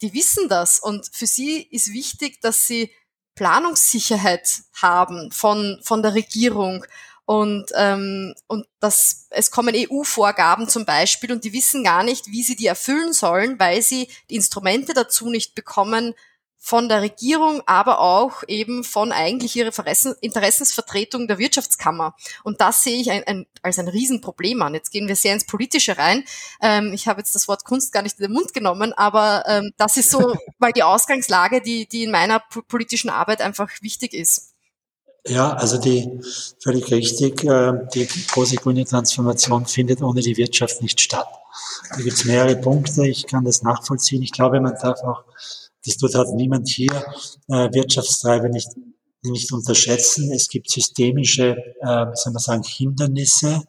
Die 0.01 0.15
wissen 0.15 0.49
das. 0.49 0.79
Und 0.79 1.11
für 1.13 1.27
sie 1.27 1.61
ist 1.61 1.93
wichtig, 1.93 2.41
dass 2.41 2.69
sie 2.69 2.93
Planungssicherheit 3.35 4.63
haben 4.81 5.31
von, 5.31 5.81
von 5.83 6.03
der 6.03 6.15
Regierung. 6.15 6.85
Und, 7.25 7.67
ähm, 7.77 8.35
und 8.49 8.67
das, 8.81 9.29
es 9.31 9.51
kommen 9.51 9.75
EU-Vorgaben 9.77 10.69
zum 10.69 10.85
Beispiel 10.85 11.33
und 11.33 11.45
die 11.45 11.53
wissen 11.53 11.85
gar 11.85 12.03
nicht, 12.03 12.27
wie 12.27 12.43
sie 12.43 12.57
die 12.57 12.67
erfüllen 12.67 13.13
sollen, 13.13 13.59
weil 13.59 13.81
sie 13.81 14.09
die 14.29 14.35
Instrumente 14.35 14.93
dazu 14.93 15.31
nicht 15.31 15.55
bekommen, 15.55 16.15
von 16.65 16.89
der 16.89 17.03
Regierung, 17.03 17.61
aber 17.67 17.99
auch 17.99 18.45
eben 18.47 18.85
von 18.85 19.11
eigentlich 19.11 19.57
ihrer 19.57 19.73
Interessensvertretung 20.21 21.27
der 21.27 21.39
Wirtschaftskammer. 21.39 22.15
Und 22.45 22.61
das 22.61 22.85
sehe 22.85 23.01
ich 23.01 23.11
ein, 23.11 23.25
ein, 23.25 23.47
als 23.63 23.81
ein 23.81 23.89
Riesenproblem 23.89 24.63
an. 24.63 24.73
Jetzt 24.73 24.93
gehen 24.93 25.09
wir 25.09 25.17
sehr 25.17 25.35
ins 25.35 25.45
Politische 25.45 25.99
rein. 25.99 26.23
Ähm, 26.63 26.93
ich 26.95 27.09
habe 27.09 27.19
jetzt 27.19 27.35
das 27.35 27.49
Wort 27.49 27.65
Kunst 27.65 27.93
gar 27.93 28.03
nicht 28.03 28.21
in 28.21 28.27
den 28.27 28.33
Mund 28.33 28.55
genommen, 28.55 28.93
aber 28.93 29.43
ähm, 29.49 29.73
das 29.77 29.97
ist 29.97 30.11
so 30.11 30.37
mal 30.61 30.73
die 30.73 30.85
Ausgangslage, 30.85 31.63
die, 31.63 31.89
die 31.89 32.05
in 32.05 32.13
meiner 32.13 32.41
politischen 32.69 33.11
Arbeit 33.11 33.41
einfach 33.41 33.69
wichtig 33.81 34.15
ist. 34.15 34.53
Ja, 35.27 35.55
also 35.55 35.79
die 35.79 36.21
völlig 36.63 36.93
richtig, 36.93 37.43
äh, 37.43 37.73
die 37.93 38.07
große 38.07 38.55
grüne 38.57 38.85
Transformation 38.85 39.67
findet 39.67 40.01
ohne 40.01 40.21
die 40.21 40.37
Wirtschaft 40.37 40.81
nicht 40.81 41.01
statt. 41.01 41.29
Da 41.91 41.97
gibt 41.97 42.13
es 42.13 42.25
mehrere 42.25 42.55
Punkte, 42.55 43.07
ich 43.07 43.27
kann 43.27 43.45
das 43.45 43.63
nachvollziehen. 43.63 44.23
Ich 44.23 44.33
glaube, 44.33 44.61
man 44.61 44.77
darf 44.81 45.03
auch 45.03 45.25
das 45.85 45.97
tut 45.97 46.15
halt 46.15 46.29
niemand 46.35 46.69
hier, 46.69 46.93
äh, 47.49 47.69
Wirtschaftstreiber 47.73 48.49
nicht, 48.49 48.69
nicht 49.23 49.53
unterschätzen. 49.53 50.33
Es 50.33 50.49
gibt 50.49 50.71
systemische, 50.71 51.57
äh, 51.81 52.07
soll 52.15 52.33
man 52.33 52.43
sagen, 52.43 52.63
Hindernisse 52.63 53.63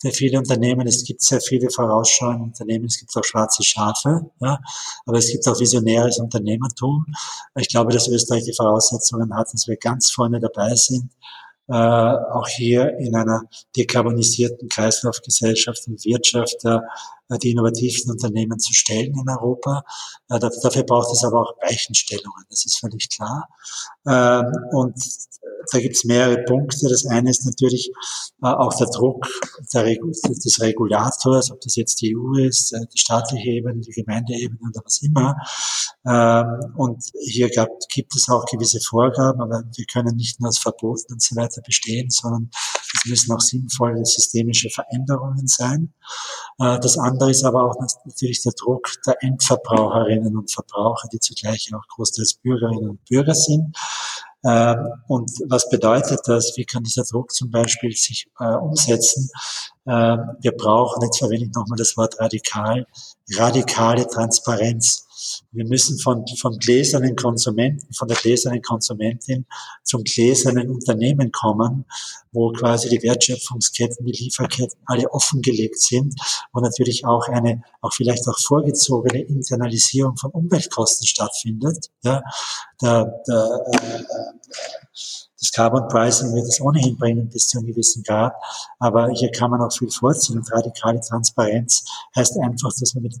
für 0.00 0.10
viele 0.12 0.38
Unternehmen. 0.38 0.86
Es 0.86 1.04
gibt 1.04 1.22
sehr 1.22 1.40
viele 1.40 1.70
vorausschauende 1.70 2.44
Unternehmen. 2.44 2.86
Es 2.86 2.98
gibt 2.98 3.16
auch 3.16 3.24
schwarze 3.24 3.62
Schafe, 3.62 4.30
ja, 4.40 4.58
aber 5.06 5.18
es 5.18 5.30
gibt 5.30 5.46
auch 5.48 5.58
visionäres 5.58 6.18
Unternehmertum. 6.18 7.06
Ich 7.56 7.68
glaube, 7.68 7.92
dass 7.92 8.08
Österreich 8.08 8.44
die 8.44 8.54
Voraussetzungen 8.54 9.34
hat, 9.34 9.52
dass 9.52 9.66
wir 9.66 9.76
ganz 9.76 10.10
vorne 10.10 10.40
dabei 10.40 10.74
sind 10.74 11.10
äh, 11.68 11.74
auch 11.74 12.46
hier 12.46 12.98
in 12.98 13.14
einer 13.14 13.42
dekarbonisierten 13.76 14.68
Kreislaufgesellschaft 14.68 15.86
und 15.88 16.04
Wirtschaft 16.04 16.64
äh, 16.64 16.78
die 17.42 17.50
innovativsten 17.50 18.12
Unternehmen 18.12 18.58
zu 18.58 18.72
stellen 18.74 19.14
in 19.18 19.28
Europa. 19.28 19.82
Äh, 20.28 20.38
dafür 20.38 20.82
braucht 20.84 21.12
es 21.12 21.24
aber 21.24 21.42
auch 21.42 21.54
Weichenstellungen, 21.62 22.44
das 22.48 22.64
ist 22.64 22.78
völlig 22.78 23.08
klar. 23.08 23.48
Ähm, 24.06 24.52
und 24.72 24.94
da 25.72 25.78
gibt 25.78 25.96
es 25.96 26.04
mehrere 26.04 26.42
Punkte. 26.44 26.88
Das 26.88 27.06
eine 27.06 27.30
ist 27.30 27.44
natürlich 27.46 27.90
äh, 28.42 28.46
auch 28.46 28.74
der 28.76 28.88
Druck 28.88 29.26
des 29.72 30.60
Regulators, 30.60 31.50
ob 31.50 31.60
das 31.60 31.76
jetzt 31.76 32.00
die 32.00 32.14
EU 32.16 32.34
ist, 32.38 32.72
äh, 32.72 32.80
die 32.92 32.98
staatliche 32.98 33.48
Ebene, 33.48 33.80
die 33.80 33.92
Gemeindeebene 33.92 34.60
oder 34.68 34.82
was 34.84 35.02
immer. 35.02 35.36
Ähm, 36.06 36.74
und 36.76 37.02
hier 37.18 37.50
gab, 37.50 37.68
gibt 37.88 38.14
es 38.14 38.28
auch 38.28 38.44
gewisse 38.46 38.80
Vorgaben, 38.80 39.40
aber 39.40 39.64
wir 39.74 39.84
können 39.86 40.16
nicht 40.16 40.40
nur 40.40 40.48
aus 40.48 40.58
Verboten 40.58 41.14
und 41.14 41.22
so 41.22 41.34
weiter 41.36 41.62
bestehen, 41.62 42.10
sondern 42.10 42.50
es 42.94 43.10
müssen 43.10 43.32
auch 43.32 43.40
sinnvolle 43.40 44.04
systemische 44.04 44.70
Veränderungen 44.70 45.46
sein. 45.46 45.92
Äh, 46.58 46.78
das 46.80 46.98
andere 46.98 47.30
ist 47.30 47.44
aber 47.44 47.64
auch 47.64 47.76
natürlich 48.04 48.42
der 48.42 48.52
Druck 48.52 48.92
der 49.06 49.22
Endverbraucherinnen 49.22 50.36
und 50.36 50.52
Verbraucher, 50.52 51.08
die 51.12 51.18
zugleich 51.18 51.72
auch 51.74 51.86
großteils 51.88 52.34
Bürgerinnen 52.34 52.90
und 52.90 53.04
Bürger 53.04 53.34
sind. 53.34 53.76
Ähm, 54.46 54.88
und 55.08 55.30
was 55.48 55.68
bedeutet 55.70 56.20
das? 56.26 56.52
Wie 56.56 56.64
kann 56.64 56.82
dieser 56.82 57.04
Druck 57.04 57.32
zum 57.32 57.50
Beispiel 57.50 57.92
sich 57.92 58.28
äh, 58.38 58.44
umsetzen? 58.44 59.30
Ähm, 59.86 60.36
wir 60.40 60.52
brauchen, 60.52 61.02
jetzt 61.02 61.18
verwende 61.18 61.46
ich 61.46 61.52
nochmal 61.54 61.78
das 61.78 61.96
Wort 61.96 62.20
radikal, 62.20 62.86
radikale 63.36 64.06
Transparenz. 64.06 65.06
Wir 65.52 65.66
müssen 65.66 65.98
von, 65.98 66.24
von 66.40 66.58
gläsernen 66.58 67.16
Konsumenten, 67.16 67.92
von 67.92 68.08
der 68.08 68.16
gläsernen 68.16 68.62
Konsumentin 68.62 69.46
zum 69.82 70.02
gläsernen 70.04 70.70
Unternehmen 70.70 71.30
kommen, 71.32 71.84
wo 72.32 72.52
quasi 72.52 72.88
die 72.88 73.02
Wertschöpfungsketten, 73.02 74.04
die 74.06 74.12
Lieferketten 74.12 74.78
alle 74.86 75.10
offengelegt 75.10 75.80
sind 75.80 76.14
und 76.52 76.62
natürlich 76.62 77.04
auch 77.04 77.28
eine, 77.28 77.62
auch 77.80 77.92
vielleicht 77.92 78.26
auch 78.28 78.38
vorgezogene 78.38 79.22
Internalisierung 79.22 80.16
von 80.16 80.30
Umweltkosten 80.32 81.06
stattfindet. 81.06 81.90
Ja, 82.02 82.22
der, 82.82 83.22
der, 83.26 83.64
äh, 83.72 84.04
das 85.44 85.52
Carbon 85.52 85.88
Pricing 85.88 86.34
wird 86.34 86.46
es 86.46 86.58
ohnehin 86.60 86.96
bringen 86.96 87.28
bis 87.28 87.48
zu 87.48 87.58
einem 87.58 87.66
gewissen 87.66 88.02
Grad, 88.02 88.32
aber 88.78 89.10
hier 89.10 89.30
kann 89.30 89.50
man 89.50 89.60
auch 89.60 89.72
viel 89.72 89.90
vorziehen 89.90 90.38
und 90.38 90.50
radikale 90.50 91.00
Transparenz 91.00 91.84
heißt 92.16 92.38
einfach, 92.38 92.70
dass 92.80 92.94
man 92.94 93.02
mit 93.02 93.20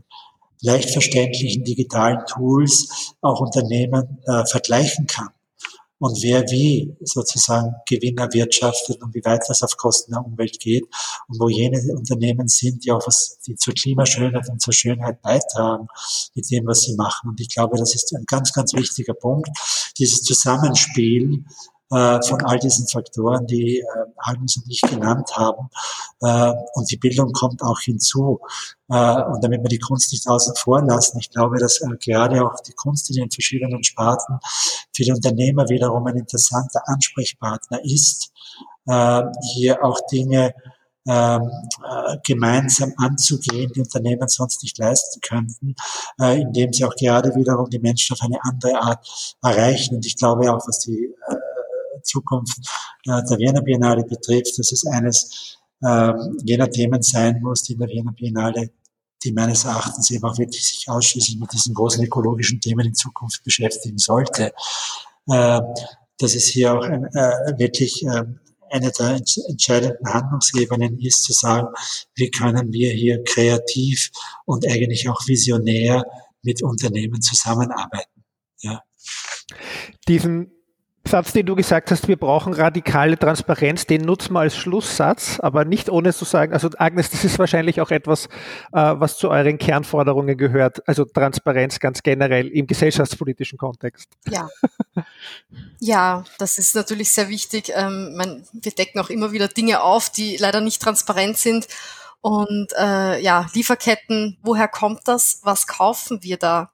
leicht 0.64 0.90
verständlichen 0.90 1.62
digitalen 1.62 2.24
Tools 2.26 3.14
auch 3.20 3.40
Unternehmen 3.40 4.18
äh, 4.26 4.44
vergleichen 4.46 5.06
kann. 5.06 5.28
und 5.98 6.22
wer 6.22 6.42
wie 6.50 6.96
sozusagen 7.00 7.74
Gewinn 7.88 8.18
erwirtschaftet 8.18 9.02
und 9.02 9.14
wie 9.14 9.24
weit 9.24 9.42
das 9.48 9.62
auf 9.62 9.76
Kosten 9.76 10.12
der 10.12 10.24
Umwelt 10.24 10.58
geht 10.58 10.84
und 11.28 11.38
wo 11.38 11.48
jene 11.48 11.80
Unternehmen 11.94 12.48
sind, 12.48 12.84
die 12.84 12.92
auch 12.92 13.06
was, 13.06 13.38
die 13.46 13.54
zur 13.56 13.74
Klimaschönheit 13.74 14.48
und 14.48 14.60
zur 14.60 14.74
Schönheit 14.74 15.22
beitragen 15.22 15.86
mit 16.34 16.50
dem, 16.50 16.66
was 16.66 16.82
sie 16.82 16.94
machen. 16.94 17.30
Und 17.30 17.40
ich 17.40 17.48
glaube, 17.48 17.78
das 17.78 17.94
ist 17.94 18.14
ein 18.14 18.24
ganz, 18.26 18.52
ganz 18.52 18.74
wichtiger 18.74 19.14
Punkt, 19.14 19.48
dieses 19.98 20.22
Zusammenspiel 20.22 21.44
von 21.90 22.42
all 22.44 22.58
diesen 22.58 22.88
Faktoren, 22.88 23.46
die 23.46 23.78
äh, 23.78 23.84
Agnes 24.16 24.56
und 24.56 24.64
ich 24.68 24.80
genannt 24.80 25.36
haben. 25.36 25.68
Äh, 26.20 26.52
und 26.74 26.90
die 26.90 26.96
Bildung 26.96 27.32
kommt 27.32 27.62
auch 27.62 27.80
hinzu. 27.80 28.40
Äh, 28.88 29.22
und 29.22 29.44
damit 29.44 29.62
wir 29.62 29.68
die 29.68 29.78
Kunst 29.78 30.12
nicht 30.12 30.26
außen 30.26 30.54
vor 30.56 30.82
lassen, 30.82 31.18
ich 31.18 31.30
glaube, 31.30 31.58
dass 31.58 31.80
äh, 31.80 31.96
gerade 32.02 32.44
auch 32.44 32.60
die 32.60 32.72
Kunst 32.72 33.10
in 33.10 33.16
den 33.16 33.30
verschiedenen 33.30 33.84
Sparten 33.84 34.38
für 34.94 35.04
die 35.04 35.12
Unternehmer 35.12 35.68
wiederum 35.68 36.06
ein 36.06 36.16
interessanter 36.16 36.82
Ansprechpartner 36.86 37.84
ist, 37.84 38.32
äh, 38.86 39.22
hier 39.52 39.84
auch 39.84 40.00
Dinge 40.10 40.54
ähm, 41.06 41.50
äh, 41.86 42.16
gemeinsam 42.26 42.94
anzugehen, 42.96 43.70
die 43.74 43.80
Unternehmen 43.80 44.26
sonst 44.28 44.62
nicht 44.62 44.78
leisten 44.78 45.20
könnten, 45.20 45.74
äh, 46.18 46.40
indem 46.40 46.72
sie 46.72 46.84
auch 46.84 46.96
gerade 46.96 47.34
wiederum 47.34 47.68
die 47.68 47.78
Menschen 47.78 48.14
auf 48.14 48.22
eine 48.22 48.42
andere 48.42 48.80
Art 48.80 49.36
erreichen. 49.42 49.96
Und 49.96 50.06
ich 50.06 50.16
glaube 50.16 50.50
auch, 50.50 50.66
was 50.66 50.78
die 50.78 51.14
äh, 51.28 51.34
Zukunft 52.04 52.58
äh, 53.06 53.22
der 53.28 53.38
Wiener 53.38 53.62
Biennale 53.62 54.04
betrifft, 54.04 54.58
dass 54.58 54.72
es 54.72 54.86
eines 54.86 55.58
äh, 55.82 56.12
jener 56.44 56.70
Themen 56.70 57.02
sein 57.02 57.40
muss, 57.42 57.62
die 57.62 57.74
in 57.74 57.80
der 57.80 57.88
Wiener 57.88 58.12
Biennale 58.12 58.70
die 59.24 59.32
meines 59.32 59.64
Erachtens 59.64 60.10
eben 60.10 60.24
auch 60.24 60.38
wirklich 60.38 60.66
sich 60.66 60.88
ausschließlich 60.88 61.38
mit 61.38 61.52
diesen 61.52 61.74
großen 61.74 62.04
ökologischen 62.04 62.60
Themen 62.60 62.86
in 62.86 62.94
Zukunft 62.94 63.42
beschäftigen 63.42 63.98
sollte. 63.98 64.52
Äh, 65.28 65.60
dass 66.18 66.34
es 66.34 66.46
hier 66.46 66.74
auch 66.74 66.84
äh, 66.84 67.58
wirklich 67.58 68.04
äh, 68.04 68.22
eine 68.70 68.90
der 68.90 69.20
entscheidenden 69.48 70.12
Handlungsebenen 70.12 70.98
ist, 71.00 71.24
zu 71.24 71.32
sagen, 71.32 71.68
wie 72.14 72.30
können 72.30 72.72
wir 72.72 72.92
hier 72.92 73.22
kreativ 73.24 74.10
und 74.44 74.66
eigentlich 74.66 75.08
auch 75.08 75.20
visionär 75.26 76.04
mit 76.42 76.62
Unternehmen 76.62 77.20
zusammenarbeiten. 77.20 78.24
Ja. 78.60 78.82
Diesen 80.08 80.52
Satz, 81.06 81.32
den 81.32 81.46
du 81.46 81.54
gesagt 81.54 81.90
hast, 81.90 82.08
wir 82.08 82.16
brauchen 82.16 82.54
radikale 82.54 83.18
Transparenz, 83.18 83.86
den 83.86 84.02
nutzen 84.02 84.32
wir 84.32 84.40
als 84.40 84.56
Schlusssatz, 84.56 85.38
aber 85.38 85.64
nicht 85.64 85.90
ohne 85.90 86.12
zu 86.12 86.24
sagen, 86.24 86.52
also 86.52 86.70
Agnes, 86.78 87.10
das 87.10 87.24
ist 87.24 87.38
wahrscheinlich 87.38 87.80
auch 87.80 87.90
etwas, 87.90 88.26
äh, 88.72 88.94
was 88.96 89.18
zu 89.18 89.28
euren 89.30 89.58
Kernforderungen 89.58 90.36
gehört, 90.36 90.86
also 90.88 91.04
Transparenz 91.04 91.78
ganz 91.78 92.02
generell 92.02 92.48
im 92.48 92.66
gesellschaftspolitischen 92.66 93.58
Kontext. 93.58 94.08
Ja. 94.28 94.48
Ja, 95.80 96.24
das 96.38 96.56
ist 96.56 96.74
natürlich 96.74 97.10
sehr 97.10 97.28
wichtig. 97.28 97.70
Ähm, 97.74 98.44
wir 98.52 98.72
decken 98.72 99.00
auch 99.00 99.10
immer 99.10 99.32
wieder 99.32 99.48
Dinge 99.48 99.82
auf, 99.82 100.08
die 100.10 100.36
leider 100.36 100.60
nicht 100.60 100.80
transparent 100.80 101.36
sind. 101.36 101.68
Und 102.20 102.72
äh, 102.78 103.20
ja, 103.20 103.46
Lieferketten, 103.52 104.38
woher 104.42 104.68
kommt 104.68 105.02
das? 105.04 105.40
Was 105.42 105.66
kaufen 105.66 106.22
wir 106.22 106.38
da? 106.38 106.70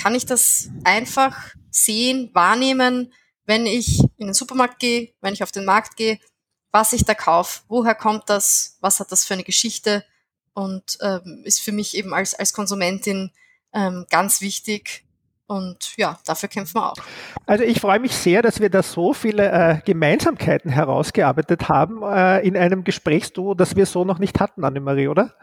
Kann 0.00 0.14
ich 0.14 0.24
das 0.24 0.70
einfach 0.84 1.36
sehen, 1.70 2.30
wahrnehmen? 2.32 3.12
Wenn 3.46 3.66
ich 3.66 4.00
in 4.16 4.26
den 4.26 4.34
Supermarkt 4.34 4.78
gehe, 4.78 5.12
wenn 5.20 5.34
ich 5.34 5.42
auf 5.42 5.52
den 5.52 5.64
Markt 5.64 5.96
gehe, 5.96 6.18
was 6.72 6.92
ich 6.92 7.04
da 7.04 7.14
kaufe, 7.14 7.62
woher 7.68 7.94
kommt 7.94 8.28
das, 8.28 8.78
was 8.80 9.00
hat 9.00 9.12
das 9.12 9.24
für 9.24 9.34
eine 9.34 9.44
Geschichte 9.44 10.04
und 10.54 10.98
ähm, 11.00 11.42
ist 11.44 11.60
für 11.60 11.72
mich 11.72 11.96
eben 11.96 12.14
als, 12.14 12.34
als 12.34 12.52
Konsumentin 12.52 13.30
ähm, 13.72 14.06
ganz 14.10 14.40
wichtig, 14.40 15.04
und 15.46 15.96
ja, 15.96 16.18
dafür 16.24 16.48
kämpfen 16.48 16.76
wir 16.76 16.92
auch. 16.92 16.96
Also 17.46 17.64
ich 17.64 17.80
freue 17.80 18.00
mich 18.00 18.12
sehr, 18.12 18.40
dass 18.40 18.60
wir 18.60 18.70
da 18.70 18.82
so 18.82 19.12
viele 19.12 19.50
äh, 19.50 19.80
Gemeinsamkeiten 19.84 20.70
herausgearbeitet 20.70 21.68
haben 21.68 22.02
äh, 22.02 22.40
in 22.46 22.56
einem 22.56 22.82
Gesprächsduo, 22.82 23.54
das 23.54 23.76
wir 23.76 23.84
so 23.84 24.04
noch 24.04 24.18
nicht 24.18 24.40
hatten, 24.40 24.64
Annemarie, 24.64 25.08
oder? 25.08 25.34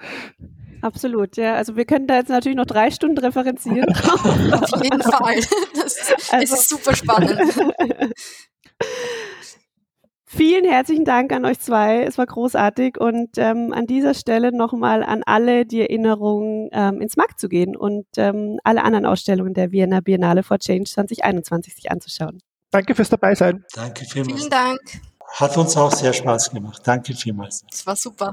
Absolut, 0.81 1.37
ja. 1.37 1.55
Also 1.55 1.75
wir 1.75 1.85
können 1.85 2.07
da 2.07 2.15
jetzt 2.15 2.29
natürlich 2.29 2.57
noch 2.57 2.65
drei 2.65 2.91
Stunden 2.91 3.17
referenzieren. 3.17 3.87
Auf 3.95 4.83
jeden 4.83 5.01
Fall. 5.03 5.39
Das, 5.75 6.13
also. 6.31 6.55
ist 6.55 6.69
super 6.69 6.95
spannend. 6.95 7.39
Vielen 10.25 10.63
herzlichen 10.63 11.03
Dank 11.03 11.33
an 11.33 11.43
euch 11.43 11.59
zwei. 11.59 12.03
Es 12.03 12.17
war 12.17 12.25
großartig 12.25 12.97
und 12.97 13.31
ähm, 13.37 13.73
an 13.73 13.85
dieser 13.85 14.13
Stelle 14.13 14.55
nochmal 14.55 15.03
an 15.03 15.23
alle 15.25 15.65
die 15.65 15.81
Erinnerung, 15.81 16.69
ähm, 16.71 17.01
ins 17.01 17.17
Markt 17.17 17.37
zu 17.37 17.49
gehen 17.49 17.75
und 17.75 18.05
ähm, 18.15 18.57
alle 18.63 18.85
anderen 18.85 19.05
Ausstellungen 19.05 19.53
der 19.53 19.73
Vienna 19.73 19.99
Biennale 19.99 20.43
for 20.43 20.57
Change 20.57 20.89
2021 20.89 21.75
sich 21.75 21.91
anzuschauen. 21.91 22.39
Danke 22.71 22.95
fürs 22.95 23.09
Dabeisein. 23.09 23.65
Danke 23.73 24.05
vielmals. 24.05 24.37
Vielen 24.37 24.49
Dank. 24.49 24.79
Hat 25.33 25.57
uns 25.57 25.75
auch 25.75 25.91
sehr 25.91 26.13
Spaß 26.13 26.51
gemacht. 26.51 26.81
Danke 26.85 27.13
vielmals. 27.13 27.65
Es 27.69 27.85
war 27.85 27.97
super. 27.97 28.31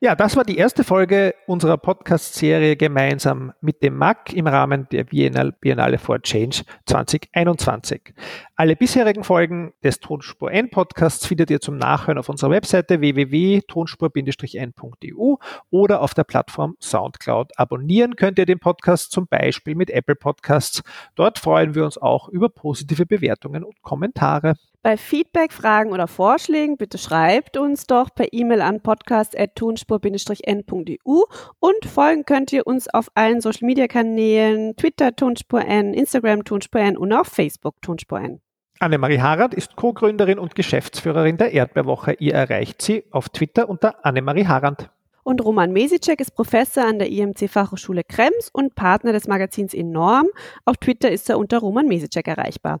Ja, 0.00 0.14
das 0.14 0.36
war 0.36 0.44
die 0.44 0.58
erste 0.58 0.84
Folge 0.84 1.34
unserer 1.48 1.76
Podcast-Serie 1.76 2.76
gemeinsam 2.76 3.52
mit 3.60 3.82
dem 3.82 3.96
MAC 3.96 4.32
im 4.32 4.46
Rahmen 4.46 4.86
der 4.92 5.02
Biennale 5.02 5.98
for 5.98 6.22
Change 6.22 6.62
2021. 6.86 8.14
Alle 8.54 8.76
bisherigen 8.76 9.24
Folgen 9.24 9.72
des 9.82 9.98
Tonspur 9.98 10.52
N 10.52 10.70
Podcasts 10.70 11.26
findet 11.26 11.50
ihr 11.50 11.60
zum 11.60 11.78
Nachhören 11.78 12.16
auf 12.16 12.28
unserer 12.28 12.50
Webseite 12.50 13.00
www.tonspur-n.eu 13.00 15.34
oder 15.70 16.00
auf 16.00 16.14
der 16.14 16.22
Plattform 16.22 16.76
Soundcloud. 16.80 17.58
Abonnieren 17.58 18.14
könnt 18.14 18.38
ihr 18.38 18.46
den 18.46 18.60
Podcast 18.60 19.10
zum 19.10 19.26
Beispiel 19.26 19.74
mit 19.74 19.90
Apple 19.90 20.14
Podcasts. 20.14 20.84
Dort 21.16 21.40
freuen 21.40 21.74
wir 21.74 21.84
uns 21.84 21.98
auch 21.98 22.28
über 22.28 22.48
positive 22.48 23.04
Bewertungen 23.04 23.64
und 23.64 23.82
Kommentare. 23.82 24.54
Bei 24.82 24.96
Feedback, 24.96 25.52
Fragen 25.52 25.90
oder 25.90 26.06
Vorschlägen 26.06 26.76
bitte 26.76 26.98
schreibt 26.98 27.56
uns 27.56 27.88
doch 27.88 28.14
per 28.14 28.32
E-Mail 28.32 28.60
an 28.60 28.80
podcast.tonspur-n.eu 28.80 31.22
und 31.58 31.84
folgen 31.84 32.24
könnt 32.24 32.52
ihr 32.52 32.64
uns 32.64 32.88
auf 32.88 33.10
allen 33.14 33.40
Social 33.40 33.66
Media 33.66 33.88
Kanälen, 33.88 34.76
Twitter 34.76 35.16
Tonspur 35.16 35.64
N, 35.64 35.94
Instagram 35.94 36.44
Tonspur 36.44 36.80
N 36.80 36.96
und 36.96 37.12
auf 37.12 37.26
Facebook 37.26 37.82
Tonspur 37.82 38.20
N. 38.20 38.40
Annemarie 38.78 39.20
Harald 39.20 39.52
ist 39.52 39.74
Co-Gründerin 39.74 40.38
und 40.38 40.54
Geschäftsführerin 40.54 41.38
der 41.38 41.52
Erdbeerwoche. 41.52 42.12
Ihr 42.20 42.34
erreicht 42.34 42.80
sie 42.80 43.02
auf 43.10 43.30
Twitter 43.30 43.68
unter 43.68 44.06
Annemarie 44.06 44.46
Harand. 44.46 44.90
Und 45.24 45.44
Roman 45.44 45.72
Mesicek 45.72 46.20
ist 46.20 46.30
Professor 46.30 46.86
an 46.86 46.98
der 46.98 47.10
IMC 47.10 47.50
Fachhochschule 47.50 48.02
Krems 48.02 48.48
und 48.50 48.74
Partner 48.76 49.12
des 49.12 49.26
Magazins 49.26 49.74
Enorm. 49.74 50.28
Auf 50.64 50.78
Twitter 50.78 51.10
ist 51.10 51.28
er 51.28 51.38
unter 51.38 51.58
Roman 51.58 51.86
Mesicek 51.86 52.28
erreichbar. 52.28 52.80